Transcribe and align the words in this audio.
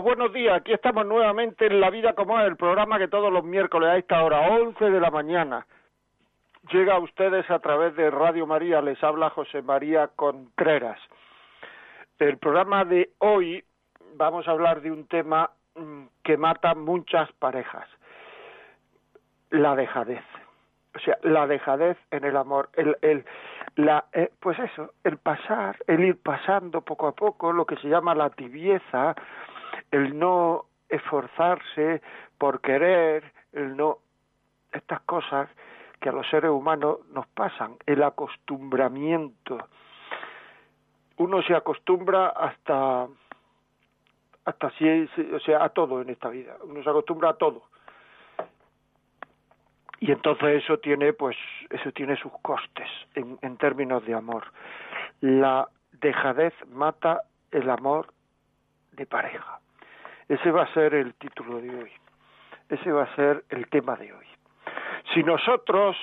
Buenos 0.00 0.32
días. 0.32 0.56
Aquí 0.56 0.72
estamos 0.72 1.04
nuevamente 1.06 1.66
en 1.66 1.80
La 1.80 1.90
Vida 1.90 2.14
como 2.14 2.40
es, 2.40 2.46
el 2.46 2.56
programa 2.56 2.98
que 2.98 3.08
todos 3.08 3.32
los 3.32 3.44
miércoles 3.44 3.90
a 3.90 3.96
esta 3.98 4.22
hora, 4.22 4.40
11 4.40 4.90
de 4.90 5.00
la 5.00 5.10
mañana, 5.10 5.66
llega 6.70 6.94
a 6.94 6.98
ustedes 6.98 7.50
a 7.50 7.58
través 7.58 7.94
de 7.96 8.10
Radio 8.10 8.46
María. 8.46 8.80
Les 8.80 9.02
habla 9.04 9.30
José 9.30 9.60
María 9.60 10.08
Contreras. 10.16 10.98
El 12.18 12.38
programa 12.38 12.84
de 12.84 13.10
hoy 13.18 13.64
vamos 14.14 14.48
a 14.48 14.52
hablar 14.52 14.80
de 14.80 14.90
un 14.90 15.06
tema 15.08 15.50
mm, 15.74 16.04
que 16.22 16.36
mata 16.36 16.74
muchas 16.74 17.30
parejas, 17.32 17.86
la 19.50 19.76
dejadez. 19.76 20.24
O 20.94 20.98
sea, 21.00 21.18
la 21.22 21.46
dejadez 21.46 21.96
en 22.10 22.24
el 22.24 22.36
amor, 22.36 22.68
el, 22.74 22.96
el, 23.00 23.24
la, 23.76 24.04
eh, 24.12 24.30
pues 24.40 24.58
eso, 24.58 24.92
el 25.04 25.16
pasar, 25.16 25.76
el 25.86 26.04
ir 26.04 26.20
pasando 26.22 26.82
poco 26.82 27.08
a 27.08 27.12
poco, 27.12 27.52
lo 27.52 27.64
que 27.64 27.76
se 27.76 27.88
llama 27.88 28.14
la 28.14 28.28
tibieza, 28.30 29.14
el 29.90 30.18
no 30.18 30.66
esforzarse 30.88 32.02
por 32.38 32.60
querer, 32.60 33.32
el 33.52 33.76
no 33.76 33.98
estas 34.72 35.00
cosas 35.02 35.48
que 36.00 36.08
a 36.08 36.12
los 36.12 36.28
seres 36.28 36.50
humanos 36.50 36.98
nos 37.12 37.26
pasan, 37.28 37.76
el 37.86 38.02
acostumbramiento. 38.02 39.58
Uno 41.16 41.42
se 41.42 41.54
acostumbra 41.54 42.28
hasta 42.28 43.06
hasta 44.44 44.70
si 44.72 45.08
o 45.32 45.40
sea, 45.40 45.64
a 45.64 45.68
todo 45.68 46.02
en 46.02 46.10
esta 46.10 46.28
vida. 46.28 46.56
Uno 46.64 46.82
se 46.82 46.90
acostumbra 46.90 47.30
a 47.30 47.34
todo. 47.34 47.62
Y 50.00 50.10
entonces 50.10 50.64
eso 50.64 50.78
tiene 50.78 51.12
pues 51.12 51.36
eso 51.70 51.92
tiene 51.92 52.16
sus 52.16 52.32
costes 52.42 52.88
en, 53.14 53.38
en 53.40 53.56
términos 53.56 54.04
de 54.04 54.14
amor. 54.14 54.44
La 55.20 55.68
dejadez 55.92 56.54
mata 56.66 57.22
el 57.52 57.70
amor 57.70 58.12
de 58.92 59.06
pareja. 59.06 59.60
Ese 60.28 60.50
va 60.50 60.62
a 60.62 60.72
ser 60.72 60.94
el 60.94 61.14
título 61.14 61.60
de 61.60 61.70
hoy. 61.70 61.90
Ese 62.68 62.92
va 62.92 63.04
a 63.04 63.16
ser 63.16 63.44
el 63.50 63.68
tema 63.68 63.96
de 63.96 64.12
hoy. 64.12 64.26
Si 65.12 65.22
nosotros 65.22 65.96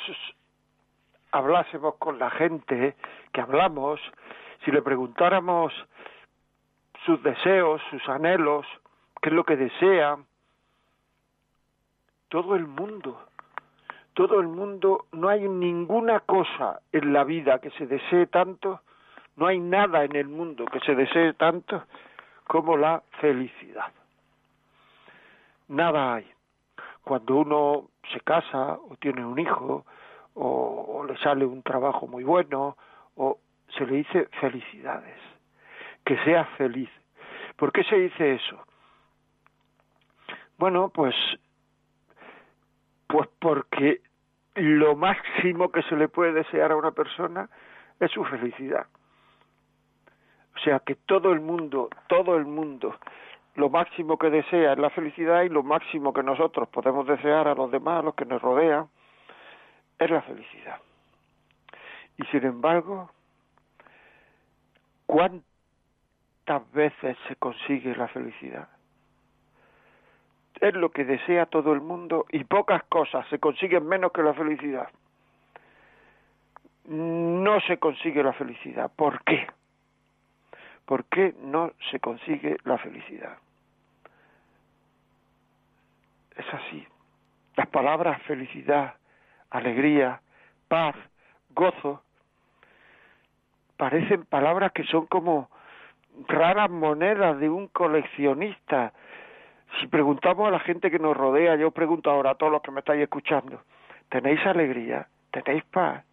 hablásemos 1.31 1.95
con 1.95 2.19
la 2.19 2.29
gente 2.31 2.95
que 3.31 3.41
hablamos, 3.41 3.99
si 4.63 4.71
le 4.71 4.81
preguntáramos 4.81 5.73
sus 7.05 7.21
deseos, 7.23 7.81
sus 7.89 8.07
anhelos, 8.09 8.65
qué 9.21 9.29
es 9.29 9.35
lo 9.35 9.43
que 9.43 9.55
desea, 9.55 10.17
todo 12.27 12.55
el 12.55 12.67
mundo, 12.67 13.25
todo 14.13 14.39
el 14.39 14.47
mundo, 14.47 15.05
no 15.13 15.29
hay 15.29 15.47
ninguna 15.47 16.19
cosa 16.19 16.81
en 16.91 17.13
la 17.13 17.23
vida 17.23 17.59
que 17.59 17.71
se 17.71 17.87
desee 17.87 18.27
tanto, 18.27 18.81
no 19.37 19.47
hay 19.47 19.59
nada 19.59 20.03
en 20.03 20.15
el 20.15 20.27
mundo 20.27 20.65
que 20.65 20.81
se 20.81 20.93
desee 20.93 21.33
tanto 21.33 21.85
como 22.45 22.75
la 22.75 23.01
felicidad 23.21 23.91
nada 25.69 26.15
hay. 26.15 26.29
Cuando 27.03 27.37
uno 27.37 27.89
se 28.11 28.19
casa 28.21 28.73
o 28.73 28.95
tiene 28.99 29.25
un 29.25 29.39
hijo 29.39 29.85
o, 30.33 31.05
le 31.07 31.17
sale 31.17 31.45
un 31.45 31.63
trabajo 31.63 32.07
muy 32.07 32.23
bueno 32.23 32.77
o 33.15 33.39
se 33.77 33.85
le 33.85 33.97
dice 33.97 34.27
felicidades, 34.39 35.19
que 36.05 36.17
sea 36.23 36.45
feliz. 36.57 36.89
¿Por 37.55 37.71
qué 37.71 37.83
se 37.83 37.95
dice 37.95 38.35
eso? 38.35 38.63
Bueno, 40.57 40.89
pues 40.89 41.15
pues 43.07 43.27
porque 43.39 44.01
lo 44.55 44.95
máximo 44.95 45.71
que 45.71 45.81
se 45.83 45.95
le 45.95 46.09
puede 46.09 46.31
desear 46.33 46.71
a 46.71 46.75
una 46.75 46.91
persona 46.91 47.49
es 47.99 48.11
su 48.11 48.23
felicidad. 48.25 48.85
O 50.55 50.59
sea, 50.59 50.79
que 50.79 50.95
todo 50.95 51.31
el 51.31 51.39
mundo, 51.39 51.89
todo 52.07 52.35
el 52.35 52.45
mundo 52.45 52.95
lo 53.59 53.69
máximo 53.69 54.17
que 54.17 54.29
desea 54.29 54.71
es 54.71 54.79
la 54.79 54.89
felicidad 54.89 55.43
y 55.43 55.49
lo 55.49 55.63
máximo 55.63 56.13
que 56.13 56.23
nosotros 56.23 56.69
podemos 56.69 57.05
desear 57.05 57.45
a 57.47 57.55
los 57.55 57.69
demás, 57.69 57.99
a 57.99 58.03
los 58.03 58.15
que 58.15 58.25
nos 58.25 58.41
rodean, 58.41 58.87
es 59.99 60.09
la 60.09 60.21
felicidad. 60.21 60.79
Y 62.17 62.23
sin 62.27 62.45
embargo, 62.45 63.11
¿cuántas 65.05 66.71
veces 66.71 67.17
se 67.27 67.35
consigue 67.35 67.95
la 67.97 68.07
felicidad? 68.07 68.69
Es 70.61 70.73
lo 70.73 70.89
que 70.91 71.03
desea 71.03 71.45
todo 71.45 71.73
el 71.73 71.81
mundo 71.81 72.25
y 72.31 72.45
pocas 72.45 72.83
cosas 72.85 73.27
se 73.27 73.39
consiguen 73.39 73.85
menos 73.85 74.13
que 74.13 74.23
la 74.23 74.33
felicidad. 74.33 74.89
No 76.85 77.59
se 77.61 77.77
consigue 77.77 78.23
la 78.23 78.33
felicidad. 78.33 78.89
¿Por 78.95 79.21
qué? 79.23 79.47
¿Por 80.85 81.05
qué 81.05 81.35
no 81.41 81.71
se 81.91 81.99
consigue 81.99 82.57
la 82.63 82.77
felicidad? 82.77 83.37
Es 86.39 86.53
así. 86.53 86.87
Las 87.55 87.67
palabras 87.67 88.21
felicidad, 88.23 88.95
alegría, 89.49 90.21
paz, 90.67 90.95
gozo, 91.49 92.01
parecen 93.77 94.25
palabras 94.25 94.71
que 94.71 94.83
son 94.85 95.07
como 95.07 95.49
raras 96.27 96.69
monedas 96.69 97.39
de 97.39 97.49
un 97.49 97.67
coleccionista. 97.67 98.93
Si 99.79 99.87
preguntamos 99.87 100.47
a 100.47 100.51
la 100.51 100.59
gente 100.59 100.89
que 100.89 100.99
nos 100.99 101.15
rodea, 101.15 101.55
yo 101.55 101.71
pregunto 101.71 102.09
ahora 102.09 102.31
a 102.31 102.35
todos 102.35 102.51
los 102.51 102.61
que 102.61 102.71
me 102.71 102.79
estáis 102.79 103.03
escuchando, 103.03 103.61
¿tenéis 104.09 104.43
alegría? 104.45 105.07
¿Tenéis 105.31 105.63
paz? 105.65 106.03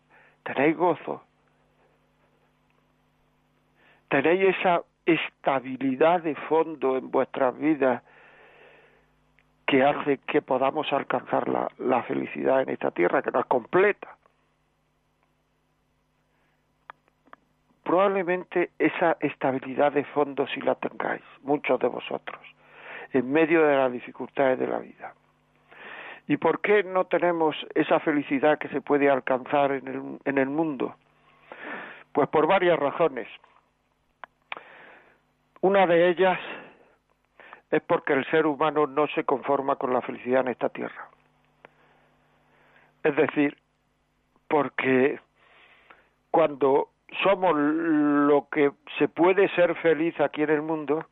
¿Tenéis 0.42 0.76
gozo? 0.76 1.22
¿Tenéis 4.08 4.56
esa 4.56 4.82
estabilidad 5.04 6.20
de 6.22 6.34
fondo 6.34 6.96
en 6.96 7.10
vuestras 7.10 7.56
vidas 7.58 8.02
que 9.66 9.82
hace 9.82 10.18
que 10.18 10.42
podamos 10.42 10.92
alcanzar 10.92 11.48
la, 11.48 12.02
felicidad 12.04 12.62
en 12.62 12.70
esta 12.70 12.92
tierra, 12.92 13.22
que 13.22 13.32
nos 13.32 13.46
completa. 13.46 14.16
Probablemente 17.82 18.70
esa 18.78 19.16
estabilidad 19.20 19.92
de 19.92 20.04
fondo 20.04 20.46
si 20.48 20.60
la 20.60 20.76
tengáis, 20.76 21.22
muchos 21.42 21.80
de 21.80 21.88
vosotros, 21.88 22.40
en 23.12 23.30
medio 23.30 23.66
de 23.66 23.76
las 23.76 23.92
dificultades 23.92 24.58
de 24.58 24.66
la 24.68 24.78
vida. 24.78 25.14
¿Y 26.28 26.36
por 26.36 26.60
qué 26.60 26.82
no 26.82 27.04
tenemos 27.04 27.56
esa 27.74 28.00
felicidad 28.00 28.58
que 28.58 28.68
se 28.68 28.80
puede 28.80 29.08
alcanzar 29.08 29.72
en 29.72 29.88
el, 29.88 30.18
en 30.24 30.38
el 30.38 30.48
mundo? 30.48 30.96
Pues 32.12 32.28
por 32.28 32.46
varias 32.46 32.78
razones. 32.78 33.28
Una 35.60 35.86
de 35.86 36.08
ellas 36.08 36.38
es 37.70 37.82
porque 37.82 38.12
el 38.12 38.24
ser 38.30 38.46
humano 38.46 38.86
no 38.86 39.06
se 39.08 39.24
conforma 39.24 39.76
con 39.76 39.92
la 39.92 40.02
felicidad 40.02 40.42
en 40.42 40.48
esta 40.48 40.68
tierra. 40.68 41.08
Es 43.02 43.14
decir, 43.16 43.56
porque 44.48 45.20
cuando 46.30 46.90
somos 47.22 47.54
lo 47.56 48.48
que 48.50 48.72
se 48.98 49.08
puede 49.08 49.48
ser 49.50 49.74
feliz 49.76 50.18
aquí 50.20 50.42
en 50.42 50.50
el 50.50 50.62
mundo, 50.62 51.06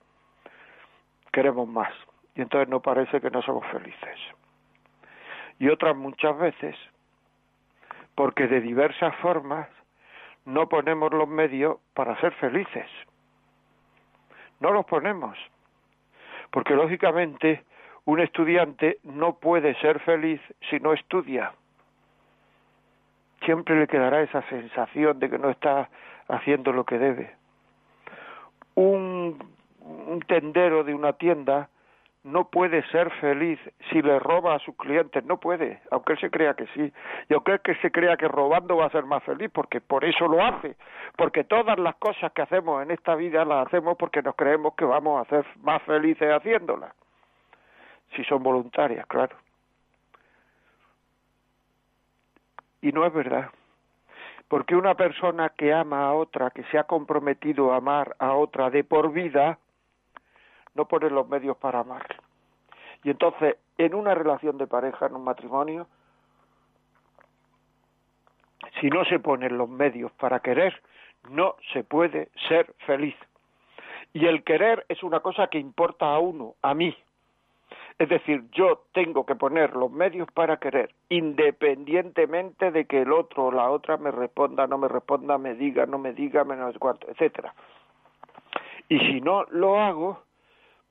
queremos 1.33 1.69
más. 1.69 1.93
Y 2.35 2.43
entonces 2.43 2.69
no 2.69 2.81
parece 2.81 3.21
que 3.21 3.31
no 3.31 3.43
somos 3.43 3.67
felices. 3.67 4.19
Y 5.59 5.69
otras 5.69 5.97
muchas 5.97 6.37
veces, 6.37 6.77
porque 8.15 8.47
de 8.49 8.61
diversas 8.61 9.15
formas 9.17 9.69
no 10.45 10.69
ponemos 10.69 11.13
los 11.13 11.29
medios 11.29 11.79
para 11.95 12.21
ser 12.21 12.33
felices. 12.35 12.89
No 14.61 14.73
los 14.73 14.85
ponemos 14.87 15.37
porque 16.55 16.77
lógicamente 16.77 17.65
un 18.05 18.21
estudiante 18.21 18.99
no 19.03 19.41
puede 19.41 19.75
ser 19.81 19.99
feliz 19.99 20.41
si 20.71 20.79
no 20.79 20.93
estudia. 20.93 21.53
Siempre 23.45 23.77
le 23.77 23.89
quedará 23.89 24.23
esa 24.23 24.41
sensación 24.49 25.19
de 25.19 25.31
que 25.31 25.39
no 25.39 25.51
está 25.51 25.89
haciendo 26.29 26.71
lo 26.71 26.85
que 26.85 26.97
debe. 26.97 27.35
Un, 28.77 29.37
tendero 30.29 30.85
de 30.85 30.95
una 30.95 31.15
tienda 31.15 31.71
no 32.25 32.49
puede 32.49 32.83
ser 32.89 33.11
feliz 33.21 33.61
si 33.91 34.01
le 34.01 34.19
roba 34.19 34.55
a 34.55 34.59
sus 34.61 34.75
clientes, 34.77 35.23
no 35.25 35.39
puede, 35.39 35.81
aunque 35.91 36.15
él 36.15 36.21
se 36.21 36.31
crea 36.31 36.55
que 36.55 36.67
sí, 36.69 36.93
y 37.29 37.35
aunque 37.35 37.53
él 37.53 37.61
se 37.83 37.91
crea 37.91 38.17
que 38.17 38.27
robando 38.29 38.79
va 38.79 38.87
a 38.87 38.91
ser 38.91 39.05
más 39.05 39.23
feliz, 39.25 39.51
porque 39.53 39.83
por 39.83 40.05
eso 40.07 40.27
lo 40.27 40.43
hace, 40.43 40.77
porque 41.17 41.45
todas 41.45 41.79
las 41.79 41.95
cosas 41.97 42.33
que 42.33 42.41
hacemos 42.41 42.83
en 42.83 42.91
esta 42.91 43.15
vida 43.15 43.45
las 43.45 43.67
hacemos 43.67 43.99
porque 43.99 44.23
nos 44.23 44.35
creemos 44.37 44.75
que 44.75 44.87
vamos 44.87 45.21
a 45.21 45.29
ser 45.29 45.47
más 45.63 45.83
felices 45.83 46.31
haciéndolas, 46.31 46.95
si 48.17 48.25
son 48.25 48.43
voluntarias, 48.43 49.07
claro. 49.07 49.37
Y 52.81 52.91
no 52.91 53.05
es 53.05 53.13
verdad, 53.13 53.51
porque 54.49 54.77
una 54.77 54.95
persona 54.95 55.51
que 55.51 55.75
ama 55.75 56.07
a 56.07 56.15
otra, 56.15 56.51
que 56.51 56.65
se 56.65 56.79
ha 56.79 56.85
comprometido 56.85 57.73
a 57.73 57.77
amar 57.77 58.17
a 58.19 58.33
otra 58.33 58.71
de 58.71 58.83
por 58.83 59.13
vida, 59.13 59.59
no 60.75 60.87
pone 60.87 61.11
los 61.11 61.29
medios 61.29 61.57
para 61.57 61.81
amar. 61.81 62.07
Y 63.03 63.11
entonces, 63.11 63.57
en 63.79 63.95
una 63.95 64.15
relación 64.15 64.59
de 64.59 64.67
pareja, 64.67 65.07
en 65.07 65.15
un 65.15 65.25
matrimonio, 65.25 65.87
si 68.81 68.89
no 68.89 69.05
se 69.05 69.19
ponen 69.19 69.59
los 69.59 69.69
medios 69.69 70.11
para 70.13 70.41
querer, 70.41 70.83
no 71.31 71.57
se 71.73 71.85
puede 71.85 72.31
ser 72.49 72.75
feliz. 72.87 73.15
Y 74.13 74.27
el 74.27 74.45
querer 74.45 74.85
es 74.89 75.03
una 75.03 75.21
cosa 75.21 75.49
que 75.49 75.59
importa 75.59 76.07
a 76.07 76.19
uno, 76.19 76.55
a 76.63 76.75
mí. 76.75 76.97
Es 77.99 78.09
decir, 78.09 78.45
yo 78.51 78.83
tengo 78.93 79.25
que 79.25 79.37
poner 79.37 79.77
los 79.77 79.91
medios 79.91 80.29
para 80.33 80.57
querer, 80.57 80.91
independientemente 81.09 82.73
de 82.73 82.87
que 82.87 83.03
el 83.03 83.13
otro 83.13 83.47
o 83.47 83.53
la 83.53 83.71
otra 83.71 83.97
me 83.97 84.11
responda, 84.11 84.67
no 84.67 84.79
me 84.79 84.89
responda, 84.89 85.39
me 85.39 85.55
diga, 85.55 85.87
no 85.87 85.99
me 85.99 86.13
diga, 86.13 86.43
menos 86.43 86.77
cuánto, 86.79 87.09
etcétera. 87.09 87.55
Y 88.89 88.99
si 88.99 89.21
no 89.21 89.45
lo 89.51 89.81
hago, 89.81 90.24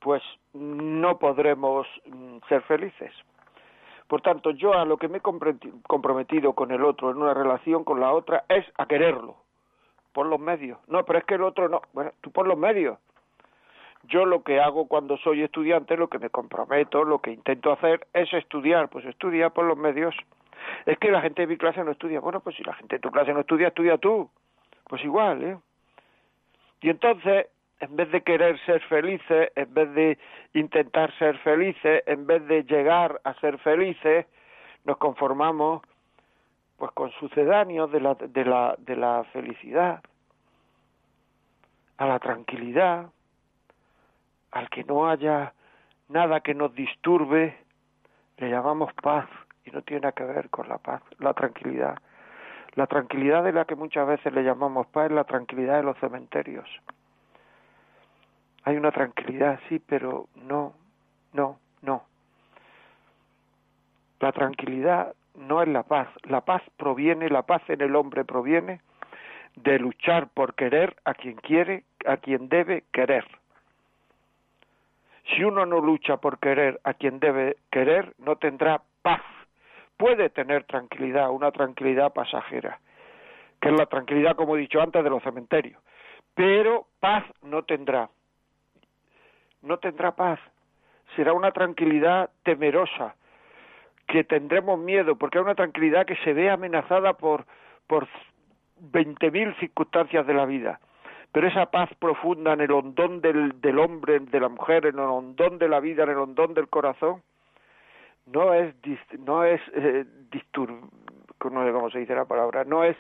pues 0.04 0.22
no 0.54 1.18
podremos 1.18 1.88
mm, 2.06 2.38
ser 2.50 2.62
felices. 2.64 3.12
Por 4.08 4.22
tanto, 4.22 4.52
yo 4.52 4.74
a 4.74 4.86
lo 4.86 4.98
que 4.98 5.08
me 5.08 5.20
he 5.20 5.22
comprometido 5.22 6.54
con 6.54 6.72
el 6.72 6.84
otro 6.84 7.10
en 7.10 7.18
una 7.18 7.34
relación 7.34 7.86
con 7.86 8.02
la 8.02 8.12
otra 8.12 8.44
es 8.50 8.66
a 8.78 8.86
quererlo, 8.86 9.38
por 10.12 10.26
los 10.28 10.40
medios. 10.40 10.78
No, 10.88 11.04
pero 11.06 11.20
es 11.20 11.26
que 11.26 11.36
el 11.36 11.44
otro 11.44 11.70
no. 11.70 11.82
Bueno, 11.94 12.12
tú 12.22 12.32
por 12.32 12.46
los 12.46 12.58
medios. 12.58 13.00
Yo 14.04 14.26
lo 14.26 14.44
que 14.44 14.60
hago 14.60 14.90
cuando 14.90 15.18
soy 15.18 15.42
estudiante, 15.42 15.96
lo 15.96 16.10
que 16.10 16.20
me 16.20 16.30
comprometo, 16.30 17.06
lo 17.06 17.20
que 17.20 17.32
intento 17.32 17.72
hacer 17.72 18.06
es 18.14 18.32
estudiar. 18.34 18.90
Pues 18.90 19.06
estudia 19.06 19.50
por 19.50 19.64
los 19.66 19.78
medios. 19.78 20.14
Es 20.86 20.98
que 21.00 21.10
la 21.10 21.22
gente 21.22 21.44
de 21.44 21.48
mi 21.48 21.58
clase 21.58 21.82
no 21.84 21.92
estudia. 21.92 22.20
Bueno, 22.20 22.42
pues 22.42 22.58
si 22.58 22.64
la 22.64 22.74
gente 22.74 22.98
de 22.98 23.00
tu 23.00 23.10
clase 23.10 23.34
no 23.34 23.40
estudia, 23.40 23.70
estudia 23.70 23.98
tú. 23.98 24.30
Pues 24.90 25.02
igual, 25.06 25.44
¿eh? 25.44 25.58
Y 26.82 26.90
entonces 26.90 27.48
en 27.84 27.98
vez 27.98 28.10
de 28.12 28.22
querer 28.22 28.58
ser 28.66 28.82
felices, 28.84 29.52
en 29.56 29.74
vez 29.74 29.94
de 29.94 30.18
intentar 30.54 31.14
ser 31.18 31.38
felices, 31.40 32.02
en 32.06 32.26
vez 32.26 32.48
de 32.48 32.64
llegar 32.64 33.20
a 33.26 33.34
ser 33.42 33.58
felices, 33.58 34.26
nos 34.86 34.98
conformamos 34.98 35.82
pues 36.78 36.92
con 36.94 37.12
sucedáneos 37.12 37.92
de 37.92 38.00
la, 38.00 38.16
de 38.16 38.46
la, 38.46 38.76
de 38.78 38.96
la 38.96 39.26
felicidad, 39.34 40.02
a 41.98 42.06
la 42.06 42.20
tranquilidad, 42.20 43.08
al 44.52 44.70
que 44.70 44.86
no 44.86 45.10
haya 45.10 45.54
nada 46.08 46.40
que 46.40 46.54
nos 46.54 46.74
disturbe, 46.74 47.58
le 48.38 48.50
llamamos 48.50 48.94
paz 48.94 49.28
y 49.66 49.72
no 49.72 49.82
tiene 49.82 50.14
que 50.14 50.24
ver 50.24 50.50
con 50.50 50.70
la 50.70 50.78
paz, 50.78 51.02
la 51.20 51.34
tranquilidad. 51.34 51.98
La 52.76 52.88
tranquilidad 52.88 53.44
de 53.44 53.52
la 53.52 53.66
que 53.66 53.76
muchas 53.76 54.08
veces 54.08 54.34
le 54.34 54.44
llamamos 54.44 54.88
paz 54.88 55.08
es 55.08 55.12
la 55.12 55.26
tranquilidad 55.26 55.78
de 55.78 55.84
los 55.84 55.98
cementerios 55.98 56.68
hay 58.64 58.78
una 58.78 58.92
tranquilidad, 58.92 59.60
sí, 59.68 59.80
pero 59.80 60.28
no, 60.36 60.74
no, 61.34 61.60
no. 61.82 62.04
La 64.20 64.32
tranquilidad 64.32 65.14
no 65.36 65.62
es 65.62 65.68
la 65.68 65.84
paz. 65.84 66.08
La 66.24 66.42
paz 66.42 66.62
proviene, 66.78 67.30
la 67.30 67.44
paz 67.44 67.62
en 67.68 67.82
el 67.82 67.96
hombre 67.96 68.24
proviene 68.24 68.80
de 69.56 69.80
luchar 69.80 70.30
por 70.30 70.56
querer 70.56 70.96
a 71.04 71.14
quien 71.14 71.36
quiere, 71.36 71.84
a 72.06 72.18
quien 72.18 72.48
debe 72.50 72.84
querer. 72.92 73.26
Si 75.26 75.44
uno 75.44 75.66
no 75.66 75.80
lucha 75.80 76.18
por 76.18 76.40
querer 76.40 76.80
a 76.84 76.94
quien 76.94 77.20
debe 77.20 77.58
querer, 77.72 78.14
no 78.18 78.38
tendrá 78.38 78.82
paz. 79.02 79.22
Puede 79.98 80.30
tener 80.30 80.64
tranquilidad, 80.66 81.30
una 81.30 81.52
tranquilidad 81.52 82.14
pasajera, 82.14 82.80
que 83.62 83.70
es 83.70 83.78
la 83.78 83.86
tranquilidad, 83.86 84.36
como 84.36 84.56
he 84.56 84.62
dicho 84.62 84.82
antes, 84.82 85.04
de 85.04 85.10
los 85.10 85.24
cementerios. 85.24 85.82
Pero 86.34 86.88
paz 87.00 87.24
no 87.42 87.64
tendrá 87.64 88.10
no 89.64 89.78
tendrá 89.78 90.12
paz. 90.12 90.40
Será 91.16 91.34
una 91.34 91.52
tranquilidad 91.52 92.30
temerosa, 92.44 93.16
que 94.08 94.24
tendremos 94.24 94.80
miedo, 94.80 95.16
porque 95.16 95.38
es 95.38 95.44
una 95.44 95.56
tranquilidad 95.56 96.06
que 96.06 96.16
se 96.18 96.34
ve 96.34 96.50
amenazada 96.50 97.14
por, 97.14 97.46
por 97.88 98.08
veinte 98.80 99.32
mil 99.32 99.56
circunstancias 99.56 100.28
de 100.28 100.34
la 100.34 100.46
vida. 100.46 100.80
Pero 101.32 101.48
esa 101.48 101.66
paz 101.68 101.90
profunda 101.98 102.54
en 102.54 102.62
el 102.62 102.72
hondón 102.72 103.22
del, 103.22 103.60
del 103.60 103.80
hombre, 103.80 104.20
de 104.20 104.40
la 104.40 104.50
mujer, 104.50 104.86
en 104.86 105.00
el 105.00 105.06
hondón 105.06 105.58
de 105.58 105.68
la 105.68 105.80
vida, 105.80 106.04
en 106.04 106.12
el 106.12 106.18
hondón 106.18 106.54
del 106.54 106.68
corazón, 106.68 107.24
no 108.28 108.54
es, 108.54 108.74
no 109.20 109.44
es 109.44 109.62
eh, 109.74 110.06
no 111.52 111.66
sé 111.66 111.72
cómo 111.72 111.90
se 111.90 112.00
dice 112.00 112.16
la 112.16 112.26
palabra, 112.26 112.64
no 112.64 112.84
es 112.84 112.96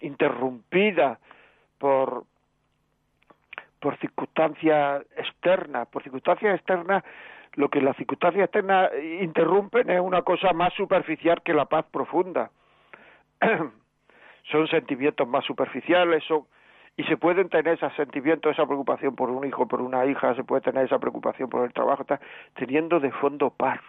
interrumpida 0.00 1.18
por, 1.78 2.24
por 3.80 3.96
circunstancias 3.98 5.04
externas. 5.16 5.88
Por 5.88 6.02
circunstancias 6.02 6.56
externas, 6.56 7.04
lo 7.54 7.68
que 7.68 7.80
las 7.80 7.96
circunstancias 7.96 8.44
externas 8.44 8.90
interrumpen 9.20 9.90
es 9.90 10.00
una 10.00 10.22
cosa 10.22 10.52
más 10.52 10.72
superficial 10.74 11.42
que 11.42 11.54
la 11.54 11.66
paz 11.66 11.86
profunda. 11.90 12.50
son 14.50 14.66
sentimientos 14.68 15.28
más 15.28 15.44
superficiales, 15.44 16.24
son 16.24 16.44
y 16.98 17.04
se 17.04 17.16
pueden 17.16 17.48
tener 17.48 17.74
esos 17.74 17.94
sentimientos, 17.94 18.50
esa 18.50 18.66
preocupación 18.66 19.14
por 19.14 19.30
un 19.30 19.46
hijo, 19.46 19.68
por 19.68 19.80
una 19.80 20.04
hija, 20.04 20.34
se 20.34 20.42
puede 20.42 20.62
tener 20.62 20.84
esa 20.84 20.98
preocupación 20.98 21.48
por 21.48 21.64
el 21.64 21.72
trabajo, 21.72 22.04
teniendo 22.54 22.98
de 22.98 23.12
fondo 23.12 23.50
paz, 23.50 23.80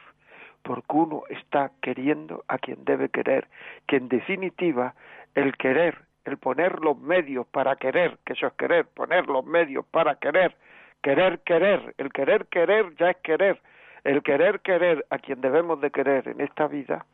porque 0.61 0.85
uno 0.89 1.23
está 1.29 1.71
queriendo 1.81 2.43
a 2.47 2.59
quien 2.59 2.85
debe 2.85 3.09
querer, 3.09 3.47
que 3.87 3.95
en 3.95 4.09
definitiva 4.09 4.93
el 5.33 5.57
querer 5.57 5.97
el 6.25 6.37
poner 6.37 6.79
los 6.81 6.97
medios 6.97 7.47
para 7.47 7.75
querer, 7.75 8.17
que 8.25 8.33
eso 8.33 8.47
es 8.47 8.53
querer, 8.53 8.85
poner 8.87 9.27
los 9.27 9.45
medios 9.45 9.85
para 9.85 10.15
querer, 10.15 10.55
querer, 11.01 11.39
querer, 11.39 11.95
el 11.97 12.11
querer, 12.11 12.47
querer 12.47 12.95
ya 12.95 13.11
es 13.11 13.17
querer, 13.17 13.61
el 14.03 14.21
querer, 14.23 14.61
querer 14.61 15.05
a 15.09 15.17
quien 15.19 15.41
debemos 15.41 15.81
de 15.81 15.91
querer 15.91 16.27
en 16.27 16.41
esta 16.41 16.67
vida, 16.67 17.05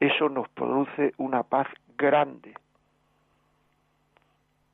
eso 0.00 0.28
nos 0.28 0.48
produce 0.50 1.14
una 1.16 1.42
paz 1.42 1.66
grande. 1.96 2.54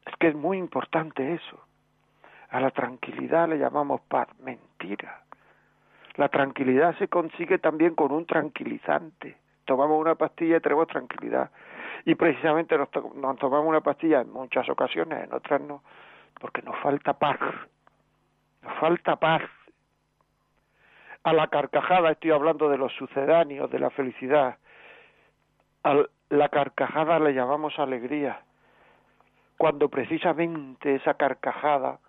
Es 0.06 0.16
que 0.16 0.28
es 0.28 0.34
muy 0.34 0.58
importante 0.58 1.34
eso. 1.34 1.60
A 2.50 2.60
la 2.60 2.70
tranquilidad 2.70 3.48
le 3.48 3.58
llamamos 3.58 4.00
paz, 4.02 4.28
mentira. 4.40 5.22
La 6.16 6.28
tranquilidad 6.28 6.96
se 6.98 7.08
consigue 7.08 7.58
también 7.58 7.94
con 7.94 8.12
un 8.12 8.26
tranquilizante. 8.26 9.36
Tomamos 9.64 9.98
una 10.00 10.16
pastilla 10.16 10.56
y 10.56 10.60
tenemos 10.60 10.88
tranquilidad 10.88 11.50
y 12.04 12.14
precisamente 12.14 12.76
nos, 12.76 12.90
tomamos 12.90 13.66
una 13.66 13.80
pastilla 13.80 14.22
en 14.22 14.32
muchas 14.32 14.68
ocasiones, 14.68 15.24
en 15.24 15.32
otras 15.32 15.60
no, 15.60 15.82
porque 16.40 16.62
nos 16.62 16.76
falta 16.78 17.14
paz, 17.14 17.38
nos 18.62 18.78
falta 18.78 19.16
paz. 19.16 19.42
A 21.24 21.32
la 21.32 21.46
carcajada 21.46 22.10
estoy 22.10 22.32
hablando 22.32 22.68
de 22.68 22.78
los 22.78 22.92
sucedáneos, 22.94 23.70
de 23.70 23.78
la 23.78 23.90
felicidad. 23.90 24.56
A 25.84 26.02
la 26.30 26.48
carcajada 26.48 27.20
le 27.20 27.32
llamamos 27.32 27.78
alegría, 27.78 28.40
cuando 29.56 29.88
precisamente 29.88 30.96
esa 30.96 31.14
carcajada, 31.14 32.00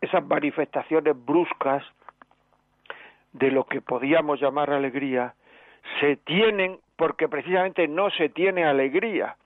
esas 0.00 0.26
manifestaciones 0.26 1.14
bruscas 1.24 1.84
de 3.32 3.52
lo 3.52 3.64
que 3.64 3.80
podíamos 3.80 4.40
llamar 4.40 4.70
alegría, 4.70 5.34
se 6.00 6.16
tienen 6.16 6.80
porque 6.96 7.28
precisamente 7.28 7.88
no 7.88 8.10
se 8.10 8.28
tiene 8.28 8.64
alegría. 8.64 9.36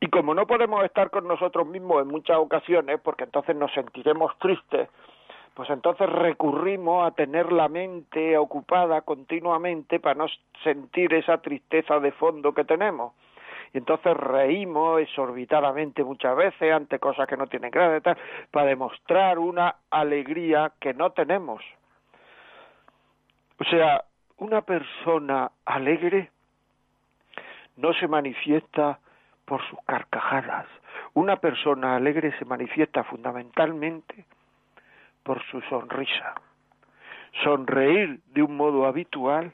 Y 0.00 0.08
como 0.08 0.34
no 0.34 0.46
podemos 0.46 0.84
estar 0.84 1.10
con 1.10 1.26
nosotros 1.26 1.66
mismos 1.66 2.02
en 2.02 2.08
muchas 2.08 2.36
ocasiones, 2.36 3.00
porque 3.02 3.24
entonces 3.24 3.56
nos 3.56 3.72
sentiremos 3.72 4.36
tristes, 4.38 4.88
pues 5.54 5.68
entonces 5.70 6.08
recurrimos 6.08 7.04
a 7.04 7.10
tener 7.10 7.50
la 7.50 7.68
mente 7.68 8.38
ocupada 8.38 9.00
continuamente 9.00 9.98
para 9.98 10.14
no 10.14 10.26
sentir 10.62 11.12
esa 11.14 11.38
tristeza 11.38 11.98
de 11.98 12.12
fondo 12.12 12.54
que 12.54 12.64
tenemos. 12.64 13.12
Y 13.74 13.78
entonces 13.78 14.16
reímos 14.16 15.00
exorbitadamente 15.00 16.04
muchas 16.04 16.36
veces 16.36 16.72
ante 16.72 17.00
cosas 17.00 17.26
que 17.26 17.36
no 17.36 17.48
tienen 17.48 17.72
gracia, 17.72 18.16
para 18.52 18.66
demostrar 18.66 19.40
una 19.40 19.74
alegría 19.90 20.72
que 20.78 20.94
no 20.94 21.10
tenemos. 21.10 21.60
O 23.58 23.64
sea, 23.64 24.04
una 24.38 24.62
persona 24.62 25.50
alegre 25.64 26.30
no 27.76 27.92
se 27.92 28.08
manifiesta 28.08 28.98
por 29.44 29.62
sus 29.68 29.78
carcajadas. 29.86 30.66
Una 31.14 31.36
persona 31.36 31.96
alegre 31.96 32.36
se 32.38 32.44
manifiesta 32.44 33.04
fundamentalmente 33.04 34.24
por 35.22 35.42
su 35.44 35.60
sonrisa. 35.62 36.34
Sonreír 37.42 38.20
de 38.26 38.42
un 38.42 38.56
modo 38.56 38.86
habitual 38.86 39.52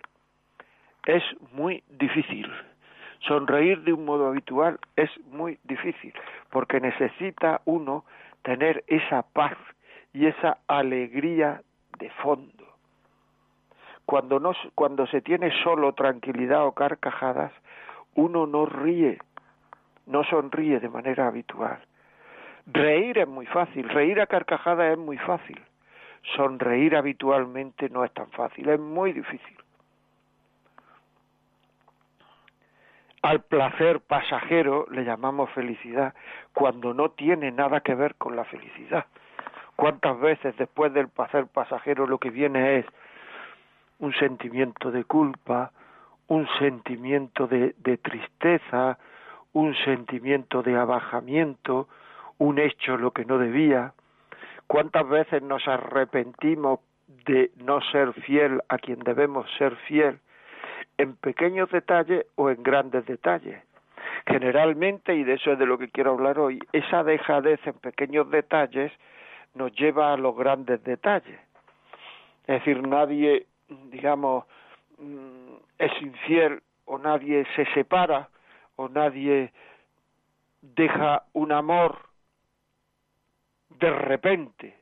es 1.07 1.23
muy 1.53 1.83
difícil. 1.89 2.51
Sonreír 3.21 3.81
de 3.83 3.93
un 3.93 4.05
modo 4.05 4.29
habitual 4.29 4.79
es 4.97 5.11
muy 5.27 5.59
difícil, 5.65 6.13
porque 6.51 6.81
necesita 6.81 7.61
uno 7.65 8.05
tener 8.43 8.85
esa 8.87 9.23
paz 9.23 9.57
y 10.13 10.27
esa 10.27 10.59
alegría 10.69 11.63
de 11.99 12.11
fondo. 12.11 12.64
Cuando, 14.07 14.39
no, 14.39 14.53
cuando 14.75 15.07
se 15.07 15.23
tiene 15.23 15.51
solo 15.63 15.93
tranquilidad 15.95 16.67
o 16.67 16.73
carcajadas, 16.73 17.53
uno 18.15 18.47
no 18.47 18.67
ríe, 18.67 19.19
no 20.07 20.25
sonríe 20.25 20.81
de 20.81 20.89
manera 20.89 21.27
habitual. 21.27 21.79
Reír 22.67 23.19
es 23.19 23.29
muy 23.29 23.47
fácil, 23.47 23.89
reír 23.89 24.21
a 24.21 24.27
carcajadas 24.27 24.93
es 24.93 24.99
muy 24.99 25.19
fácil. 25.19 25.61
Sonreír 26.37 26.97
habitualmente 26.97 27.89
no 27.91 28.05
es 28.05 28.13
tan 28.13 28.31
fácil, 28.31 28.69
es 28.69 28.81
muy 28.81 29.13
difícil. 29.13 29.57
Al 33.23 33.41
placer 33.41 34.01
pasajero 34.01 34.87
le 34.91 35.05
llamamos 35.05 35.51
felicidad 35.53 36.15
cuando 36.53 36.93
no 36.93 37.11
tiene 37.11 37.51
nada 37.51 37.81
que 37.81 37.95
ver 37.95 38.17
con 38.17 38.37
la 38.37 38.45
felicidad. 38.45 39.07
¿Cuántas 39.77 40.21
veces 40.21 40.57
después 40.57 40.93
del 40.93 41.09
placer 41.09 41.47
pasajero 41.47 42.07
lo 42.07 42.19
que 42.19 42.31
viene 42.31 42.79
es 42.79 42.87
un 44.05 44.13
sentimiento 44.15 44.91
de 44.91 45.05
culpa, 45.05 45.73
un 46.29 46.47
sentimiento 46.59 47.47
de, 47.47 47.75
de 47.79 47.97
tristeza, 47.99 48.99
un 49.53 49.75
sentimiento 49.85 50.63
de 50.63 50.77
abajamiento, 50.77 51.89
un 52.39 52.59
hecho 52.59 52.97
lo 52.97 53.13
que 53.13 53.25
no 53.25 53.39
debía? 53.39 53.93
¿Cuántas 54.67 55.09
veces 55.09 55.43
nos 55.43 55.67
arrepentimos 55.69 56.81
de 57.27 57.51
no 57.57 57.81
ser 57.93 58.13
fiel 58.13 58.63
a 58.69 58.79
quien 58.79 59.01
debemos 59.01 59.47
ser 59.59 59.77
fiel? 59.89 60.19
en 60.99 61.17
pequeños 61.17 61.71
detalles 61.71 62.27
o 62.37 62.51
en 62.51 62.63
grandes 62.63 63.07
detalles. 63.07 63.63
Generalmente, 64.27 65.15
y 65.15 65.25
de 65.25 65.35
eso 65.35 65.53
es 65.53 65.59
de 65.59 65.67
lo 65.67 65.79
que 65.79 65.89
quiero 65.89 66.13
hablar 66.13 66.39
hoy, 66.39 66.59
esa 66.73 67.03
dejadez 67.05 67.61
en 67.67 67.75
pequeños 67.75 68.31
detalles 68.31 68.93
nos 69.55 69.73
lleva 69.73 70.13
a 70.13 70.17
los 70.17 70.37
grandes 70.37 70.83
detalles. 70.85 71.39
Es 72.47 72.61
decir, 72.61 72.87
nadie, 72.87 73.47
digamos, 73.91 74.45
mm, 74.99 75.55
es 75.79 76.03
infiel 76.03 76.63
o 76.85 76.99
nadie 76.99 77.47
se 77.57 77.65
separa 77.75 78.29
o 78.77 78.89
nadie 78.89 79.53
deja 80.61 81.25
un 81.33 81.53
amor 81.53 81.99
de 83.71 83.91
repente. 83.91 84.77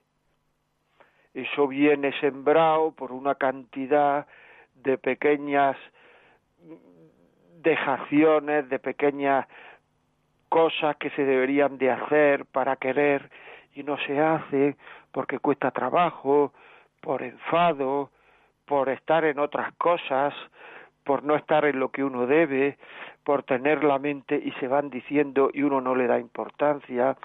Eso 1.34 1.66
viene 1.66 2.12
sembrado 2.20 2.92
por 2.92 3.12
una 3.12 3.34
cantidad 3.34 4.26
de 4.74 4.98
pequeñas 4.98 5.76
dejaciones, 7.62 8.68
de 8.68 8.78
pequeñas 8.78 9.46
cosas 10.48 10.96
que 10.96 11.10
se 11.10 11.24
deberían 11.24 11.78
de 11.78 11.90
hacer 11.90 12.44
para 12.46 12.76
querer 12.76 13.30
y 13.74 13.82
no 13.82 13.96
se 13.98 14.20
hace 14.20 14.76
porque 15.10 15.38
cuesta 15.38 15.70
trabajo, 15.70 16.52
por 17.00 17.22
enfado, 17.22 18.10
por 18.64 18.88
estar 18.88 19.24
en 19.24 19.38
otras 19.38 19.74
cosas, 19.74 20.34
por 21.04 21.24
no 21.24 21.34
estar 21.34 21.64
en 21.64 21.78
lo 21.78 21.90
que 21.90 22.04
uno 22.04 22.26
debe, 22.26 22.78
por 23.24 23.42
tener 23.42 23.84
la 23.84 23.98
mente 23.98 24.36
y 24.36 24.52
se 24.52 24.68
van 24.68 24.90
diciendo 24.90 25.50
y 25.52 25.62
uno 25.62 25.80
no 25.80 25.94
le 25.94 26.06
da 26.06 26.18
importancia, 26.18 27.16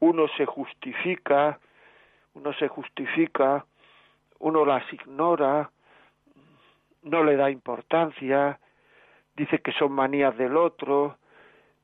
uno 0.00 0.26
se 0.36 0.46
justifica, 0.46 1.58
uno 2.34 2.52
se 2.54 2.68
justifica, 2.68 3.64
uno 4.38 4.64
las 4.64 4.90
ignora, 4.92 5.70
no 7.02 7.24
le 7.24 7.36
da 7.36 7.50
importancia, 7.50 8.58
dice 9.36 9.60
que 9.60 9.72
son 9.72 9.92
manías 9.92 10.36
del 10.36 10.56
otro, 10.56 11.16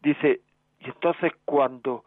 dice, 0.01 0.41
y 0.81 0.87
entonces 0.87 1.33
cuando 1.45 2.05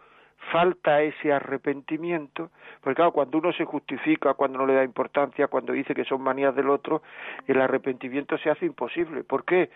falta 0.52 1.02
ese 1.02 1.32
arrepentimiento, 1.32 2.50
porque 2.82 2.96
claro, 2.96 3.12
cuando 3.12 3.38
uno 3.38 3.54
se 3.54 3.66
justifica, 3.66 4.34
cuando 4.34 4.60
no 4.60 4.66
le 4.66 4.74
da 4.74 4.84
importancia, 4.84 5.48
cuando 5.48 5.74
dice 5.74 5.94
que 5.94 6.06
son 6.06 6.22
manías 6.22 6.56
del 6.56 6.70
otro, 6.70 7.04
el 7.48 7.62
arrepentimiento 7.62 8.38
se 8.38 8.50
hace 8.50 8.66
imposible. 8.66 9.24
¿Por 9.24 9.46
qué? 9.46 9.70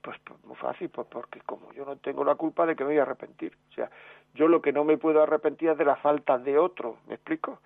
Pues, 0.00 0.16
pues, 0.22 0.44
muy 0.44 0.56
fácil, 0.56 0.88
pues 0.88 1.06
porque 1.10 1.40
como 1.40 1.72
yo 1.72 1.84
no 1.84 1.96
tengo 1.96 2.24
la 2.24 2.36
culpa 2.36 2.64
de 2.64 2.76
que 2.76 2.84
me 2.84 2.90
voy 2.90 2.98
a 2.98 3.02
arrepentir. 3.02 3.52
O 3.70 3.74
sea, 3.74 3.90
yo 4.34 4.46
lo 4.46 4.62
que 4.62 4.72
no 4.72 4.84
me 4.84 4.98
puedo 4.98 5.22
arrepentir 5.22 5.70
es 5.70 5.78
de 5.78 5.84
la 5.84 5.96
falta 5.96 6.38
de 6.38 6.58
otro, 6.58 6.98
¿me 7.08 7.14
explico? 7.14 7.60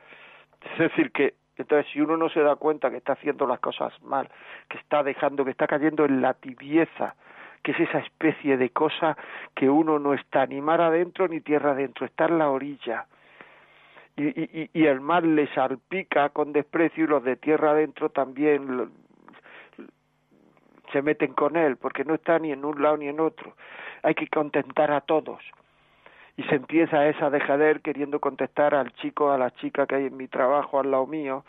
Es 0.73 0.78
decir, 0.78 1.11
que 1.12 1.35
entonces 1.56 1.90
si 1.92 2.00
uno 2.00 2.16
no 2.16 2.30
se 2.30 2.40
da 2.40 2.56
cuenta 2.56 2.90
que 2.90 2.97
está 2.97 3.12
haciendo 3.12 3.47
las 3.47 3.61
cosas 3.61 3.92
mal, 4.02 4.30
que 4.68 4.78
está 4.78 5.02
dejando, 5.02 5.44
que 5.44 5.50
está 5.50 5.66
cayendo 5.66 6.06
en 6.06 6.23
la 6.23 6.35
tibieza, 6.35 7.14
que 7.62 7.73
es 7.73 7.81
esa 7.81 7.99
especie 7.99 8.57
de 8.57 8.71
cosa 8.71 9.17
que 9.55 9.69
uno 9.69 9.99
no 9.99 10.14
está 10.14 10.47
ni 10.47 10.61
mar 10.61 10.81
adentro 10.81 11.29
ni 11.29 11.40
tierra 11.40 11.73
adentro, 11.73 12.07
está 12.07 12.26
en 12.26 12.38
la 12.38 12.50
orilla. 12.50 13.07
Y, 14.17 14.29
y, 14.29 14.71
y 14.73 14.87
el 14.87 15.00
mar 15.00 15.25
le 15.25 15.47
salpica 15.55 16.31
con 16.31 16.52
desprecio 16.52 17.05
y 17.05 17.07
los 17.07 17.25
de 17.25 17.37
tierra 17.37 17.71
adentro 17.71 18.11
también 18.11 18.90
se 20.93 21.02
meten 21.02 21.33
con 21.33 21.57
él, 21.57 21.76
porque 21.76 22.05
no 22.05 22.14
está 22.14 22.38
ni 22.38 22.52
en 22.52 22.64
un 22.64 22.83
lado 22.83 22.97
ni 22.97 23.09
en 23.09 23.21
otro. 23.21 23.55
Hay 24.02 24.14
que 24.14 24.29
contentar 24.29 24.90
a 24.90 25.00
todos 25.00 25.43
y 26.37 26.43
se 26.45 26.55
empieza 26.55 27.07
esa 27.07 27.29
dejader 27.29 27.81
queriendo 27.83 28.19
contestar 28.19 28.75
al 28.75 28.93
chico, 28.95 29.31
a 29.31 29.38
la 29.38 29.50
chica 29.50 29.87
que 29.87 29.97
hay 29.97 30.07
en 30.07 30.17
mi 30.17 30.26
trabajo 30.26 30.81
al 30.81 30.90
lado 30.90 31.07
mío, 31.07 31.45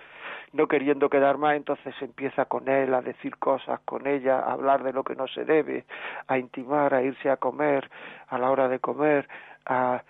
no 0.53 0.67
queriendo 0.67 1.09
quedar 1.09 1.37
más, 1.37 1.55
entonces 1.55 1.93
empieza 2.01 2.45
con 2.45 2.67
él 2.67 2.93
a 2.93 3.01
decir 3.01 3.37
cosas 3.37 3.79
con 3.85 4.07
ella, 4.07 4.39
a 4.39 4.53
hablar 4.53 4.83
de 4.83 4.93
lo 4.93 5.03
que 5.03 5.15
no 5.15 5.27
se 5.27 5.45
debe, 5.45 5.85
a 6.27 6.37
intimar, 6.37 6.93
a 6.93 7.01
irse 7.01 7.29
a 7.29 7.37
comer, 7.37 7.89
a 8.27 8.37
la 8.37 8.51
hora 8.51 8.67
de 8.67 8.79
comer, 8.79 9.27
a, 9.65 10.03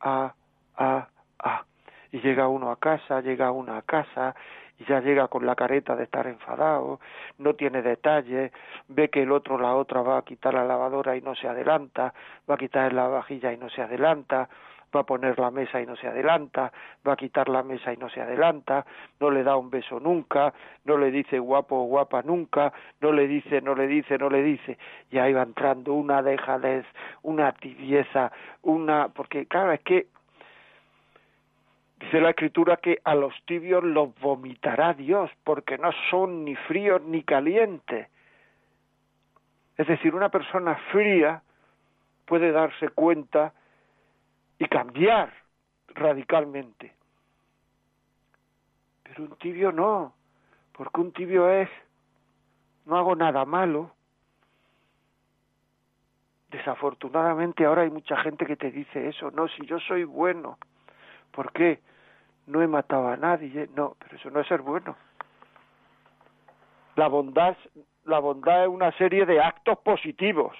a, 0.00 0.34
a, 0.76 1.08
a. 1.38 1.64
Y 2.12 2.20
llega 2.20 2.48
uno 2.48 2.70
a 2.70 2.76
casa, 2.76 3.20
llega 3.20 3.50
uno 3.50 3.74
a 3.74 3.82
casa 3.82 4.34
y 4.78 4.84
ya 4.84 5.00
llega 5.00 5.28
con 5.28 5.44
la 5.44 5.56
careta 5.56 5.96
de 5.96 6.04
estar 6.04 6.26
enfadado, 6.26 7.00
no 7.38 7.54
tiene 7.54 7.82
detalles, 7.82 8.52
ve 8.86 9.08
que 9.08 9.22
el 9.22 9.32
otro, 9.32 9.58
la 9.58 9.74
otra 9.74 10.02
va 10.02 10.18
a 10.18 10.22
quitar 10.22 10.54
la 10.54 10.64
lavadora 10.64 11.16
y 11.16 11.20
no 11.20 11.34
se 11.34 11.48
adelanta, 11.48 12.14
va 12.48 12.54
a 12.54 12.58
quitar 12.58 12.92
la 12.92 13.08
vajilla 13.08 13.52
y 13.52 13.56
no 13.56 13.68
se 13.68 13.82
adelanta, 13.82 14.48
va 14.94 15.00
a 15.00 15.04
poner 15.04 15.38
la 15.38 15.50
mesa 15.50 15.80
y 15.80 15.86
no 15.86 15.96
se 15.96 16.08
adelanta, 16.08 16.72
va 17.06 17.12
a 17.12 17.16
quitar 17.16 17.48
la 17.48 17.62
mesa 17.62 17.92
y 17.92 17.96
no 17.96 18.08
se 18.08 18.20
adelanta, 18.20 18.84
no 19.20 19.30
le 19.30 19.42
da 19.42 19.56
un 19.56 19.70
beso 19.70 20.00
nunca, 20.00 20.52
no 20.84 20.96
le 20.96 21.10
dice 21.10 21.38
guapo 21.38 21.76
o 21.76 21.84
guapa 21.84 22.22
nunca, 22.22 22.72
no 23.00 23.12
le 23.12 23.26
dice, 23.26 23.60
no 23.60 23.74
le 23.74 23.86
dice, 23.86 24.18
no 24.18 24.30
le 24.30 24.42
dice, 24.42 24.78
y 25.10 25.18
ahí 25.18 25.32
va 25.32 25.42
entrando 25.42 25.92
una 25.92 26.22
dejadez, 26.22 26.86
una 27.22 27.52
tibieza, 27.52 28.32
una, 28.62 29.08
porque 29.08 29.46
claro, 29.46 29.72
es 29.72 29.80
que 29.80 30.06
Dice 32.00 32.20
la 32.20 32.30
escritura 32.30 32.76
que 32.76 33.00
a 33.02 33.14
los 33.14 33.34
tibios 33.44 33.82
los 33.82 34.14
vomitará 34.20 34.94
Dios, 34.94 35.30
porque 35.42 35.78
no 35.78 35.90
son 36.10 36.44
ni 36.44 36.54
fríos 36.54 37.02
ni 37.02 37.22
calientes. 37.24 38.06
Es 39.76 39.86
decir, 39.86 40.14
una 40.14 40.28
persona 40.28 40.76
fría 40.92 41.42
puede 42.24 42.52
darse 42.52 42.90
cuenta 42.90 43.52
y 44.58 44.66
cambiar 44.66 45.32
radicalmente. 45.88 46.94
Pero 49.02 49.24
un 49.24 49.36
tibio 49.36 49.72
no, 49.72 50.14
porque 50.72 51.00
un 51.00 51.12
tibio 51.12 51.48
es, 51.50 51.68
no 52.86 52.96
hago 52.96 53.14
nada 53.16 53.44
malo. 53.44 53.92
Desafortunadamente 56.50 57.64
ahora 57.64 57.82
hay 57.82 57.90
mucha 57.90 58.16
gente 58.18 58.46
que 58.46 58.56
te 58.56 58.70
dice 58.70 59.08
eso, 59.08 59.30
no, 59.30 59.48
si 59.48 59.66
yo 59.66 59.78
soy 59.80 60.04
bueno, 60.04 60.58
¿por 61.30 61.52
qué? 61.52 61.80
no 62.48 62.62
he 62.62 62.66
matado 62.66 63.08
a 63.08 63.16
nadie, 63.16 63.68
no, 63.76 63.96
pero 63.98 64.16
eso 64.16 64.30
no 64.30 64.40
es 64.40 64.48
ser 64.48 64.62
bueno. 64.62 64.96
La 66.96 67.06
bondad, 67.06 67.56
la 68.04 68.18
bondad 68.18 68.64
es 68.64 68.68
una 68.68 68.90
serie 68.92 69.26
de 69.26 69.40
actos 69.40 69.78
positivos, 69.78 70.56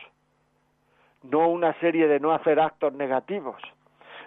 no 1.23 1.49
una 1.49 1.73
serie 1.81 2.07
de 2.07 2.21
no 2.21 2.33
hacer 2.33 2.61
actos 2.61 2.93
negativos 2.93 3.61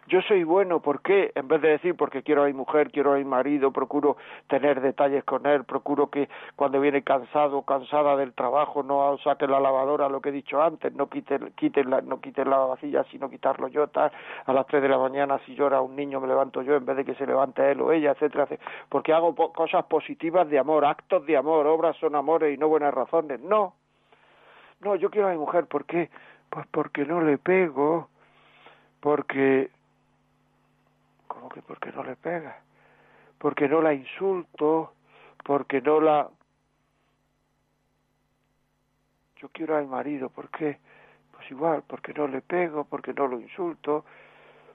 yo 0.08 0.22
soy 0.24 0.44
bueno, 0.44 0.82
¿por 0.82 1.02
qué? 1.02 1.32
En 1.36 1.48
vez 1.48 1.62
de 1.62 1.70
decir 1.70 1.96
porque 1.96 2.24
quiero 2.24 2.44
a 2.44 2.48
mi 2.48 2.54
mujer, 2.54 2.92
quiero 2.92 3.14
a 3.14 3.18
mi 3.18 3.24
marido, 3.24 3.72
procuro 3.72 4.18
tener 4.48 4.82
detalles 4.82 5.24
con 5.24 5.46
él, 5.46 5.64
procuro 5.64 6.10
que 6.10 6.28
cuando 6.56 6.80
viene 6.80 7.04
cansado 7.04 7.60
o 7.60 7.66
cansada 7.66 8.16
del 8.16 8.34
trabajo 8.34 8.84
no 8.84 9.18
saque 9.24 9.48
la 9.48 9.60
lavadora, 9.60 10.10
lo 10.10 10.20
que 10.20 10.30
he 10.30 10.32
dicho 10.32 10.62
antes, 10.62 10.94
no 10.94 11.08
quite, 11.08 11.40
quite 11.56 11.84
la, 11.84 12.02
no 12.02 12.20
quite 12.20 12.44
la 12.46 12.58
vacilla, 12.58 13.04
sino 13.12 13.30
quitarlo 13.30 13.68
yo, 13.68 13.88
tal, 13.88 14.12
a 14.46 14.54
las 14.54 14.66
tres 14.68 14.82
de 14.82 14.90
la 14.90 14.98
mañana 14.98 15.40
si 15.46 15.56
llora 15.56 15.82
un 15.82 15.96
niño 15.96 16.20
me 16.20 16.28
levanto 16.28 16.62
yo 16.62 16.76
en 16.76 16.86
vez 16.86 16.98
de 16.98 17.06
que 17.06 17.16
se 17.16 17.28
levante 17.28 17.72
él 17.72 17.82
o 17.82 17.92
ella, 17.92 18.12
etcétera, 18.12 18.48
porque 18.90 19.14
hago 19.14 19.36
cosas 19.54 19.86
positivas 19.86 20.50
de 20.50 20.58
amor, 20.58 20.84
actos 20.84 21.26
de 21.26 21.38
amor, 21.38 21.68
obras 21.68 21.96
son 21.98 22.16
amores 22.16 22.54
y 22.54 22.58
no 22.58 22.68
buenas 22.68 22.94
razones, 22.94 23.40
no, 23.40 23.76
no, 24.82 24.96
yo 24.96 25.12
quiero 25.12 25.28
a 25.28 25.32
mi 25.32 25.38
mujer, 25.38 25.68
¿por 25.68 25.86
qué? 25.86 26.10
Pues 26.50 26.66
porque 26.72 27.06
no 27.06 27.22
le 27.22 27.38
pego, 27.38 28.10
porque 29.00 29.70
¿Cómo 29.70 29.81
que 31.54 31.62
por 31.62 31.80
qué 31.80 31.92
no 31.92 32.04
le 32.04 32.16
pega? 32.16 32.62
porque 33.42 33.68
no 33.68 33.82
la 33.82 33.92
insulto, 33.92 34.94
porque 35.44 35.82
no 35.82 36.00
la... 36.00 36.30
Yo 39.38 39.50
quiero 39.50 39.76
al 39.76 39.88
marido, 39.88 40.30
¿por 40.30 40.50
qué? 40.50 40.78
Pues 41.32 41.50
igual, 41.50 41.84
porque 41.88 42.14
no 42.14 42.28
le 42.28 42.42
pego, 42.42 42.84
porque 42.84 43.14
no 43.14 43.26
lo 43.26 43.40
insulto, 43.40 44.06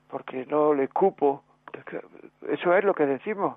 porque 0.09 0.45
no 0.47 0.75
le 0.75 0.89
cupo. 0.89 1.45
Eso 2.49 2.75
es 2.75 2.85
lo 2.85 2.93
que 2.93 3.07
decimos. 3.07 3.57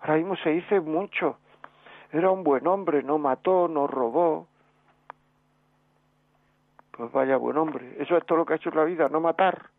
Ahora 0.00 0.16
mismo 0.16 0.34
se 0.34 0.50
dice 0.50 0.80
mucho. 0.80 1.38
Era 2.10 2.32
un 2.32 2.42
buen 2.42 2.66
hombre, 2.66 3.04
no 3.04 3.16
mató, 3.16 3.68
no 3.68 3.86
robó. 3.86 4.48
Pues 6.90 7.12
vaya 7.12 7.36
buen 7.36 7.56
hombre. 7.56 7.94
Eso 8.02 8.16
es 8.16 8.26
todo 8.26 8.38
lo 8.38 8.44
que 8.44 8.54
ha 8.54 8.56
hecho 8.56 8.70
en 8.70 8.76
la 8.76 8.84
vida, 8.84 9.08
no 9.08 9.20
matar. 9.20 9.70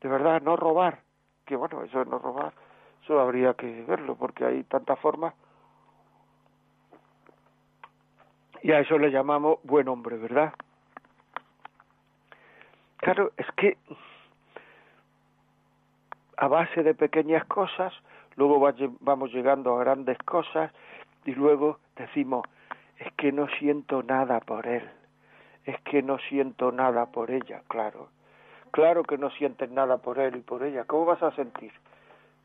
De 0.00 0.08
verdad, 0.08 0.40
no 0.40 0.54
robar. 0.54 1.07
Que 1.48 1.56
bueno, 1.56 1.82
eso 1.82 2.02
es 2.02 2.06
no 2.06 2.18
robar. 2.18 2.52
Eso 3.02 3.18
habría 3.18 3.54
que 3.54 3.82
verlo 3.84 4.16
porque 4.16 4.44
hay 4.44 4.64
tantas 4.64 4.98
formas. 4.98 5.32
Y 8.62 8.70
a 8.72 8.80
eso 8.80 8.98
le 8.98 9.10
llamamos 9.10 9.58
buen 9.62 9.88
hombre, 9.88 10.18
¿verdad? 10.18 10.52
Claro, 12.98 13.32
es 13.38 13.46
que 13.56 13.78
a 16.36 16.48
base 16.48 16.82
de 16.82 16.94
pequeñas 16.94 17.46
cosas, 17.46 17.94
luego 18.36 18.60
vamos 19.00 19.32
llegando 19.32 19.74
a 19.74 19.80
grandes 19.80 20.18
cosas 20.18 20.70
y 21.24 21.32
luego 21.32 21.78
decimos, 21.96 22.42
es 22.98 23.10
que 23.14 23.32
no 23.32 23.48
siento 23.58 24.02
nada 24.02 24.40
por 24.40 24.66
él, 24.66 24.86
es 25.64 25.80
que 25.80 26.02
no 26.02 26.18
siento 26.18 26.72
nada 26.72 27.06
por 27.06 27.30
ella, 27.30 27.62
claro. 27.68 28.10
Claro 28.70 29.02
que 29.02 29.18
no 29.18 29.30
sientes 29.30 29.70
nada 29.70 29.98
por 29.98 30.18
él 30.18 30.36
y 30.36 30.40
por 30.40 30.62
ella. 30.62 30.84
¿Cómo 30.84 31.06
vas 31.06 31.22
a 31.22 31.30
sentir? 31.32 31.72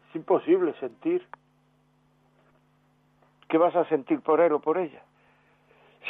Es 0.10 0.16
imposible 0.16 0.74
sentir. 0.80 1.26
¿Qué 3.50 3.58
vas 3.58 3.76
a 3.76 3.86
sentir 3.86 4.22
por 4.22 4.42
él 4.42 4.54
o 4.54 4.60
por 4.60 4.78
ella? 4.78 5.04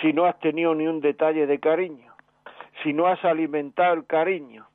Si 0.01 0.13
no 0.13 0.25
has 0.25 0.39
tenido 0.39 0.73
ni 0.75 0.87
un 0.87 1.01
detalle 1.01 1.45
de 1.45 1.59
cariño, 1.59 2.13
si 2.81 2.93
no 2.93 3.07
has 3.07 3.23
alimentado 3.25 3.93
el 3.93 4.05
cariño, 4.05 4.67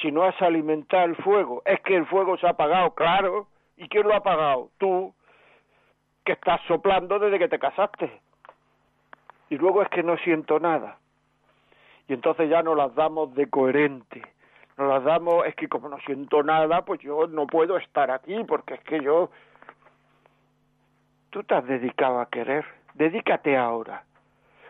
si 0.00 0.10
no 0.10 0.24
has 0.24 0.40
alimentado 0.40 1.04
el 1.04 1.16
fuego, 1.16 1.62
es 1.64 1.80
que 1.80 1.96
el 1.96 2.06
fuego 2.06 2.36
se 2.38 2.46
ha 2.46 2.50
apagado, 2.50 2.94
claro. 2.94 3.48
¿Y 3.76 3.88
quién 3.88 4.06
lo 4.06 4.14
ha 4.14 4.18
apagado? 4.18 4.70
Tú, 4.78 5.14
que 6.24 6.32
estás 6.32 6.60
soplando 6.68 7.18
desde 7.18 7.38
que 7.38 7.48
te 7.48 7.58
casaste. 7.58 8.20
Y 9.50 9.56
luego 9.56 9.82
es 9.82 9.88
que 9.88 10.02
no 10.02 10.16
siento 10.18 10.60
nada. 10.60 10.98
Y 12.08 12.14
entonces 12.14 12.48
ya 12.48 12.62
no 12.62 12.74
las 12.74 12.94
damos 12.94 13.34
de 13.34 13.48
coherente 13.48 14.22
nos 14.76 14.88
las 14.88 15.04
damos, 15.04 15.46
es 15.46 15.54
que 15.54 15.68
como 15.68 15.88
no 15.88 15.98
siento 16.00 16.42
nada, 16.42 16.82
pues 16.82 17.00
yo 17.00 17.26
no 17.26 17.46
puedo 17.46 17.76
estar 17.76 18.10
aquí, 18.10 18.42
porque 18.44 18.74
es 18.74 18.80
que 18.80 19.02
yo... 19.02 19.30
Tú 21.30 21.42
te 21.44 21.54
has 21.54 21.66
dedicado 21.66 22.20
a 22.20 22.28
querer, 22.28 22.64
dedícate 22.94 23.56
ahora. 23.56 24.04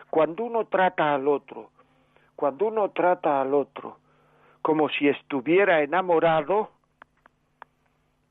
Cuando 0.09 0.43
uno 0.43 0.65
trata 0.65 1.13
al 1.13 1.27
otro, 1.27 1.71
cuando 2.35 2.67
uno 2.67 2.89
trata 2.91 3.41
al 3.41 3.53
otro 3.53 3.97
como 4.61 4.87
si 4.87 5.09
estuviera 5.09 5.81
enamorado, 5.81 6.69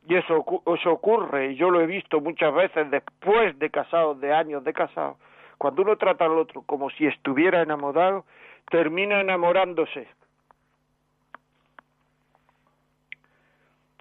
y 0.08 0.16
eso, 0.16 0.44
eso 0.74 0.92
ocurre, 0.92 1.52
y 1.52 1.56
yo 1.56 1.70
lo 1.70 1.80
he 1.80 1.86
visto 1.86 2.20
muchas 2.20 2.54
veces 2.54 2.90
después 2.90 3.58
de 3.58 3.70
casado, 3.70 4.14
de 4.14 4.32
años 4.32 4.64
de 4.64 4.72
casado, 4.72 5.18
cuando 5.58 5.82
uno 5.82 5.96
trata 5.96 6.24
al 6.24 6.38
otro 6.38 6.62
como 6.62 6.88
si 6.90 7.06
estuviera 7.06 7.60
enamorado, 7.60 8.24
termina 8.70 9.20
enamorándose 9.20 10.08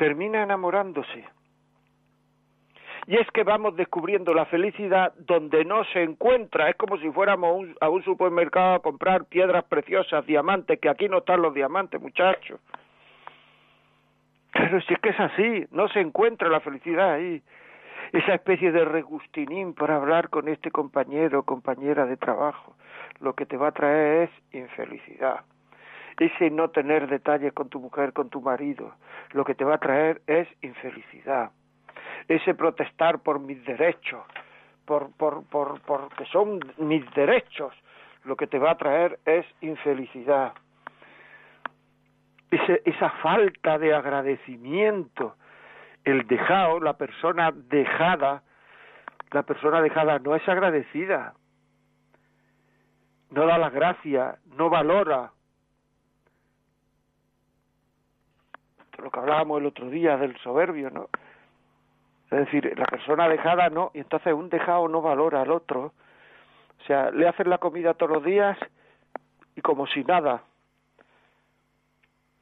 termina 0.02 0.42
enamorándose. 0.42 1.24
Y 3.06 3.18
es 3.18 3.30
que 3.36 3.44
vamos 3.44 3.76
descubriendo 3.76 4.34
la 4.34 4.46
felicidad 4.48 5.14
donde 5.16 5.64
no 5.64 5.84
se 5.94 6.02
encuentra. 6.02 6.72
Es 6.72 6.76
como 6.76 6.98
si 6.98 7.12
fuéramos 7.12 7.68
a 7.80 7.88
un 7.88 8.04
supermercado 8.04 8.74
a 8.74 8.82
comprar 8.82 9.26
piedras 9.26 9.64
preciosas, 9.66 10.26
diamantes, 10.26 10.80
que 10.80 10.90
aquí 10.90 11.08
no 11.08 11.20
están 11.20 11.44
los 11.44 11.54
diamantes, 11.54 12.02
muchachos. 12.02 12.60
Pero 14.54 14.82
si 14.82 14.92
es 14.92 15.00
que 15.02 15.10
es 15.10 15.20
así, 15.20 15.68
no 15.70 15.88
se 15.90 16.00
encuentra 16.00 16.50
la 16.50 16.62
felicidad 16.62 17.12
ahí. 17.12 17.44
Esa 18.12 18.34
especie 18.34 18.72
de 18.72 18.84
regustinín 18.84 19.76
por 19.76 19.92
hablar 19.92 20.30
con 20.30 20.48
este 20.48 20.72
compañero 20.72 21.42
o 21.42 21.44
compañera 21.44 22.08
de 22.08 22.18
trabajo, 22.18 22.76
lo 23.20 23.36
que 23.36 23.46
te 23.46 23.56
va 23.56 23.68
a 23.68 23.72
traer 23.72 24.24
es 24.24 24.56
infelicidad 24.56 25.42
ese 26.20 26.50
no 26.50 26.70
tener 26.70 27.08
detalles 27.08 27.54
con 27.54 27.70
tu 27.70 27.80
mujer, 27.80 28.14
con 28.14 28.30
tu 28.30 28.42
marido, 28.42 28.94
lo 29.32 29.44
que 29.44 29.56
te 29.56 29.64
va 29.64 29.76
a 29.76 29.80
traer 29.80 30.22
es 30.28 30.48
infelicidad. 30.62 31.52
Ese 32.28 32.54
protestar 32.54 33.20
por 33.20 33.40
mis 33.40 33.64
derechos, 33.66 34.24
por, 34.86 35.12
por, 35.16 35.44
por, 35.46 35.82
porque 35.82 36.26
son 36.26 36.60
mis 36.78 37.10
derechos, 37.14 37.74
lo 38.24 38.36
que 38.36 38.48
te 38.48 38.60
va 38.60 38.72
a 38.72 38.78
traer 38.78 39.20
es 39.26 39.46
infelicidad. 39.62 40.54
esa 42.52 43.10
falta 43.22 43.78
de 43.78 43.94
agradecimiento, 43.94 45.36
el 46.04 46.28
dejado, 46.28 46.80
la 46.80 46.94
persona 46.94 47.52
dejada, 47.52 48.44
la 49.32 49.44
persona 49.44 49.82
dejada 49.82 50.20
no 50.20 50.36
es 50.36 50.48
agradecida, 50.48 51.34
no 53.30 53.46
da 53.46 53.58
las 53.58 53.72
gracias, 53.72 54.38
no 54.58 54.70
valora, 54.70 55.32
lo 59.02 59.12
que 59.12 59.20
hablábamos 59.20 59.60
el 59.60 59.68
otro 59.68 59.90
día 59.90 60.18
del 60.18 60.38
soberbio, 60.38 60.90
¿no? 60.90 61.10
Es 62.32 62.40
decir, 62.46 62.74
la 62.78 62.86
persona 62.86 63.28
dejada 63.28 63.70
no, 63.70 63.92
y 63.94 64.00
entonces 64.00 64.34
un 64.34 64.50
dejado 64.50 64.88
no 64.88 65.02
valora 65.02 65.42
al 65.42 65.52
otro. 65.52 65.92
O 66.82 66.84
sea, 66.88 67.12
le 67.12 67.28
hacen 67.28 67.50
la 67.50 67.58
comida 67.58 67.94
todos 67.94 68.12
los 68.12 68.24
días 68.24 68.58
y 69.56 69.62
como 69.62 69.86
si 69.88 70.04
nada. 70.04 70.42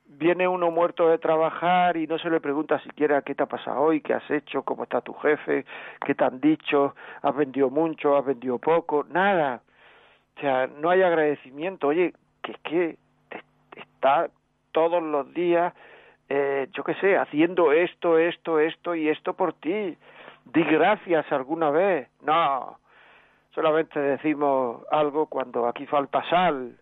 Viene 0.05 0.47
uno 0.47 0.69
muerto 0.69 1.09
de 1.09 1.17
trabajar 1.17 1.97
y 1.97 2.05
no 2.05 2.19
se 2.19 2.29
le 2.29 2.39
pregunta 2.39 2.79
siquiera 2.81 3.21
qué 3.21 3.33
te 3.33 3.43
ha 3.43 3.47
pasado 3.47 3.81
hoy, 3.81 4.01
qué 4.01 4.13
has 4.13 4.29
hecho, 4.29 4.63
cómo 4.63 4.83
está 4.83 5.01
tu 5.01 5.13
jefe, 5.13 5.65
qué 6.05 6.13
te 6.13 6.23
han 6.23 6.39
dicho, 6.39 6.95
has 7.21 7.35
vendido 7.35 7.69
mucho, 7.69 8.15
has 8.15 8.25
vendido 8.25 8.59
poco, 8.59 9.05
nada. 9.09 9.61
O 10.37 10.39
sea, 10.39 10.67
no 10.67 10.89
hay 10.89 11.01
agradecimiento. 11.01 11.87
Oye, 11.87 12.13
que 12.43 12.51
es 12.51 12.59
que 12.59 12.97
está 13.75 14.29
todos 14.71 15.01
los 15.01 15.33
días 15.33 15.73
eh, 16.29 16.67
yo 16.73 16.83
qué 16.83 16.93
sé, 16.95 17.17
haciendo 17.17 17.71
esto, 17.71 18.17
esto, 18.17 18.59
esto 18.59 18.93
y 18.95 19.09
esto 19.09 19.33
por 19.33 19.53
ti. 19.53 19.97
Di 20.45 20.63
gracias 20.63 21.31
alguna 21.31 21.71
vez. 21.71 22.07
No, 22.21 22.77
solamente 23.51 23.99
decimos 23.99 24.83
algo 24.91 25.25
cuando 25.25 25.67
aquí 25.67 25.85
falta 25.87 26.23
sal, 26.29 26.77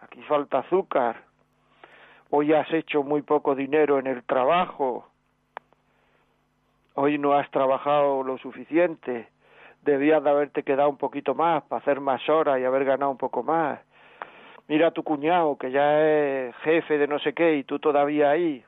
aquí 0.00 0.20
falta 0.22 0.58
azúcar, 0.58 1.22
hoy 2.30 2.52
has 2.52 2.70
hecho 2.72 3.02
muy 3.02 3.22
poco 3.22 3.54
dinero 3.54 3.98
en 3.98 4.06
el 4.06 4.22
trabajo, 4.24 5.08
hoy 6.94 7.18
no 7.18 7.34
has 7.34 7.50
trabajado 7.50 8.22
lo 8.22 8.36
suficiente, 8.38 9.28
debías 9.82 10.22
de 10.22 10.30
haberte 10.30 10.64
quedado 10.64 10.90
un 10.90 10.98
poquito 10.98 11.34
más 11.34 11.62
para 11.64 11.80
hacer 11.80 12.00
más 12.00 12.28
horas 12.28 12.60
y 12.60 12.64
haber 12.64 12.84
ganado 12.84 13.10
un 13.10 13.18
poco 13.18 13.42
más. 13.42 13.80
Mira 14.66 14.88
a 14.88 14.90
tu 14.90 15.02
cuñado 15.02 15.56
que 15.56 15.70
ya 15.70 16.00
es 16.00 16.54
jefe 16.56 16.98
de 16.98 17.06
no 17.06 17.18
sé 17.20 17.32
qué 17.32 17.54
y 17.54 17.64
tú 17.64 17.78
todavía 17.78 18.30
ahí. 18.30 18.62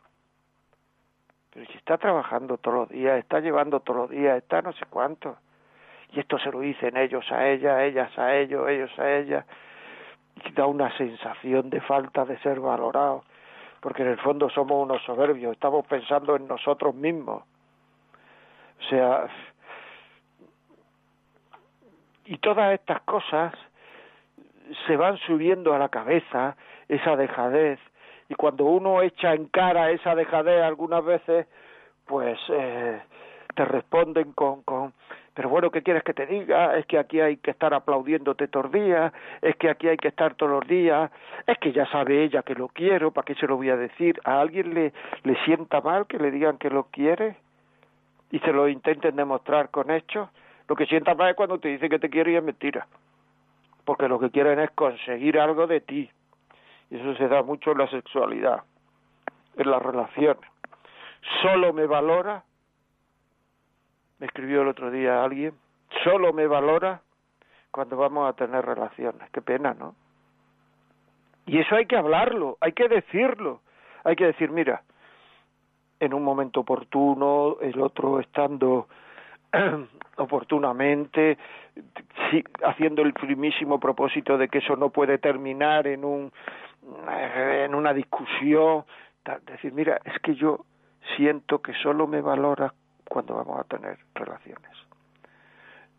Pero 1.52 1.66
si 1.66 1.76
está 1.78 1.98
trabajando 1.98 2.58
todos 2.58 2.76
los 2.76 2.88
días, 2.88 3.18
está 3.18 3.40
llevando 3.40 3.80
todos 3.80 4.02
los 4.02 4.10
días, 4.10 4.38
está 4.38 4.62
no 4.62 4.72
sé 4.72 4.84
cuánto. 4.88 5.36
Y 6.12 6.20
esto 6.20 6.38
se 6.38 6.50
lo 6.50 6.60
dicen 6.60 6.96
ellos 6.96 7.24
a 7.30 7.48
ella, 7.48 7.84
ellas 7.84 8.16
a 8.18 8.36
ellos, 8.36 8.68
ellos 8.68 8.98
a 8.98 9.10
ella. 9.10 9.46
Y 10.44 10.52
da 10.52 10.66
una 10.66 10.96
sensación 10.96 11.70
de 11.70 11.80
falta 11.80 12.24
de 12.24 12.38
ser 12.38 12.60
valorado. 12.60 13.24
Porque 13.80 14.02
en 14.02 14.08
el 14.08 14.18
fondo 14.18 14.50
somos 14.50 14.82
unos 14.82 15.02
soberbios, 15.02 15.52
estamos 15.52 15.86
pensando 15.86 16.36
en 16.36 16.46
nosotros 16.46 16.94
mismos. 16.94 17.42
O 18.80 18.82
sea, 18.88 19.26
y 22.26 22.38
todas 22.38 22.72
estas 22.74 23.00
cosas 23.02 23.52
se 24.86 24.96
van 24.96 25.16
subiendo 25.18 25.74
a 25.74 25.78
la 25.78 25.88
cabeza, 25.88 26.56
esa 26.88 27.16
dejadez, 27.16 27.80
y 28.30 28.34
cuando 28.36 28.64
uno 28.64 29.02
echa 29.02 29.34
en 29.34 29.46
cara 29.46 29.90
esa 29.90 30.14
dejadez 30.14 30.62
algunas 30.62 31.04
veces, 31.04 31.48
pues 32.06 32.38
eh, 32.48 33.02
te 33.56 33.64
responden 33.64 34.32
con, 34.32 34.62
con, 34.62 34.94
pero 35.34 35.48
bueno, 35.48 35.70
¿qué 35.72 35.82
quieres 35.82 36.04
que 36.04 36.14
te 36.14 36.26
diga? 36.26 36.76
Es 36.76 36.86
que 36.86 36.96
aquí 36.96 37.20
hay 37.20 37.38
que 37.38 37.50
estar 37.50 37.74
aplaudiéndote 37.74 38.46
todos 38.46 38.66
los 38.66 38.72
días, 38.72 39.12
es 39.42 39.56
que 39.56 39.68
aquí 39.68 39.88
hay 39.88 39.96
que 39.96 40.08
estar 40.08 40.34
todos 40.34 40.52
los 40.52 40.68
días, 40.68 41.10
es 41.44 41.58
que 41.58 41.72
ya 41.72 41.86
sabe 41.86 42.22
ella 42.22 42.44
que 42.44 42.54
lo 42.54 42.68
quiero, 42.68 43.10
¿para 43.10 43.24
qué 43.24 43.34
se 43.34 43.48
lo 43.48 43.56
voy 43.56 43.70
a 43.70 43.76
decir? 43.76 44.20
¿A 44.24 44.40
alguien 44.40 44.74
le, 44.74 44.92
sienta 45.44 45.80
mal 45.80 46.06
que 46.06 46.18
le 46.18 46.30
digan 46.30 46.56
que 46.58 46.70
lo 46.70 46.84
quiere? 46.84 47.34
Y 48.30 48.38
se 48.38 48.52
lo 48.52 48.68
intenten 48.68 49.16
demostrar 49.16 49.70
con 49.70 49.90
hechos. 49.90 50.28
Lo 50.68 50.76
que 50.76 50.86
sienta 50.86 51.16
mal 51.16 51.30
es 51.30 51.36
cuando 51.36 51.58
te 51.58 51.66
dicen 51.66 51.90
que 51.90 51.98
te 51.98 52.10
quiere 52.10 52.30
y 52.30 52.36
es 52.36 52.44
mentira. 52.44 52.86
Porque 53.84 54.06
lo 54.06 54.20
que 54.20 54.30
quieren 54.30 54.60
es 54.60 54.70
conseguir 54.70 55.36
algo 55.40 55.66
de 55.66 55.80
ti. 55.80 56.08
Y 56.90 56.98
eso 56.98 57.14
se 57.16 57.28
da 57.28 57.42
mucho 57.42 57.72
en 57.72 57.78
la 57.78 57.88
sexualidad, 57.88 58.62
en 59.56 59.70
las 59.70 59.82
relaciones. 59.82 60.50
Solo 61.42 61.72
me 61.72 61.86
valora 61.86 62.44
me 64.20 64.26
escribió 64.26 64.60
el 64.62 64.68
otro 64.68 64.90
día 64.90 65.24
alguien, 65.24 65.54
solo 66.04 66.32
me 66.34 66.46
valora 66.46 67.00
cuando 67.70 67.96
vamos 67.96 68.28
a 68.28 68.34
tener 68.34 68.64
relaciones. 68.64 69.30
Qué 69.30 69.40
pena, 69.40 69.74
¿no? 69.74 69.94
Y 71.46 71.58
eso 71.58 71.74
hay 71.74 71.86
que 71.86 71.96
hablarlo, 71.96 72.58
hay 72.60 72.72
que 72.72 72.86
decirlo. 72.86 73.62
Hay 74.04 74.16
que 74.16 74.26
decir, 74.26 74.50
mira, 74.50 74.82
en 75.98 76.12
un 76.12 76.22
momento 76.22 76.60
oportuno, 76.60 77.56
el 77.60 77.80
otro 77.80 78.20
estando 78.20 78.88
oportunamente, 80.16 81.38
haciendo 82.62 83.02
el 83.02 83.14
primísimo 83.14 83.80
propósito 83.80 84.36
de 84.36 84.48
que 84.48 84.58
eso 84.58 84.76
no 84.76 84.90
puede 84.90 85.16
terminar 85.16 85.86
en 85.86 86.04
un 86.04 86.30
en 87.08 87.74
una 87.74 87.92
discusión, 87.92 88.84
decir, 89.46 89.72
mira, 89.72 90.00
es 90.04 90.18
que 90.20 90.34
yo 90.34 90.64
siento 91.16 91.60
que 91.60 91.74
solo 91.74 92.06
me 92.06 92.20
valora 92.20 92.72
cuando 93.08 93.34
vamos 93.34 93.58
a 93.58 93.64
tener 93.64 93.98
relaciones. 94.14 94.70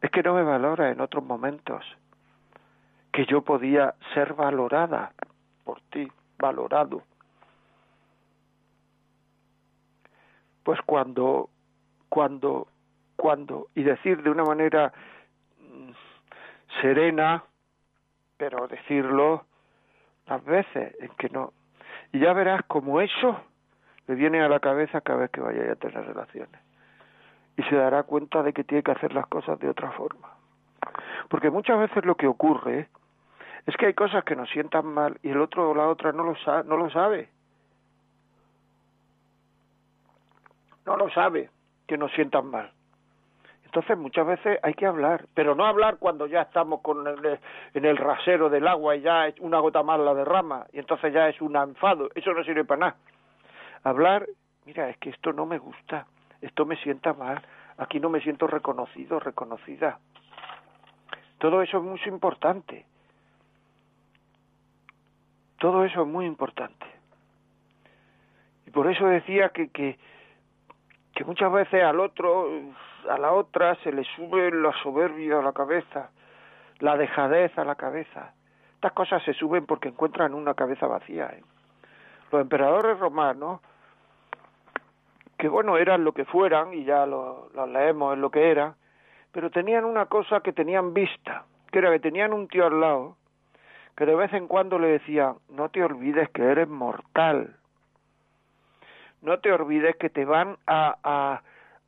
Es 0.01 0.09
que 0.09 0.23
no 0.23 0.33
me 0.33 0.43
valora 0.43 0.89
en 0.89 1.01
otros 1.01 1.23
momentos, 1.23 1.85
que 3.11 3.25
yo 3.25 3.41
podía 3.41 3.93
ser 4.13 4.33
valorada 4.33 5.13
por 5.63 5.81
ti, 5.91 6.11
valorado. 6.39 7.03
Pues 10.63 10.79
cuando, 10.85 11.49
cuando, 12.09 12.67
cuando, 13.15 13.67
y 13.75 13.83
decir 13.83 14.23
de 14.23 14.29
una 14.29 14.43
manera 14.43 14.93
mm, 15.59 15.91
serena, 16.81 17.43
pero 18.37 18.67
decirlo 18.67 19.45
las 20.31 20.45
veces 20.45 20.95
en 21.01 21.09
que 21.17 21.29
no. 21.29 21.51
Y 22.13 22.19
ya 22.19 22.31
verás 22.31 22.61
como 22.67 23.01
eso 23.01 23.41
le 24.07 24.15
viene 24.15 24.41
a 24.41 24.47
la 24.47 24.61
cabeza 24.61 25.01
cada 25.01 25.19
vez 25.19 25.31
que 25.31 25.41
vaya 25.41 25.69
a 25.69 25.75
tener 25.75 26.05
relaciones. 26.05 26.61
Y 27.57 27.63
se 27.63 27.75
dará 27.75 28.03
cuenta 28.03 28.41
de 28.41 28.53
que 28.53 28.63
tiene 28.63 28.81
que 28.81 28.91
hacer 28.91 29.13
las 29.13 29.27
cosas 29.27 29.59
de 29.59 29.67
otra 29.67 29.91
forma. 29.91 30.29
Porque 31.27 31.49
muchas 31.49 31.77
veces 31.79 32.05
lo 32.05 32.15
que 32.15 32.27
ocurre 32.27 32.87
es 33.65 33.75
que 33.75 33.87
hay 33.87 33.93
cosas 33.93 34.23
que 34.23 34.37
nos 34.37 34.49
sientan 34.49 34.85
mal 34.85 35.19
y 35.21 35.29
el 35.31 35.41
otro 35.41 35.69
o 35.69 35.75
la 35.75 35.87
otra 35.87 36.13
no 36.13 36.23
lo, 36.23 36.35
no 36.63 36.77
lo 36.77 36.89
sabe. 36.91 37.29
No 40.85 40.95
lo 40.95 41.09
sabe 41.09 41.49
que 41.87 41.97
nos 41.97 42.11
sientan 42.13 42.49
mal. 42.49 42.71
Entonces 43.71 43.97
muchas 43.97 44.27
veces 44.27 44.59
hay 44.63 44.73
que 44.73 44.85
hablar, 44.85 45.27
pero 45.33 45.55
no 45.55 45.65
hablar 45.65 45.95
cuando 45.95 46.27
ya 46.27 46.41
estamos 46.41 46.81
con 46.81 47.07
en 47.07 47.85
el 47.85 47.95
rasero 47.95 48.49
del 48.49 48.67
agua 48.67 48.97
y 48.97 49.01
ya 49.01 49.27
es 49.27 49.39
una 49.39 49.59
gota 49.59 49.81
más 49.81 49.97
la 49.97 50.13
derrama 50.13 50.65
y 50.73 50.79
entonces 50.79 51.13
ya 51.13 51.29
es 51.29 51.39
un 51.39 51.55
enfado, 51.55 52.09
eso 52.13 52.33
no 52.33 52.43
sirve 52.43 52.65
para 52.65 52.79
nada. 52.79 52.95
Hablar, 53.85 54.27
mira, 54.65 54.89
es 54.89 54.97
que 54.97 55.09
esto 55.09 55.31
no 55.31 55.45
me 55.45 55.57
gusta, 55.57 56.05
esto 56.41 56.65
me 56.65 56.75
sienta 56.83 57.13
mal, 57.13 57.41
aquí 57.77 58.01
no 58.01 58.09
me 58.09 58.19
siento 58.19 58.45
reconocido, 58.45 59.21
reconocida. 59.21 59.99
Todo 61.37 61.61
eso 61.61 61.77
es 61.77 61.83
muy 61.85 62.01
importante. 62.07 62.85
Todo 65.59 65.85
eso 65.85 66.01
es 66.01 66.07
muy 66.09 66.25
importante. 66.25 66.87
Y 68.67 68.71
por 68.71 68.91
eso 68.91 69.05
decía 69.05 69.47
que, 69.47 69.69
que, 69.69 69.97
que 71.15 71.23
muchas 71.23 71.53
veces 71.53 71.81
al 71.85 72.01
otro 72.01 72.49
a 73.09 73.17
la 73.17 73.33
otra 73.33 73.75
se 73.83 73.91
le 73.91 74.03
sube 74.15 74.51
la 74.51 74.71
soberbia 74.83 75.39
a 75.39 75.41
la 75.41 75.53
cabeza, 75.53 76.09
la 76.79 76.97
dejadez 76.97 77.57
a 77.57 77.63
la 77.63 77.75
cabeza. 77.75 78.33
Estas 78.75 78.93
cosas 78.93 79.23
se 79.23 79.33
suben 79.33 79.65
porque 79.65 79.89
encuentran 79.89 80.33
una 80.33 80.53
cabeza 80.53 80.87
vacía. 80.87 81.27
¿eh? 81.27 81.43
Los 82.31 82.41
emperadores 82.41 82.97
romanos, 82.99 83.61
que 85.37 85.47
bueno, 85.47 85.77
eran 85.77 86.03
lo 86.03 86.13
que 86.13 86.25
fueran, 86.25 86.73
y 86.73 86.83
ya 86.83 87.05
lo, 87.05 87.49
leemos 87.67 88.13
en 88.13 88.21
lo 88.21 88.31
que 88.31 88.49
eran, 88.49 88.75
pero 89.31 89.49
tenían 89.49 89.85
una 89.85 90.07
cosa 90.07 90.41
que 90.41 90.53
tenían 90.53 90.93
vista, 90.93 91.45
que 91.71 91.79
era 91.79 91.91
que 91.91 91.99
tenían 91.99 92.33
un 92.33 92.47
tío 92.47 92.65
al 92.65 92.81
lado, 92.81 93.17
que 93.95 94.05
de 94.05 94.15
vez 94.15 94.33
en 94.33 94.47
cuando 94.47 94.79
le 94.79 94.87
decía, 94.87 95.35
no 95.49 95.69
te 95.69 95.83
olvides 95.83 96.29
que 96.29 96.43
eres 96.43 96.67
mortal, 96.67 97.55
no 99.21 99.39
te 99.39 99.51
olvides 99.51 99.95
que 99.97 100.09
te 100.09 100.25
van 100.25 100.57
a, 100.65 100.95
a, 101.03 101.41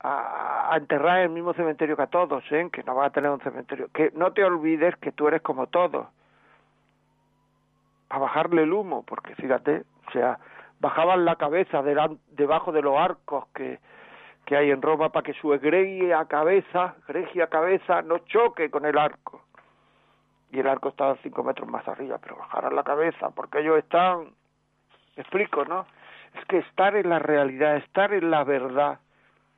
enterrar 0.04 1.20
en 1.20 1.24
el 1.26 1.30
mismo 1.30 1.54
cementerio 1.54 1.96
que 1.96 2.04
a 2.04 2.08
todos, 2.08 2.44
¿eh? 2.52 2.70
que 2.72 2.84
no 2.84 2.96
va 2.96 3.06
a 3.06 3.10
tener 3.12 3.32
un 3.32 3.39
cementerio. 3.42 3.88
Que 3.94 4.12
no 4.16 4.34
te 4.34 4.44
olvides 4.44 4.96
que 4.98 5.12
tú 5.12 5.28
eres 5.28 5.42
como 5.42 5.68
todos. 5.68 6.08
A 8.10 8.18
bajarle 8.18 8.63
el 8.63 8.74
humo, 8.74 9.04
porque 9.04 9.36
fíjate, 9.36 9.84
o 10.08 10.12
sea, 10.12 10.39
bajaban 10.80 11.26
la 11.26 11.36
cabeza 11.38 11.82
debajo 11.82 12.72
de 12.72 12.82
los 12.82 12.98
arcos 12.98 13.48
que, 13.56 13.80
que 14.46 14.58
hay 14.58 14.72
en 14.72 14.82
Roma 14.82 15.10
para 15.10 15.24
que 15.24 15.34
su 15.34 15.54
egregia 15.54 16.26
cabeza, 16.26 16.96
egregia 17.08 17.48
cabeza, 17.48 18.02
no 18.02 18.20
choque 18.20 18.70
con 18.70 18.86
el 18.86 18.98
arco. 18.98 19.42
Y 20.52 20.60
el 20.60 20.68
arco 20.68 20.89
estaba 20.89 21.18
cinco 21.24 21.44
metros 21.44 21.68
más 21.68 21.88
arriba, 21.88 22.20
pero 22.22 22.36
bajaran 22.36 22.76
la 22.76 22.84
cabeza, 22.84 23.32
porque 23.32 23.60
ellos 23.60 23.80
están, 23.80 24.34
explico, 25.16 25.66
¿no? 25.66 25.88
Es 26.36 26.46
que 26.46 26.60
estar 26.60 26.96
en 26.96 27.10
la 27.10 27.20
realidad, 27.20 27.78
estar 27.78 28.13
en 28.13 28.30
la 28.30 28.44
verdad, 28.44 29.00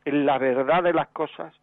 en 0.06 0.26
la 0.26 0.38
verdad 0.38 0.84
de 0.84 0.94
las 0.94 1.08
cosas, 1.10 1.54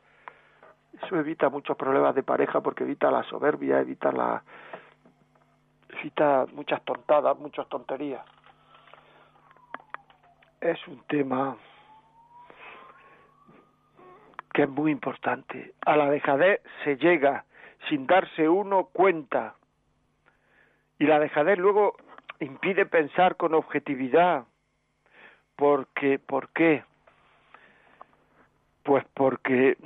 eso 1.01 1.17
evita 1.17 1.49
muchos 1.49 1.77
problemas 1.77 2.15
de 2.15 2.23
pareja 2.23 2.61
porque 2.61 2.85
evita 2.85 3.11
la 3.11 3.23
soberbia, 3.25 3.81
evita 3.81 4.13
la 4.13 4.43
evita 5.89 6.47
muchas 6.53 6.83
tontadas, 6.85 7.39
muchas 7.39 7.69
tonterías. 7.69 8.25
Es 10.61 10.87
un 10.89 11.03
tema 11.05 11.57
que 14.53 14.63
es 14.63 14.69
muy 14.69 14.93
importante. 14.93 15.75
A 15.87 15.97
la 15.97 16.11
dejadez 16.11 16.61
se 16.85 16.97
llega 16.97 17.45
sin 17.89 18.07
darse 18.07 18.49
uno 18.49 18.85
cuenta. 18.93 19.55
Y 20.99 21.07
la 21.07 21.19
dejadez 21.19 21.59
luego 21.59 21.97
impide 22.39 22.87
pensar 22.87 23.37
con 23.37 23.55
objetividad. 23.55 24.45
Porque, 25.57 26.19
¿por 26.19 26.51
qué? 26.51 26.85
Pues 28.83 29.05
porque, 29.15 29.77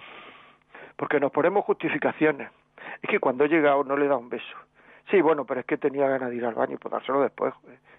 porque 0.97 1.21
nos 1.21 1.33
ponemos 1.33 1.65
justificaciones. 1.65 2.51
Es 3.03 3.11
que 3.11 3.19
cuando 3.19 3.45
he 3.45 3.49
llegado 3.49 3.85
no 3.85 3.97
le 3.97 4.09
da 4.09 4.17
un 4.17 4.29
beso. 4.29 4.57
Sí, 5.11 5.21
bueno, 5.21 5.45
pero 5.45 5.61
es 5.61 5.67
que 5.67 5.77
tenía 5.77 6.09
ganas 6.09 6.31
de 6.31 6.37
ir 6.37 6.45
al 6.45 6.55
baño 6.55 6.75
y 6.75 6.79
pues 6.79 6.91
dárselo 6.91 7.21
después. 7.21 7.55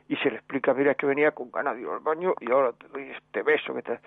Y 0.09 0.15
se 0.17 0.29
le 0.29 0.37
explica, 0.37 0.73
mira, 0.73 0.91
es 0.91 0.97
que 0.97 1.05
venía 1.05 1.31
con 1.31 1.51
ganas 1.51 1.75
de 1.75 1.81
ir 1.81 1.87
al 1.87 1.99
baño 1.99 2.33
y 2.39 2.51
ahora 2.51 2.73
te 2.73 2.87
doy 2.87 3.09
este 3.11 3.43
beso. 3.43 3.73
que 3.73 3.81
te... 3.81 3.99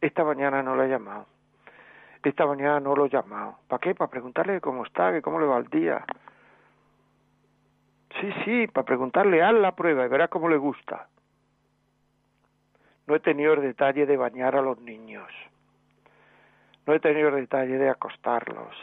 Esta 0.00 0.24
mañana 0.24 0.62
no 0.62 0.74
lo 0.74 0.84
he 0.84 0.88
llamado. 0.88 1.26
Esta 2.22 2.46
mañana 2.46 2.80
no 2.80 2.94
lo 2.94 3.06
he 3.06 3.08
llamado. 3.08 3.58
¿Para 3.68 3.80
qué? 3.80 3.94
Para 3.94 4.10
preguntarle 4.10 4.60
cómo 4.60 4.84
está, 4.84 5.12
que 5.12 5.22
cómo 5.22 5.40
le 5.40 5.46
va 5.46 5.58
el 5.58 5.68
día. 5.68 6.04
Sí, 8.20 8.32
sí, 8.44 8.66
para 8.66 8.84
preguntarle, 8.84 9.42
haz 9.42 9.54
la 9.54 9.74
prueba 9.74 10.04
y 10.04 10.08
verás 10.08 10.28
cómo 10.28 10.48
le 10.48 10.56
gusta. 10.56 11.08
No 13.06 13.14
he 13.14 13.20
tenido 13.20 13.54
el 13.54 13.62
detalle 13.62 14.06
de 14.06 14.16
bañar 14.16 14.56
a 14.56 14.62
los 14.62 14.78
niños. 14.80 15.30
No 16.88 16.94
he 16.94 17.00
tenido 17.00 17.28
el 17.28 17.34
detalle 17.34 17.76
de 17.76 17.90
acostarlos. 17.90 18.74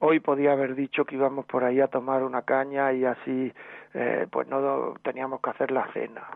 Hoy 0.00 0.20
podía 0.20 0.52
haber 0.52 0.74
dicho 0.74 1.06
que 1.06 1.14
íbamos 1.14 1.46
por 1.46 1.64
ahí 1.64 1.80
a 1.80 1.88
tomar 1.88 2.22
una 2.22 2.42
caña 2.42 2.92
y 2.92 3.06
así 3.06 3.50
eh, 3.94 4.26
pues 4.30 4.46
no 4.48 4.92
teníamos 5.02 5.40
que 5.40 5.48
hacer 5.48 5.70
la 5.70 5.90
cena. 5.94 6.28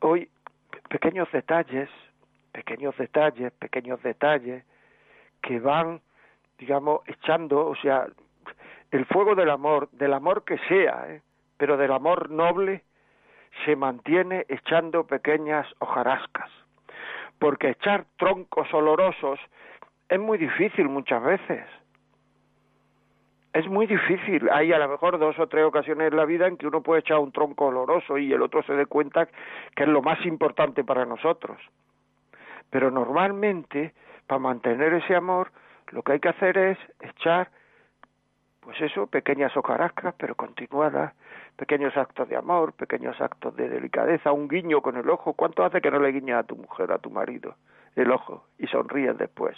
Hoy 0.00 0.28
pequeños 0.90 1.32
detalles, 1.32 1.88
pequeños 2.52 2.94
detalles, 2.98 3.50
pequeños 3.54 4.02
detalles 4.02 4.66
que 5.40 5.58
van, 5.58 6.02
digamos, 6.58 7.00
echando, 7.06 7.68
o 7.68 7.76
sea, 7.76 8.06
el 8.90 9.06
fuego 9.06 9.34
del 9.34 9.48
amor, 9.48 9.88
del 9.92 10.12
amor 10.12 10.44
que 10.44 10.58
sea, 10.68 11.06
¿eh? 11.08 11.22
pero 11.56 11.78
del 11.78 11.92
amor 11.92 12.28
noble, 12.28 12.84
se 13.64 13.76
mantiene 13.76 14.44
echando 14.50 15.06
pequeñas 15.06 15.66
hojarascas 15.78 16.50
porque 17.42 17.70
echar 17.70 18.04
troncos 18.18 18.72
olorosos 18.72 19.40
es 20.08 20.20
muy 20.20 20.38
difícil 20.38 20.88
muchas 20.88 21.20
veces. 21.24 21.66
Es 23.52 23.66
muy 23.66 23.88
difícil. 23.88 24.48
Hay 24.52 24.72
a 24.72 24.78
lo 24.78 24.88
mejor 24.88 25.18
dos 25.18 25.36
o 25.40 25.48
tres 25.48 25.64
ocasiones 25.64 26.12
en 26.12 26.16
la 26.16 26.24
vida 26.24 26.46
en 26.46 26.56
que 26.56 26.68
uno 26.68 26.84
puede 26.84 27.00
echar 27.00 27.18
un 27.18 27.32
tronco 27.32 27.66
oloroso 27.66 28.16
y 28.16 28.32
el 28.32 28.42
otro 28.42 28.62
se 28.62 28.74
dé 28.74 28.86
cuenta 28.86 29.26
que 29.74 29.82
es 29.82 29.88
lo 29.88 30.02
más 30.02 30.24
importante 30.24 30.84
para 30.84 31.04
nosotros. 31.04 31.58
Pero 32.70 32.92
normalmente, 32.92 33.92
para 34.28 34.38
mantener 34.38 34.94
ese 34.94 35.16
amor, 35.16 35.50
lo 35.90 36.04
que 36.04 36.12
hay 36.12 36.20
que 36.20 36.28
hacer 36.28 36.56
es 36.56 36.78
echar, 37.00 37.50
pues 38.60 38.80
eso, 38.80 39.08
pequeñas 39.08 39.56
hojarascas, 39.56 40.14
pero 40.16 40.36
continuadas, 40.36 41.12
pequeños 41.56 41.96
actos 41.96 42.28
de 42.28 42.36
amor, 42.36 42.72
pequeños 42.72 43.20
actos 43.20 43.54
de 43.56 43.68
delicadeza, 43.68 44.32
un 44.32 44.48
guiño 44.48 44.80
con 44.80 44.96
el 44.96 45.08
ojo. 45.10 45.34
¿Cuánto 45.34 45.64
hace 45.64 45.80
que 45.80 45.90
no 45.90 45.98
le 45.98 46.12
guiña 46.12 46.38
a 46.38 46.42
tu 46.42 46.56
mujer, 46.56 46.92
a 46.92 46.98
tu 46.98 47.10
marido, 47.10 47.56
el 47.96 48.10
ojo 48.10 48.44
y 48.58 48.66
sonríes 48.66 49.16
después? 49.18 49.56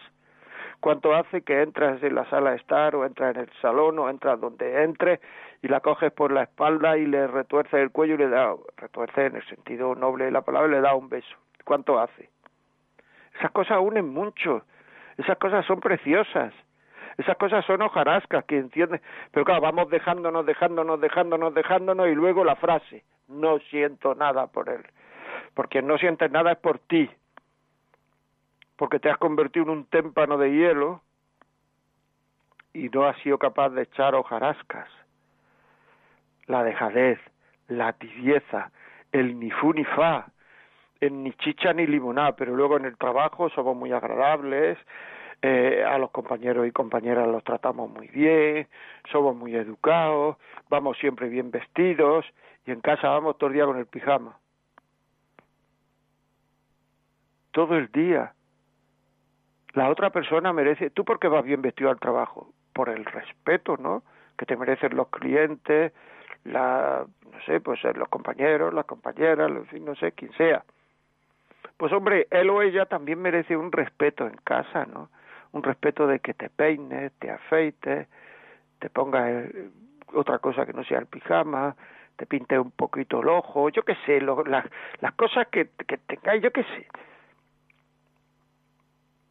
¿Cuánto 0.80 1.14
hace 1.14 1.42
que 1.42 1.62
entras 1.62 2.02
en 2.02 2.14
la 2.14 2.28
sala 2.28 2.50
de 2.50 2.57
estar 2.57 2.94
o 2.94 3.07
entras 3.07 3.35
en 3.35 3.42
el 3.42 3.50
salón 3.62 3.98
o 3.98 4.11
entras 4.11 4.38
donde 4.40 4.83
entres 4.83 5.20
y 5.62 5.68
la 5.68 5.80
coges 5.80 6.12
por 6.12 6.30
la 6.30 6.42
espalda 6.42 6.98
y 6.98 7.07
le 7.07 7.26
retuerces 7.26 7.74
el 7.74 7.90
cuello 7.90 8.14
y 8.14 8.18
le 8.18 8.28
da, 8.28 8.54
retuerce 8.76 9.26
en 9.26 9.37
el 9.37 9.46
sentido 9.46 9.94
noble 9.94 10.26
de 10.26 10.30
la 10.30 10.42
palabra, 10.42 10.68
le 10.68 10.80
da 10.80 10.94
un 10.94 11.09
beso? 11.09 11.37
¿Cuánto 11.64 11.98
hace? 11.98 12.28
Esas 13.38 13.50
cosas 13.52 13.78
unen 13.80 14.12
mucho. 14.12 14.62
Esas 15.16 15.38
cosas 15.38 15.64
son 15.66 15.80
preciosas. 15.80 16.52
Esas 17.16 17.37
cosas 17.37 17.64
son 17.64 17.83
hojarascas, 17.83 18.44
que 18.44 18.59
entiende. 18.59 19.00
Pero 19.31 19.44
claro, 19.44 19.61
vamos 19.61 19.88
dejándonos, 19.90 20.44
dejándonos, 20.46 21.00
dejándonos, 21.00 21.55
dejándonos 21.55 22.09
y 22.09 22.14
luego 22.14 22.44
la 22.44 22.57
frase, 22.57 23.05
no 23.29 23.59
siento 23.70 24.14
nada 24.14 24.48
por 24.48 24.68
él. 24.68 24.85
Porque 25.55 25.83
no 25.83 25.98
sientes 25.98 26.31
nada 26.31 26.53
es 26.53 26.59
por 26.59 26.79
ti. 26.79 27.09
Porque 28.77 28.98
te 28.98 29.11
has 29.11 29.18
convertido 29.18 29.64
en 29.66 29.70
un 29.70 29.87
témpano 29.87 30.37
de 30.37 30.50
hielo 30.50 31.03
y 32.72 32.88
no 32.88 33.05
has 33.05 33.16
sido 33.18 33.38
capaz 33.38 33.70
de 33.70 33.83
echar 33.83 34.14
hojarascas. 34.14 34.88
La 36.46 36.64
dejadez, 36.64 37.20
la 37.68 37.92
tibieza, 37.92 38.72
el 39.12 39.38
ni 39.38 39.50
fu 39.50 39.72
ni 39.72 39.85
fa, 39.85 40.27
en 41.00 41.22
ni 41.22 41.33
chicha 41.35 41.72
ni 41.72 41.87
limonada, 41.87 42.35
pero 42.37 42.55
luego 42.55 42.77
en 42.77 42.85
el 42.85 42.96
trabajo 42.96 43.48
somos 43.50 43.77
muy 43.77 43.92
agradables, 43.92 44.77
eh, 45.42 45.85
a 45.87 45.99
los 45.99 46.11
compañeros 46.11 46.66
y 46.66 46.73
compañeras 46.73 47.29
los 47.29 47.44
tratamos 47.44 47.90
muy 47.90 48.09
bien, 48.09 48.68
somos 49.11 49.37
muy 49.37 49.55
educados, 49.55 50.37
vamos 50.68 50.97
siempre 50.99 51.29
bien 51.29 51.51
vestidos 51.51 52.25
y 52.66 52.70
en 52.70 52.81
casa 52.81 53.09
vamos 53.09 53.38
todo 53.38 53.49
el 53.49 53.55
día 53.55 53.66
con 53.66 53.79
el 53.79 53.87
pijama. 53.87 54.38
Todo 57.53 57.77
el 57.77 57.90
día. 57.92 58.33
La 59.75 59.90
otra 59.90 60.11
persona 60.11 60.53
merece, 60.53 60.90
¿tú 60.90 61.05
por 61.05 61.18
qué 61.18 61.29
vas 61.29 61.44
bien 61.44 61.62
vestido 61.62 61.90
al 61.90 62.01
trabajo? 62.01 62.53
Por 62.73 62.88
el 62.88 63.05
respeto, 63.05 63.77
¿no? 63.77 64.03
Que 64.37 64.47
te 64.47 64.57
merecen 64.57 64.97
los 64.97 65.09
clientes, 65.09 65.92
la, 66.44 67.07
no 67.33 67.40
sé, 67.47 67.61
pues 67.61 67.83
los 67.97 68.09
compañeros, 68.09 68.73
las 68.73 68.87
compañeras, 68.87 69.51
en 69.51 69.66
fin, 69.66 69.85
no 69.85 69.94
sé, 69.97 70.12
quien 70.12 70.33
sea. 70.33 70.64
Pues 71.77 71.92
hombre, 71.92 72.29
él 72.31 72.51
o 72.51 72.62
ella 72.62 72.87
también 72.87 73.20
merece 73.20 73.57
un 73.57 73.73
respeto 73.73 74.27
en 74.27 74.37
casa, 74.44 74.87
¿no? 74.87 75.09
Un 75.55 75.62
respeto 75.62 76.07
de 76.09 76.19
que 76.19 76.35
te 76.35 76.51
peines, 76.51 77.12
te 77.21 77.31
afeites, 77.31 78.09
te 78.81 78.90
pongas 78.90 79.31
eh, 79.31 79.71
otra 80.12 80.40
cosa 80.40 80.67
que 80.67 80.73
no 80.73 80.83
sea 80.83 80.99
el 80.99 81.07
pijama, 81.07 81.77
te 82.17 82.27
pinte 82.27 82.59
un 82.59 82.73
poquito 82.73 83.21
el 83.21 83.29
ojo, 83.29 83.69
yo 83.69 83.85
qué 83.85 83.95
sé, 84.05 84.21
las 84.21 85.14
cosas 85.14 85.47
que, 85.49 85.71
que 85.87 85.97
tengáis, 85.99 86.43
yo 86.43 86.51
qué 86.51 86.64
sé. 86.64 86.87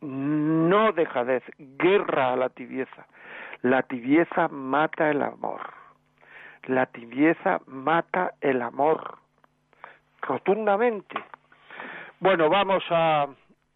No 0.02 0.94
dejadez, 0.94 1.44
guerra 1.58 2.34
a 2.34 2.36
la 2.38 2.50
tibieza. 2.50 3.06
La 3.62 3.84
tibieza 3.84 4.48
mata 4.48 5.10
el 5.10 5.22
amor. 5.22 5.62
La 6.64 6.86
tibieza 6.86 7.60
mata 7.68 8.34
el 8.40 8.62
amor. 8.62 9.18
Rotundamente. 10.22 11.16
Bueno, 12.20 12.50
vamos 12.50 12.84
a 12.90 13.28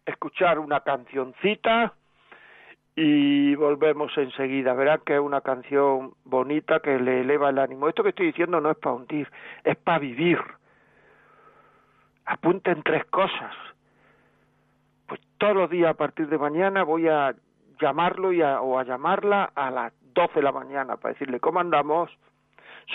escuchar 0.06 0.58
una 0.58 0.80
cancioncita 0.80 1.92
y 3.00 3.54
volvemos 3.54 4.10
enseguida. 4.18 4.74
Verán 4.74 5.02
que 5.06 5.14
es 5.14 5.20
una 5.20 5.40
canción 5.40 6.14
bonita 6.24 6.80
que 6.80 6.98
le 6.98 7.20
eleva 7.20 7.50
el 7.50 7.60
ánimo. 7.60 7.88
Esto 7.88 8.02
que 8.02 8.08
estoy 8.08 8.26
diciendo 8.26 8.60
no 8.60 8.72
es 8.72 8.76
para 8.76 8.96
hundir, 8.96 9.30
es 9.62 9.76
para 9.76 10.00
vivir. 10.00 10.40
Apunten 12.24 12.82
tres 12.82 13.04
cosas. 13.04 13.54
Pues 15.06 15.20
todos 15.38 15.54
los 15.54 15.70
días 15.70 15.90
a 15.90 15.94
partir 15.94 16.28
de 16.28 16.38
mañana 16.38 16.82
voy 16.82 17.06
a 17.06 17.36
llamarlo 17.80 18.32
y 18.32 18.42
o 18.42 18.78
a 18.80 18.82
llamarla 18.82 19.52
a 19.54 19.70
las 19.70 19.92
12 20.14 20.34
de 20.34 20.42
la 20.42 20.50
mañana 20.50 20.96
para 20.96 21.12
decirle 21.12 21.38
cómo 21.38 21.60
andamos. 21.60 22.10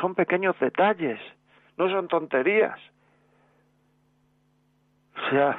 Son 0.02 0.16
pequeños 0.16 0.60
detalles, 0.60 1.20
no 1.78 1.90
son 1.90 2.10
tonterías. 2.10 2.78
O 5.16 5.30
sea, 5.30 5.58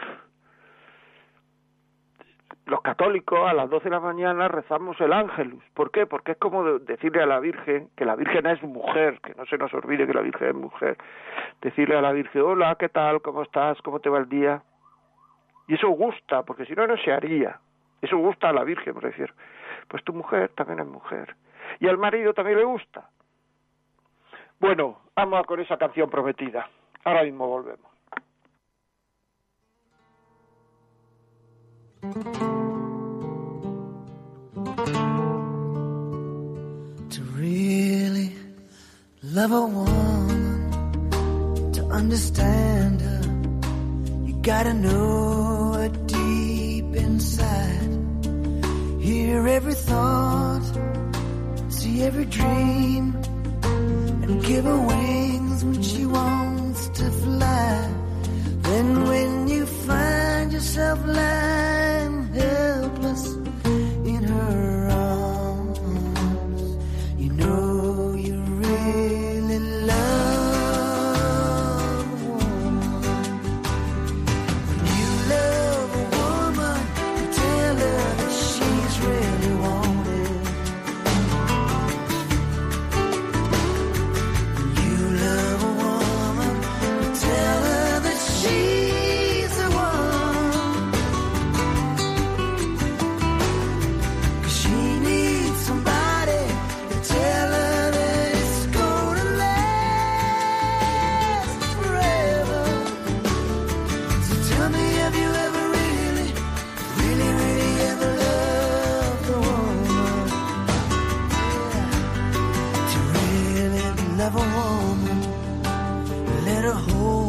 los 2.66 2.80
católicos 2.80 3.38
a 3.46 3.52
las 3.52 3.68
doce 3.68 3.84
de 3.84 3.90
la 3.90 4.00
mañana 4.00 4.48
rezamos 4.48 4.98
el 5.00 5.12
ángelus. 5.12 5.62
¿Por 5.74 5.90
qué? 5.90 6.06
Porque 6.06 6.32
es 6.32 6.38
como 6.38 6.64
decirle 6.78 7.22
a 7.22 7.26
la 7.26 7.38
Virgen 7.40 7.90
que 7.96 8.04
la 8.04 8.16
Virgen 8.16 8.46
es 8.46 8.62
mujer, 8.62 9.20
que 9.20 9.34
no 9.34 9.44
se 9.46 9.58
nos 9.58 9.72
olvide 9.74 10.06
que 10.06 10.14
la 10.14 10.22
Virgen 10.22 10.48
es 10.48 10.54
mujer. 10.54 10.96
Decirle 11.60 11.96
a 11.96 12.00
la 12.00 12.12
Virgen, 12.12 12.42
hola, 12.42 12.76
¿qué 12.76 12.88
tal? 12.88 13.20
¿Cómo 13.20 13.42
estás? 13.42 13.80
¿Cómo 13.82 14.00
te 14.00 14.08
va 14.08 14.18
el 14.18 14.28
día? 14.28 14.62
Y 15.68 15.74
eso 15.74 15.88
gusta, 15.88 16.42
porque 16.42 16.64
si 16.64 16.74
no, 16.74 16.86
no 16.86 16.96
se 16.96 17.12
haría. 17.12 17.60
Eso 18.00 18.16
gusta 18.16 18.48
a 18.48 18.52
la 18.52 18.64
Virgen, 18.64 18.94
me 18.94 19.00
refiero. 19.00 19.34
Pues 19.88 20.02
tu 20.04 20.12
mujer 20.12 20.50
también 20.54 20.80
es 20.80 20.86
mujer. 20.86 21.36
Y 21.80 21.88
al 21.88 21.98
marido 21.98 22.32
también 22.32 22.58
le 22.58 22.64
gusta. 22.64 23.08
Bueno, 24.58 25.00
vamos 25.14 25.46
con 25.46 25.60
esa 25.60 25.76
canción 25.76 26.08
prometida. 26.08 26.68
Ahora 27.04 27.22
mismo 27.24 27.46
volvemos. 27.46 27.93
To 32.04 32.12
really 37.32 38.30
love 39.22 39.52
a 39.52 39.64
woman, 39.64 40.70
to 41.72 41.82
understand 41.86 43.00
her, 43.00 43.22
you 44.26 44.34
gotta 44.42 44.74
know 44.74 45.72
her 45.72 45.88
deep 45.88 46.94
inside. 46.94 47.88
Hear 49.00 49.48
every 49.48 49.72
thought, 49.72 50.62
see 51.70 52.02
every 52.02 52.26
dream, 52.26 53.16
and 53.62 54.44
give 54.44 54.66
her 54.66 54.78
wings 54.78 55.64
when 55.64 55.82
she 55.82 56.04
wants 56.04 56.88
to 56.88 57.10
fly. 57.10 57.88
Then 58.60 59.08
when 59.08 59.48
you 59.48 59.64
find 59.64 60.52
yourself 60.52 60.98
lying 61.06 61.73
of 114.26 114.36
a 114.36 114.38
woman, 114.38 115.20
let 116.46 116.64
her 116.64 116.72
hold. 116.72 117.23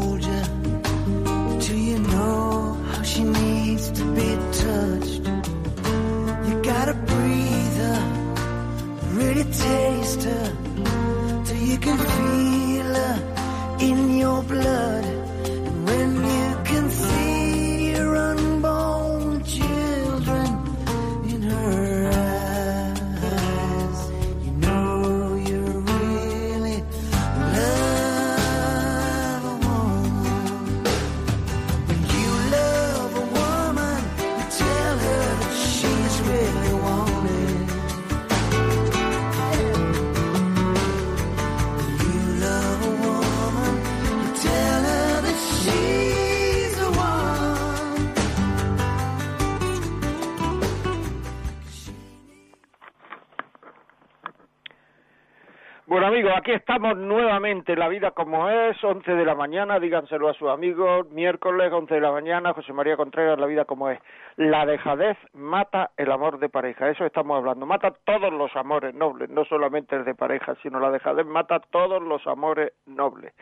La 57.75 57.87
vida 57.87 58.11
como 58.11 58.49
es, 58.49 58.81
11 58.83 59.15
de 59.15 59.25
la 59.25 59.35
mañana, 59.35 59.79
díganselo 59.79 60.29
a 60.29 60.33
sus 60.33 60.49
amigos, 60.49 61.09
miércoles 61.11 61.71
11 61.71 61.95
de 61.95 62.01
la 62.01 62.11
mañana, 62.11 62.53
José 62.53 62.73
María 62.73 62.97
Contreras, 62.97 63.39
la 63.39 63.45
vida 63.45 63.65
como 63.65 63.89
es. 63.89 63.99
La 64.35 64.65
dejadez 64.65 65.17
mata 65.33 65.91
el 65.97 66.11
amor 66.11 66.39
de 66.39 66.49
pareja, 66.49 66.89
eso 66.89 67.05
estamos 67.05 67.37
hablando, 67.37 67.65
mata 67.65 67.93
todos 68.03 68.31
los 68.31 68.55
amores 68.55 68.93
nobles, 68.93 69.29
no 69.29 69.45
solamente 69.45 69.95
el 69.95 70.05
de 70.05 70.15
pareja, 70.15 70.55
sino 70.61 70.79
la 70.79 70.91
dejadez 70.91 71.25
mata 71.25 71.59
todos 71.59 72.01
los 72.01 72.25
amores 72.27 72.73
nobles. 72.85 73.33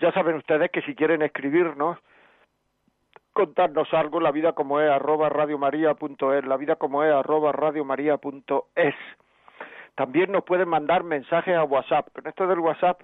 Ya 0.00 0.12
saben 0.12 0.36
ustedes 0.36 0.70
que 0.70 0.82
si 0.82 0.94
quieren 0.94 1.22
escribirnos, 1.22 1.98
contarnos 3.32 3.92
algo, 3.92 4.20
la 4.20 4.30
vida 4.30 4.52
como 4.52 4.80
es, 4.80 4.90
arroba 4.90 5.28
radiomaria.es, 5.28 6.44
la 6.46 6.56
vida 6.56 6.76
como 6.76 7.04
es, 7.04 7.12
arroba 7.12 7.52
radiomaria.es. 7.52 8.94
También 9.94 10.30
nos 10.30 10.44
pueden 10.44 10.68
mandar 10.68 11.04
mensajes 11.04 11.56
a 11.56 11.64
WhatsApp. 11.64 12.08
Con 12.12 12.26
esto 12.26 12.46
del 12.46 12.60
WhatsApp 12.60 13.00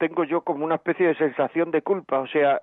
tengo 0.00 0.24
yo 0.24 0.40
como 0.40 0.64
una 0.64 0.76
especie 0.76 1.08
de 1.08 1.14
sensación 1.14 1.70
de 1.70 1.82
culpa, 1.82 2.20
o 2.20 2.26
sea, 2.26 2.62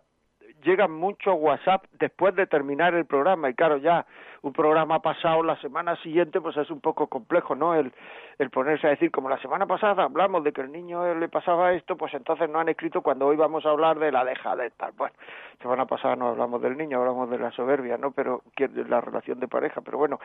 llegan 0.63 0.91
muchos 0.91 1.36
WhatsApp 1.38 1.86
después 2.00 2.36
de 2.36 2.47
terminar 2.47 2.95
el 2.95 3.06
programa 3.06 3.47
y 3.47 3.54
claro, 3.54 3.78
ya 3.78 4.08
un 4.41 4.54
programa 4.54 5.04
pasado 5.04 5.43
la 5.43 5.56
semana 5.62 5.95
siguiente 5.97 6.41
pues 6.41 6.58
es 6.58 6.71
un 6.71 6.82
poco 6.82 7.06
complejo, 7.06 7.54
¿no? 7.54 7.76
El, 7.76 7.93
el 8.39 8.50
ponerse 8.50 8.88
a 8.88 8.89
decir, 8.89 9.12
como 9.12 9.30
la 9.30 9.39
semana 9.39 9.67
pasada 9.67 10.04
hablamos 10.04 10.43
de 10.43 10.52
que 10.52 10.62
el 10.62 10.71
niño 10.71 11.13
le 11.13 11.30
pasaba 11.30 11.73
esto, 11.73 11.95
pues 11.95 12.12
entonces 12.15 12.50
no 12.50 12.60
han 12.60 12.69
escrito 12.69 13.04
cuando 13.04 13.28
hoy 13.28 13.38
vamos 13.38 13.63
a 13.67 13.69
hablar 13.69 14.00
de 14.00 14.12
la 14.12 14.26
de 14.26 14.71
tal. 14.76 14.93
Bueno, 14.97 15.13
semana 15.62 15.86
pasada 15.86 16.15
no 16.15 16.30
hablamos 16.30 16.60
del 16.60 16.76
niño, 16.76 16.97
hablamos 16.97 17.30
de 17.30 17.38
la 17.38 17.52
soberbia, 17.52 18.00
¿no? 18.00 18.13
Pero 18.13 18.41
la 18.58 19.00
relación 19.00 19.39
de 19.39 19.47
pareja, 19.47 19.82
pero 19.82 20.00
bueno, 20.00 20.19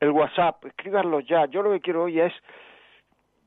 el 0.00 0.10
WhatsApp, 0.10 0.64
escríbanlo 0.64 1.20
ya. 1.20 1.44
Yo 1.44 1.62
lo 1.62 1.72
que 1.72 1.80
quiero 1.80 2.04
hoy 2.04 2.20
es 2.20 2.32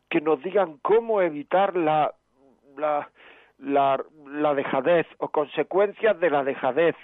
que 0.07 0.21
nos 0.21 0.41
digan 0.43 0.77
cómo 0.83 1.21
evitar 1.21 1.75
la 1.75 2.13
la 2.77 3.09
la, 3.59 3.99
la 4.27 4.53
dejadez 4.53 5.07
o 5.17 5.29
consecuencias 5.29 6.19
de 6.19 6.29
la 6.29 6.43
dejadez 6.43 6.95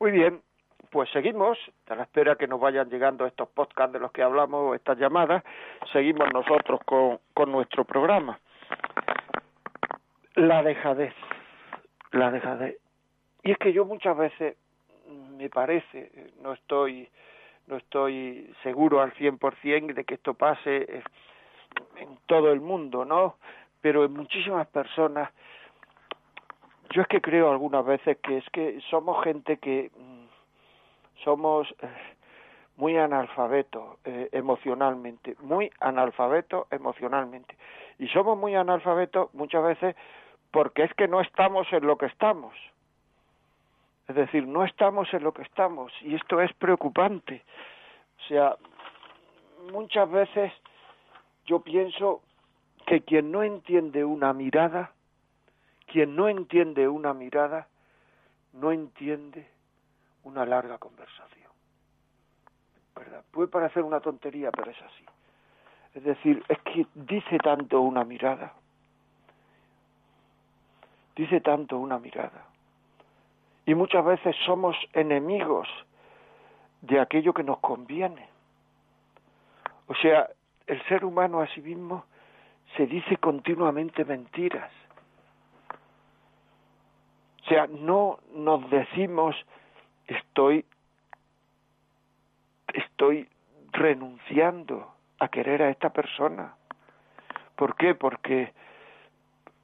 Muy 0.00 0.10
bien, 0.10 0.42
pues 0.90 1.08
seguimos, 1.10 1.56
a 1.88 1.94
la 1.94 2.02
espera 2.02 2.34
que 2.34 2.48
nos 2.48 2.58
vayan 2.58 2.90
llegando 2.90 3.24
estos 3.24 3.48
podcasts 3.48 3.92
de 3.92 4.00
los 4.00 4.10
que 4.10 4.24
hablamos, 4.24 4.74
estas 4.74 4.98
llamadas, 4.98 5.44
seguimos 5.92 6.32
nosotros 6.32 6.80
con, 6.84 7.20
con 7.34 7.52
nuestro 7.52 7.84
programa. 7.84 8.40
La 10.34 10.64
dejadez, 10.64 11.14
la 12.10 12.30
dejadez. 12.30 12.78
Y 13.46 13.52
es 13.52 13.58
que 13.58 13.72
yo 13.72 13.84
muchas 13.84 14.16
veces 14.16 14.56
me 15.38 15.48
parece, 15.48 16.10
no 16.42 16.52
estoy 16.52 17.08
no 17.68 17.76
estoy 17.76 18.52
seguro 18.62 19.00
al 19.00 19.12
100% 19.14 19.94
de 19.94 20.04
que 20.04 20.14
esto 20.14 20.34
pase 20.34 21.02
en 21.96 22.18
todo 22.26 22.52
el 22.52 22.60
mundo, 22.60 23.04
¿no? 23.04 23.36
Pero 23.80 24.04
en 24.04 24.12
muchísimas 24.12 24.66
personas 24.68 25.30
yo 26.90 27.02
es 27.02 27.08
que 27.08 27.20
creo 27.20 27.50
algunas 27.50 27.84
veces 27.84 28.18
que 28.18 28.38
es 28.38 28.50
que 28.50 28.80
somos 28.90 29.22
gente 29.22 29.58
que 29.58 29.90
mm, 29.96 31.22
somos 31.22 31.68
eh, 31.82 31.88
muy 32.76 32.96
analfabetos 32.96 33.98
eh, 34.04 34.28
emocionalmente, 34.32 35.36
muy 35.40 35.70
analfabetos 35.78 36.66
emocionalmente. 36.72 37.56
Y 37.98 38.08
somos 38.08 38.36
muy 38.36 38.56
analfabetos 38.56 39.32
muchas 39.34 39.62
veces 39.62 39.94
porque 40.50 40.82
es 40.82 40.94
que 40.94 41.06
no 41.06 41.20
estamos 41.20 41.72
en 41.72 41.86
lo 41.86 41.96
que 41.96 42.06
estamos. 42.06 42.52
Es 44.08 44.14
decir, 44.14 44.46
no 44.46 44.64
estamos 44.64 45.12
en 45.12 45.24
lo 45.24 45.32
que 45.32 45.42
estamos 45.42 45.92
y 46.02 46.14
esto 46.14 46.40
es 46.40 46.52
preocupante. 46.54 47.44
O 48.18 48.28
sea, 48.28 48.56
muchas 49.72 50.08
veces 50.10 50.52
yo 51.44 51.60
pienso 51.60 52.22
que 52.86 53.00
quien 53.00 53.32
no 53.32 53.42
entiende 53.42 54.04
una 54.04 54.32
mirada, 54.32 54.92
quien 55.86 56.14
no 56.14 56.28
entiende 56.28 56.88
una 56.88 57.14
mirada, 57.14 57.66
no 58.52 58.70
entiende 58.70 59.48
una 60.22 60.46
larga 60.46 60.78
conversación. 60.78 61.50
¿Verdad? 62.94 63.24
Puede 63.32 63.48
parecer 63.48 63.82
una 63.82 64.00
tontería, 64.00 64.50
pero 64.52 64.70
es 64.70 64.80
así. 64.82 65.04
Es 65.94 66.04
decir, 66.04 66.44
es 66.48 66.58
que 66.60 66.86
dice 66.94 67.38
tanto 67.38 67.80
una 67.80 68.04
mirada. 68.04 68.54
Dice 71.16 71.40
tanto 71.40 71.78
una 71.78 71.98
mirada 71.98 72.55
y 73.66 73.74
muchas 73.74 74.04
veces 74.04 74.34
somos 74.46 74.76
enemigos 74.92 75.68
de 76.82 77.00
aquello 77.00 77.34
que 77.34 77.42
nos 77.42 77.58
conviene. 77.58 78.28
O 79.88 79.94
sea, 79.96 80.30
el 80.66 80.82
ser 80.86 81.04
humano 81.04 81.40
a 81.40 81.48
sí 81.48 81.60
mismo 81.60 82.04
se 82.76 82.86
dice 82.86 83.16
continuamente 83.16 84.04
mentiras. 84.04 84.70
O 87.44 87.48
sea, 87.48 87.66
no 87.66 88.18
nos 88.34 88.70
decimos 88.70 89.36
estoy 90.06 90.64
estoy 92.72 93.28
renunciando 93.72 94.92
a 95.18 95.28
querer 95.28 95.62
a 95.62 95.70
esta 95.70 95.90
persona. 95.90 96.54
¿Por 97.56 97.76
qué? 97.76 97.94
Porque 97.94 98.52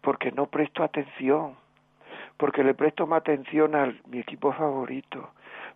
porque 0.01 0.33
no 0.33 0.47
presto 0.47 0.83
atención, 0.83 1.57
porque 2.37 2.65
le 2.65 2.75
presto 2.75 3.07
más 3.07 3.21
atención 3.21 3.75
a 3.75 3.93
mi 4.09 4.21
equipo 4.21 4.53
favorito. 4.53 5.31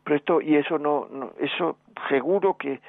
Presto 0.05 0.41
y 0.41 0.57
eso 0.57 0.79
no, 0.79 1.09
no 1.11 1.33
eso 1.39 1.79
seguro 2.09 2.57
que 2.57 2.81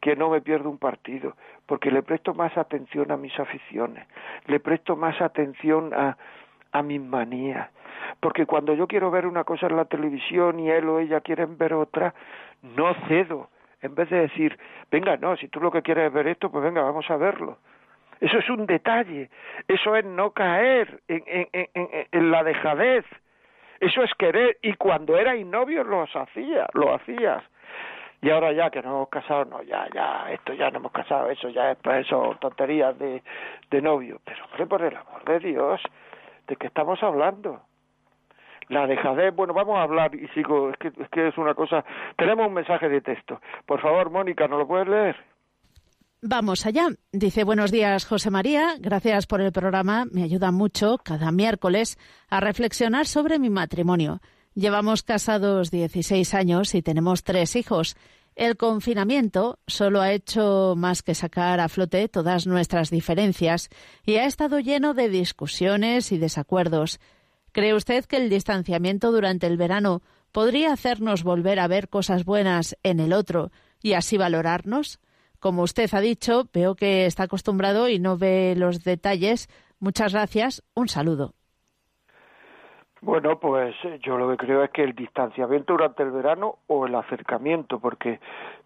que 0.00 0.16
no 0.16 0.30
me 0.30 0.40
pierdo 0.40 0.70
un 0.70 0.78
partido, 0.78 1.34
porque 1.66 1.90
le 1.90 2.02
presto 2.02 2.34
más 2.34 2.56
atención 2.56 3.12
a 3.12 3.16
mis 3.16 3.38
aficiones, 3.38 4.06
le 4.46 4.58
presto 4.58 4.96
más 4.96 5.20
atención 5.20 5.92
a, 5.94 6.16
a 6.72 6.82
mis 6.82 7.00
manías, 7.00 7.68
porque 8.18 8.46
cuando 8.46 8.74
yo 8.74 8.86
quiero 8.86 9.10
ver 9.10 9.26
una 9.26 9.44
cosa 9.44 9.66
en 9.66 9.76
la 9.76 9.84
televisión 9.84 10.58
y 10.58 10.70
él 10.70 10.88
o 10.88 11.00
ella 11.00 11.20
quieren 11.20 11.58
ver 11.58 11.74
otra, 11.74 12.14
no 12.62 12.94
cedo, 13.08 13.50
en 13.82 13.94
vez 13.94 14.08
de 14.10 14.20
decir, 14.20 14.58
venga, 14.90 15.16
no, 15.16 15.36
si 15.36 15.48
tú 15.48 15.60
lo 15.60 15.70
que 15.70 15.82
quieres 15.82 16.08
es 16.08 16.12
ver 16.12 16.28
esto, 16.28 16.50
pues 16.50 16.64
venga, 16.64 16.82
vamos 16.82 17.10
a 17.10 17.16
verlo. 17.16 17.58
Eso 18.20 18.38
es 18.38 18.50
un 18.50 18.66
detalle, 18.66 19.30
eso 19.66 19.96
es 19.96 20.04
no 20.04 20.32
caer 20.32 21.00
en, 21.08 21.22
en, 21.26 21.68
en, 21.74 21.88
en 22.12 22.30
la 22.30 22.44
dejadez, 22.44 23.04
eso 23.80 24.02
es 24.02 24.12
querer, 24.14 24.58
y 24.62 24.74
cuando 24.74 25.16
erais 25.16 25.46
novios 25.46 25.86
los 25.86 26.14
hacía, 26.14 26.66
lo 26.74 26.94
hacías. 26.94 27.42
Y 28.22 28.28
ahora 28.28 28.52
ya 28.52 28.68
que 28.68 28.82
nos 28.82 28.90
hemos 28.90 29.08
casado, 29.08 29.46
no, 29.46 29.62
ya, 29.62 29.88
ya, 29.94 30.30
esto 30.30 30.52
ya 30.52 30.70
no 30.70 30.78
hemos 30.78 30.92
casado, 30.92 31.30
eso 31.30 31.48
ya 31.48 31.70
es 31.70 31.78
pues, 31.78 32.04
eso, 32.06 32.36
tonterías 32.40 32.98
de, 32.98 33.22
de 33.70 33.80
novio. 33.80 34.20
Pero 34.24 34.44
hombre, 34.44 34.66
por 34.66 34.82
el 34.82 34.94
amor 34.94 35.24
de 35.24 35.38
Dios, 35.38 35.80
¿de 36.46 36.56
qué 36.56 36.66
estamos 36.66 37.02
hablando? 37.02 37.62
la 38.70 38.86
dejadez, 38.86 39.34
bueno, 39.34 39.52
vamos 39.52 39.76
a 39.78 39.82
hablar 39.82 40.14
y 40.14 40.28
sigo, 40.28 40.70
es 40.70 40.76
que, 40.76 40.88
es 40.88 41.08
que 41.10 41.26
es 41.26 41.36
una 41.36 41.54
cosa, 41.54 41.84
tenemos 42.16 42.46
un 42.46 42.54
mensaje 42.54 42.88
de 42.88 43.00
texto. 43.00 43.40
Por 43.66 43.80
favor, 43.80 44.10
Mónica, 44.10 44.46
¿no 44.46 44.58
lo 44.58 44.66
puedes 44.68 44.86
leer? 44.86 45.16
Vamos 46.22 46.66
allá. 46.66 46.88
Dice 47.12 47.44
buenos 47.44 47.70
días, 47.70 48.04
José 48.04 48.30
María. 48.30 48.76
Gracias 48.78 49.26
por 49.26 49.40
el 49.40 49.52
programa. 49.52 50.04
Me 50.12 50.22
ayuda 50.22 50.50
mucho 50.50 50.98
cada 51.02 51.32
miércoles 51.32 51.96
a 52.28 52.40
reflexionar 52.40 53.06
sobre 53.06 53.38
mi 53.38 53.48
matrimonio. 53.48 54.20
Llevamos 54.54 55.02
casados 55.02 55.70
16 55.70 56.34
años 56.34 56.74
y 56.74 56.82
tenemos 56.82 57.24
tres 57.24 57.56
hijos. 57.56 57.96
El 58.36 58.58
confinamiento 58.58 59.58
solo 59.66 60.02
ha 60.02 60.12
hecho 60.12 60.74
más 60.76 61.02
que 61.02 61.14
sacar 61.14 61.58
a 61.58 61.70
flote 61.70 62.06
todas 62.08 62.46
nuestras 62.46 62.90
diferencias 62.90 63.70
y 64.04 64.16
ha 64.16 64.26
estado 64.26 64.60
lleno 64.60 64.92
de 64.92 65.08
discusiones 65.08 66.12
y 66.12 66.18
desacuerdos. 66.18 67.00
¿Cree 67.52 67.72
usted 67.72 68.04
que 68.04 68.18
el 68.18 68.28
distanciamiento 68.28 69.10
durante 69.10 69.46
el 69.46 69.56
verano 69.56 70.02
podría 70.32 70.74
hacernos 70.74 71.22
volver 71.22 71.58
a 71.60 71.66
ver 71.66 71.88
cosas 71.88 72.26
buenas 72.26 72.76
en 72.82 73.00
el 73.00 73.14
otro 73.14 73.52
y 73.82 73.94
así 73.94 74.18
valorarnos? 74.18 75.00
Como 75.40 75.62
usted 75.62 75.88
ha 75.92 76.00
dicho, 76.00 76.44
veo 76.52 76.74
que 76.74 77.06
está 77.06 77.24
acostumbrado 77.24 77.88
y 77.88 77.98
no 77.98 78.16
ve 78.18 78.54
los 78.56 78.84
detalles. 78.84 79.48
Muchas 79.80 80.12
gracias. 80.12 80.62
Un 80.74 80.88
saludo. 80.88 81.32
Bueno, 83.02 83.40
pues 83.40 83.74
eh, 83.84 83.98
yo 84.02 84.18
lo 84.18 84.28
que 84.30 84.36
creo 84.36 84.62
es 84.62 84.70
que 84.70 84.84
el 84.84 84.94
distanciamiento 84.94 85.72
durante 85.72 86.02
el 86.02 86.10
verano 86.10 86.58
o 86.66 86.86
el 86.86 86.94
acercamiento, 86.94 87.78
porque 87.78 88.20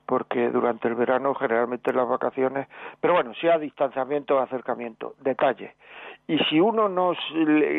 porque 0.07 0.51
durante 0.51 0.89
el 0.89 0.97
verano 0.97 1.35
generalmente 1.35 1.93
las 1.93 2.09
vacaciones, 2.09 2.69
pero 3.01 3.15
bueno, 3.15 3.33
sea 3.41 3.59
distanciamiento 3.59 4.37
o 4.37 4.39
acercamiento, 4.41 5.15
detalle. 5.21 5.75
Y 6.27 6.39
si 6.51 6.61
uno 6.61 6.89
no 6.89 7.15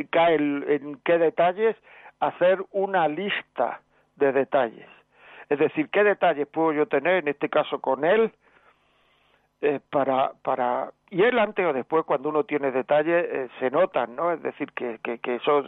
cae 0.10 0.36
en 0.36 1.00
qué 1.04 1.18
detalles, 1.20 1.76
hacer 2.20 2.64
una 2.72 3.08
lista 3.08 3.82
de 4.16 4.32
detalles. 4.32 4.88
Es 5.50 5.60
decir, 5.60 5.90
qué 5.90 6.04
detalles 6.04 6.48
puedo 6.48 6.74
yo 6.74 6.88
tener, 6.88 7.18
en 7.18 7.28
este 7.28 7.50
caso 7.50 7.80
con 7.80 8.06
él, 8.06 8.32
eh, 9.62 9.80
para, 9.90 10.34
para 10.42 10.92
y 11.10 11.24
él 11.24 11.40
antes 11.40 11.66
o 11.66 11.72
después 11.72 12.04
cuando 12.06 12.30
uno 12.30 12.44
tiene 12.44 12.72
detalles 12.72 13.26
eh, 13.30 13.50
se 13.60 13.72
notan 13.72 14.16
no 14.16 14.32
es 14.32 14.42
decir 14.44 14.72
que, 14.74 15.00
que, 15.02 15.20
que 15.20 15.36
eso 15.36 15.64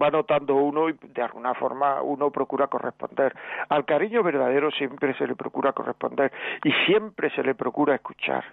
va 0.00 0.10
notando 0.10 0.54
uno 0.54 0.88
y 0.88 0.92
de 0.92 1.22
alguna 1.22 1.54
forma 1.54 2.02
uno 2.02 2.30
procura 2.30 2.68
corresponder. 2.68 3.34
Al 3.68 3.84
cariño 3.84 4.22
verdadero 4.22 4.70
siempre 4.70 5.14
se 5.14 5.26
le 5.26 5.34
procura 5.34 5.72
corresponder 5.72 6.32
y 6.62 6.72
siempre 6.86 7.30
se 7.30 7.42
le 7.42 7.54
procura 7.54 7.96
escuchar. 7.96 8.44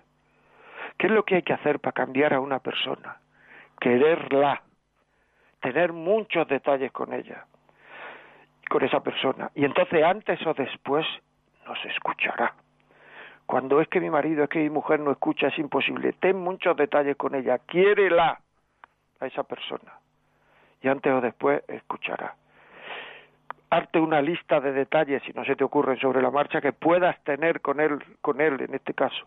Qué 0.97 1.07
es 1.07 1.13
lo 1.13 1.23
que 1.23 1.35
hay 1.35 1.43
que 1.43 1.53
hacer 1.53 1.79
para 1.79 1.93
cambiar 1.93 2.33
a 2.33 2.39
una 2.39 2.59
persona 2.59 3.17
quererla 3.79 4.61
tener 5.59 5.91
muchos 5.91 6.47
detalles 6.47 6.91
con 6.91 7.13
ella 7.13 7.45
con 8.69 8.83
esa 8.83 9.01
persona. 9.01 9.51
Y 9.55 9.65
entonces 9.65 10.03
antes 10.03 10.39
o 10.47 10.53
después 10.53 11.05
nos 11.67 11.85
escuchará 11.85 12.55
cuando 13.45 13.81
es 13.81 13.87
que 13.87 13.99
mi 13.99 14.09
marido, 14.09 14.43
es 14.43 14.49
que 14.49 14.59
mi 14.59 14.69
mujer 14.69 14.99
no 14.99 15.11
escucha, 15.11 15.47
es 15.47 15.59
imposible. 15.59 16.13
Ten 16.13 16.37
muchos 16.37 16.75
detalles 16.77 17.15
con 17.17 17.35
ella, 17.35 17.59
quiérela 17.59 18.39
a 19.19 19.27
esa 19.27 19.43
persona. 19.43 19.99
Y 20.81 20.87
antes 20.87 21.11
o 21.13 21.21
después 21.21 21.63
escuchará. 21.67 22.35
Harte 23.69 23.99
una 23.99 24.21
lista 24.21 24.59
de 24.59 24.71
detalles, 24.71 25.23
si 25.23 25.33
no 25.33 25.43
se 25.45 25.55
te 25.55 25.63
ocurren 25.63 25.99
sobre 25.99 26.21
la 26.21 26.29
marcha, 26.29 26.61
que 26.61 26.73
puedas 26.73 27.21
tener 27.23 27.61
con 27.61 27.79
él, 27.79 28.03
con 28.21 28.39
él 28.39 28.61
en 28.61 28.75
este 28.75 28.93
caso. 28.93 29.25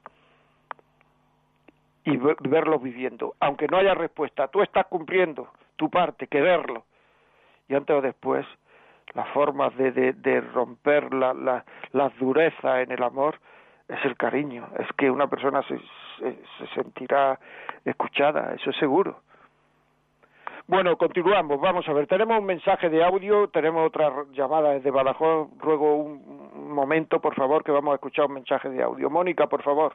Y 2.05 2.17
verlo 2.17 2.79
viviendo. 2.79 3.35
Aunque 3.41 3.67
no 3.67 3.79
haya 3.79 3.95
respuesta, 3.95 4.49
tú 4.49 4.62
estás 4.62 4.87
cumpliendo 4.87 5.49
tu 5.75 5.91
parte, 5.91 6.29
que 6.29 6.41
verlo. 6.41 6.85
Y 7.69 7.75
antes 7.75 7.97
o 7.97 8.01
después, 8.01 8.47
las 9.14 9.29
formas 9.31 9.77
de, 9.77 9.91
de, 9.93 10.12
de 10.12 10.41
romper 10.41 11.12
la, 11.12 11.64
las 11.93 12.17
durezas 12.19 12.81
en 12.81 12.93
el 12.93 13.03
amor, 13.03 13.41
es 13.89 14.05
el 14.05 14.16
cariño, 14.16 14.68
es 14.78 14.89
que 14.97 15.11
una 15.11 15.28
persona 15.28 15.62
se, 15.62 15.78
se, 16.18 16.66
sentirá 16.74 17.39
escuchada, 17.84 18.55
eso 18.55 18.70
es 18.70 18.76
seguro. 18.76 19.20
Bueno, 20.66 20.97
continuamos, 20.97 21.61
vamos 21.61 21.89
a 21.89 21.93
ver, 21.93 22.09
tenemos 22.09 22.41
un 22.41 22.47
mensaje 22.47 22.91
de 22.91 23.05
audio, 23.05 23.49
tenemos 23.49 23.87
otra 23.87 24.12
llamada 24.32 24.70
desde 24.70 24.91
Badajoz, 24.91 25.49
ruego 25.59 25.97
un 25.97 26.72
momento, 26.72 27.20
por 27.20 27.37
favor, 27.37 27.62
que 27.62 27.70
vamos 27.70 27.93
a 27.93 27.95
escuchar 27.95 28.26
un 28.26 28.34
mensaje 28.34 28.68
de 28.70 28.82
audio. 28.82 29.09
Mónica, 29.09 29.47
por 29.47 29.62
favor. 29.62 29.93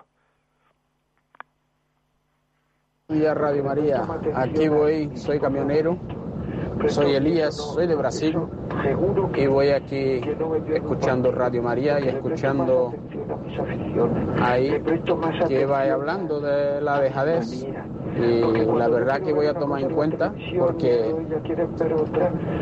Día 3.09 3.33
Radio 3.33 3.65
María, 3.65 4.03
aquí 4.35 4.69
voy, 4.69 5.17
soy 5.17 5.37
camionero, 5.41 5.97
soy 6.89 7.15
Elías, 7.15 7.55
soy 7.55 7.87
de 7.87 7.95
Brasil 7.95 8.37
y 9.35 9.47
voy 9.47 9.69
aquí 9.69 10.21
escuchando 10.73 11.31
Radio 11.31 11.61
María 11.61 11.99
y 11.99 12.09
escuchando 12.09 12.93
ahí 14.41 14.81
que 15.47 15.65
va 15.65 15.83
hablando 15.83 16.39
de 16.39 16.81
la 16.81 16.99
dejadez. 16.99 17.65
Y 18.17 18.41
la 18.41 18.89
verdad 18.89 19.21
que 19.21 19.31
voy 19.31 19.45
a 19.45 19.53
tomar 19.53 19.81
en 19.81 19.91
cuenta 19.91 20.33
porque 20.59 21.15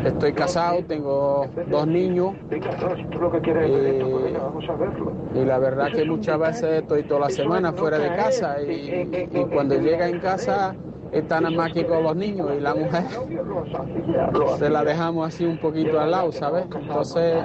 estoy 0.04 0.32
casado, 0.32 0.84
tengo 0.84 1.46
dos 1.68 1.86
niños 1.88 2.34
y, 2.50 2.54
y 5.38 5.44
la 5.44 5.58
verdad 5.58 5.90
que 5.92 6.04
muchas 6.04 6.38
veces 6.38 6.82
estoy 6.82 7.02
toda 7.02 7.20
la 7.20 7.30
semana 7.30 7.72
fuera 7.72 7.98
de 7.98 8.14
casa 8.14 8.62
y 8.62 9.44
cuando 9.52 9.76
llega 9.76 10.08
en 10.08 10.20
casa 10.20 10.76
están 11.12 11.54
más 11.54 11.70
aquí 11.70 11.84
con 11.84 12.02
los 12.02 12.16
niños 12.16 12.50
y 12.56 12.60
la 12.60 12.74
mujer 12.74 13.04
se 14.58 14.70
la 14.70 14.84
dejamos 14.84 15.28
así 15.28 15.44
un 15.44 15.58
poquito 15.58 16.00
al 16.00 16.10
lado, 16.10 16.32
¿sabes? 16.32 16.64
Entonces, 16.64 17.44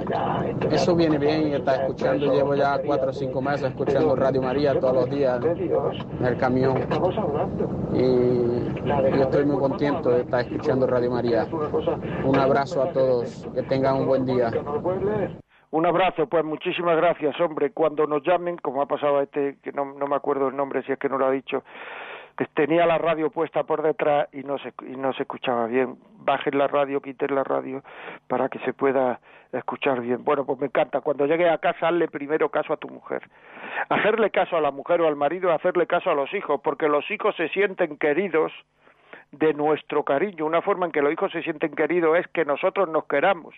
eso 0.70 0.94
viene 0.94 1.18
bien 1.18 1.48
y 1.48 1.54
está 1.54 1.76
escuchando, 1.76 2.32
llevo 2.32 2.54
ya 2.54 2.78
cuatro 2.84 3.10
o 3.10 3.12
cinco 3.12 3.40
meses 3.40 3.70
escuchando 3.70 4.14
Radio 4.14 4.42
María 4.42 4.78
todos 4.78 4.94
los 4.94 5.10
días 5.10 5.40
en 5.44 6.26
el 6.26 6.36
camión 6.36 6.76
y 7.92 9.16
yo 9.16 9.22
estoy 9.22 9.44
muy 9.44 9.58
contento 9.58 10.10
de 10.10 10.20
estar 10.22 10.40
escuchando 10.40 10.86
Radio 10.86 11.10
María. 11.10 11.46
Un 12.24 12.38
abrazo 12.38 12.82
a 12.82 12.92
todos, 12.92 13.48
que 13.54 13.62
tengan 13.62 13.96
un 13.96 14.06
buen 14.06 14.26
día. 14.26 14.50
Un 15.70 15.84
abrazo, 15.84 16.26
pues 16.26 16.44
muchísimas 16.44 16.96
gracias, 16.96 17.38
hombre. 17.40 17.72
Cuando 17.72 18.06
nos 18.06 18.22
llamen, 18.22 18.56
como 18.56 18.82
ha 18.82 18.86
pasado 18.86 19.18
a 19.18 19.24
este, 19.24 19.58
que 19.62 19.72
no, 19.72 19.84
no 19.84 20.06
me 20.06 20.16
acuerdo 20.16 20.48
el 20.48 20.56
nombre, 20.56 20.82
si 20.84 20.92
es 20.92 20.98
que 20.98 21.08
no 21.08 21.18
lo 21.18 21.26
ha 21.26 21.30
dicho, 21.30 21.64
tenía 22.54 22.86
la 22.86 22.98
radio 22.98 23.30
puesta 23.30 23.64
por 23.64 23.82
detrás 23.82 24.28
y 24.32 24.42
no 24.42 24.58
se, 24.58 24.72
y 24.82 24.96
no 24.96 25.12
se 25.14 25.22
escuchaba 25.22 25.66
bien. 25.66 25.96
Bajen 26.18 26.58
la 26.58 26.66
radio, 26.66 27.00
quiten 27.00 27.34
la 27.34 27.44
radio 27.44 27.82
para 28.28 28.48
que 28.48 28.58
se 28.60 28.72
pueda 28.72 29.20
escuchar 29.52 30.00
bien. 30.00 30.24
Bueno, 30.24 30.44
pues 30.44 30.58
me 30.58 30.66
encanta. 30.66 31.00
Cuando 31.00 31.26
llegue 31.26 31.48
a 31.48 31.58
casa, 31.58 31.88
hazle 31.88 32.08
primero 32.08 32.50
caso 32.50 32.72
a 32.72 32.76
tu 32.76 32.88
mujer. 32.88 33.22
Hacerle 33.88 34.30
caso 34.30 34.56
a 34.56 34.60
la 34.60 34.70
mujer 34.70 35.00
o 35.00 35.08
al 35.08 35.16
marido, 35.16 35.52
hacerle 35.52 35.86
caso 35.86 36.10
a 36.10 36.14
los 36.14 36.32
hijos, 36.34 36.60
porque 36.62 36.88
los 36.88 37.10
hijos 37.10 37.34
se 37.36 37.48
sienten 37.48 37.96
queridos 37.96 38.52
de 39.32 39.54
nuestro 39.54 40.04
cariño. 40.04 40.44
Una 40.44 40.62
forma 40.62 40.86
en 40.86 40.92
que 40.92 41.02
los 41.02 41.12
hijos 41.12 41.32
se 41.32 41.42
sienten 41.42 41.74
queridos 41.74 42.18
es 42.18 42.26
que 42.28 42.44
nosotros 42.44 42.88
nos 42.88 43.06
queramos 43.06 43.54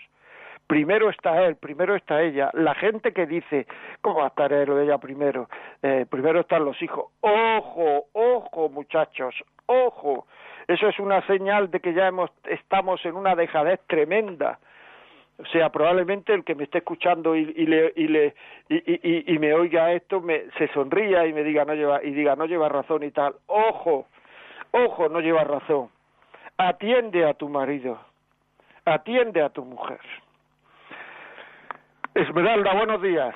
primero 0.69 1.09
está 1.09 1.45
él, 1.45 1.57
primero 1.57 1.97
está 1.97 2.23
ella. 2.23 2.51
La 2.53 2.75
gente 2.75 3.13
que 3.13 3.27
dice, 3.27 3.67
¿cómo 4.03 4.21
va 4.21 4.27
a 4.27 4.29
estar 4.29 4.53
él 4.53 4.71
o 4.71 4.81
ella 4.81 4.99
primero? 4.99 5.49
Eh, 5.83 6.07
primero 6.09 6.41
están 6.41 6.65
los 6.65 6.81
hijos. 6.81 7.07
Ojo, 7.21 8.05
ojo, 8.13 8.69
muchachos, 8.69 9.35
ojo. 9.67 10.27
Eso 10.69 10.87
es 10.87 10.99
una 11.01 11.27
señal 11.27 11.71
de 11.71 11.81
que 11.81 11.95
ya 11.95 12.07
hemos, 12.07 12.31
estamos 12.45 13.05
en 13.07 13.17
una 13.17 13.35
dejadez 13.35 13.81
tremenda. 13.89 14.59
O 15.39 15.47
sea, 15.47 15.71
probablemente 15.71 16.35
el 16.35 16.45
que 16.45 16.55
me 16.55 16.65
esté 16.65 16.79
escuchando 16.79 17.35
y, 17.35 17.55
y 17.57 17.67
le, 17.67 17.93
y, 17.97 18.09
le 18.09 18.35
y, 18.69 19.35
y, 19.35 19.39
me 19.39 19.55
oiga 19.55 19.93
esto 19.93 20.21
me, 20.21 20.51
se 20.59 20.67
sonría 20.75 21.27
y 21.27 21.33
me 21.33 21.45
diga 21.45 21.65
no 21.65 21.75
lleva 21.75 22.03
y 22.03 22.11
diga 22.11 22.35
no 22.35 22.45
lleva 22.45 22.69
razón 22.69 23.05
y 23.05 23.13
tal. 23.13 23.37
Ojo, 23.47 24.07
ojo, 24.73 25.09
no 25.09 25.21
lleva 25.21 25.45
razón. 25.45 25.89
Atiende 26.59 27.25
a 27.25 27.35
tu 27.35 27.49
marido, 27.49 28.01
atiende 28.85 29.41
a 29.41 29.49
tu 29.49 29.65
mujer. 29.65 30.01
Esmeralda, 32.19 32.75
buenos 32.75 33.01
días. 33.01 33.33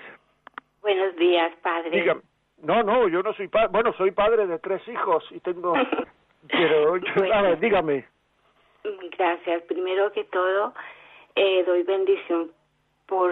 Buenos 0.80 1.14
días, 1.14 1.52
padre. 1.62 1.90
Dígame. 1.90 2.22
No, 2.62 2.82
no, 2.82 3.06
yo 3.06 3.22
no 3.22 3.32
soy 3.34 3.46
padre. 3.46 3.68
Bueno, 3.70 3.92
soy 3.92 4.10
padre 4.10 4.46
de 4.48 4.58
tres 4.58 4.86
hijos 4.88 5.24
y 5.30 5.38
tengo. 5.38 5.72
Pero, 6.48 6.90
Bueno. 6.90 7.34
a 7.34 7.42
ver, 7.42 7.60
dígame. 7.60 8.04
Gracias. 9.16 9.62
Primero 9.64 10.10
que 10.10 10.24
todo, 10.24 10.74
eh, 11.36 11.62
doy 11.64 11.84
bendición 11.84 12.50
por 13.06 13.30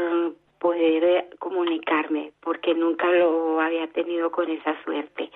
poder 0.61 1.03
eh, 1.03 1.30
comunicarme, 1.40 2.32
porque 2.40 2.72
nunca 2.74 3.07
lo 3.11 3.61
había 3.61 3.88
tenido 3.88 4.30
con 4.30 4.48
esa 4.48 4.80
suerte. 4.84 5.32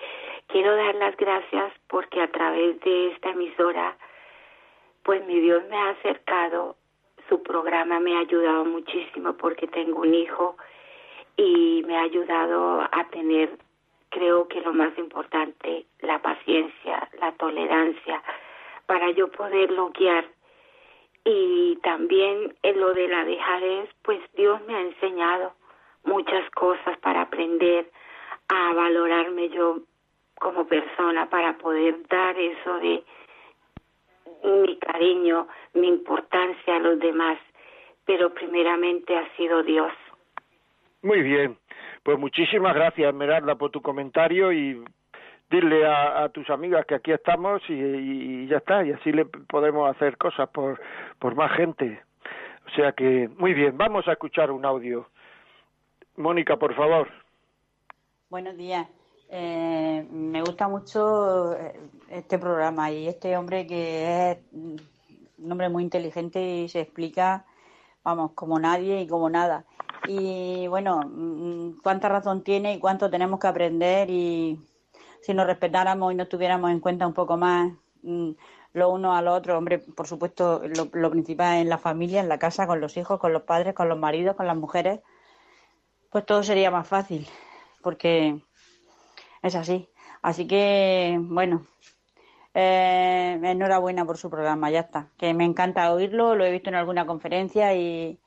Quiero 0.46 0.76
dar 0.76 0.94
las 0.94 1.16
gracias 1.16 1.72
porque 1.88 2.20
a 2.20 2.30
través 2.30 2.78
de 2.82 3.08
esta 3.10 3.30
emisora, 3.30 3.96
pues 5.02 5.26
mi 5.26 5.40
Dios 5.40 5.64
me 5.68 5.76
ha 5.76 5.88
acercado, 5.90 6.76
su 7.28 7.42
programa 7.42 8.00
me 8.00 8.16
ha 8.16 8.20
ayudado 8.20 8.64
muchísimo 8.64 9.34
porque 9.34 9.66
tengo 9.68 10.00
un 10.00 10.14
hijo 10.14 10.56
y 11.36 11.82
me 11.86 11.96
ha 11.96 12.02
ayudado 12.02 12.82
a 12.90 13.04
tener, 13.10 13.58
creo 14.10 14.46
que 14.48 14.60
lo 14.60 14.72
más 14.72 14.96
importante, 14.98 15.86
la 16.00 16.20
paciencia, 16.20 17.08
la 17.20 17.32
tolerancia, 17.32 18.22
para 18.86 19.10
yo 19.10 19.28
poderlo 19.30 19.90
guiar. 19.90 20.24
Y 21.24 21.76
también 21.82 22.54
en 22.62 22.80
lo 22.80 22.92
de 22.92 23.08
la 23.08 23.24
dejadez, 23.24 23.88
pues 24.02 24.20
Dios 24.34 24.60
me 24.66 24.74
ha 24.74 24.80
enseñado 24.82 25.54
muchas 26.04 26.48
cosas 26.50 26.98
para 26.98 27.22
aprender 27.22 27.90
a 28.48 28.74
valorarme 28.74 29.48
yo 29.48 29.78
como 30.38 30.66
persona, 30.66 31.30
para 31.30 31.56
poder 31.56 32.06
dar 32.08 32.38
eso 32.38 32.78
de 32.78 33.02
mi 34.44 34.78
cariño, 34.78 35.48
mi 35.74 35.88
importancia 35.88 36.76
a 36.76 36.78
los 36.78 36.98
demás, 36.98 37.38
pero 38.04 38.32
primeramente 38.32 39.16
ha 39.16 39.28
sido 39.36 39.62
Dios. 39.62 39.92
Muy 41.02 41.22
bien, 41.22 41.56
pues 42.02 42.18
muchísimas 42.18 42.74
gracias 42.74 43.08
Esmeralda 43.08 43.56
por 43.56 43.70
tu 43.70 43.82
comentario 43.82 44.52
y 44.52 44.82
dile 45.50 45.86
a, 45.86 46.24
a 46.24 46.28
tus 46.30 46.48
amigas 46.50 46.86
que 46.86 46.94
aquí 46.94 47.12
estamos 47.12 47.62
y, 47.68 47.74
y 47.74 48.46
ya 48.46 48.58
está, 48.58 48.84
y 48.84 48.92
así 48.92 49.12
le 49.12 49.24
podemos 49.24 49.94
hacer 49.94 50.16
cosas 50.16 50.48
por, 50.50 50.80
por 51.18 51.34
más 51.34 51.52
gente. 51.52 52.02
O 52.66 52.70
sea 52.70 52.92
que, 52.92 53.28
muy 53.36 53.54
bien, 53.54 53.76
vamos 53.76 54.08
a 54.08 54.12
escuchar 54.12 54.50
un 54.50 54.64
audio. 54.64 55.06
Mónica, 56.16 56.56
por 56.56 56.74
favor. 56.74 57.08
Buenos 58.30 58.56
días. 58.56 58.88
Eh, 59.28 60.06
me 60.10 60.42
gusta 60.42 60.68
mucho 60.68 61.54
eh, 61.54 61.80
este 62.10 62.38
programa 62.38 62.90
y 62.90 63.08
este 63.08 63.36
hombre 63.36 63.66
que 63.66 64.30
es 64.30 64.38
un 64.52 65.52
hombre 65.52 65.68
muy 65.68 65.82
inteligente 65.82 66.40
y 66.40 66.68
se 66.68 66.80
explica, 66.80 67.44
vamos, 68.02 68.32
como 68.34 68.58
nadie 68.58 69.00
y 69.00 69.06
como 69.08 69.28
nada. 69.30 69.64
Y 70.06 70.66
bueno, 70.68 71.00
mm, 71.04 71.80
cuánta 71.82 72.08
razón 72.08 72.42
tiene 72.44 72.74
y 72.74 72.78
cuánto 72.78 73.10
tenemos 73.10 73.40
que 73.40 73.46
aprender 73.46 74.10
y 74.10 74.60
si 75.22 75.34
nos 75.34 75.46
respetáramos 75.46 76.12
y 76.12 76.16
nos 76.16 76.28
tuviéramos 76.28 76.70
en 76.70 76.80
cuenta 76.80 77.06
un 77.06 77.14
poco 77.14 77.36
más 77.36 77.72
mm, 78.02 78.32
lo 78.74 78.90
uno 78.90 79.14
al 79.14 79.28
otro, 79.28 79.56
hombre, 79.56 79.78
por 79.78 80.06
supuesto, 80.06 80.62
lo, 80.64 80.88
lo 80.92 81.10
principal 81.10 81.58
en 81.58 81.68
la 81.68 81.78
familia, 81.78 82.20
en 82.20 82.28
la 82.28 82.38
casa, 82.38 82.66
con 82.66 82.80
los 82.80 82.96
hijos, 82.96 83.20
con 83.20 83.32
los 83.32 83.42
padres, 83.42 83.74
con 83.74 83.88
los 83.88 83.98
maridos, 83.98 84.36
con 84.36 84.46
las 84.46 84.56
mujeres, 84.56 85.00
pues 86.10 86.26
todo 86.26 86.42
sería 86.42 86.70
más 86.70 86.86
fácil, 86.86 87.26
porque 87.82 88.40
es 89.44 89.54
así. 89.54 89.88
Así 90.22 90.46
que, 90.48 91.18
bueno, 91.20 91.66
eh, 92.54 93.38
enhorabuena 93.42 94.04
por 94.06 94.16
su 94.16 94.30
programa, 94.30 94.70
ya 94.70 94.80
está. 94.80 95.08
Que 95.18 95.34
me 95.34 95.44
encanta 95.44 95.92
oírlo, 95.92 96.34
lo 96.34 96.44
he 96.44 96.50
visto 96.50 96.70
en 96.70 96.76
alguna 96.76 97.04
conferencia 97.04 97.74
y, 97.74 98.18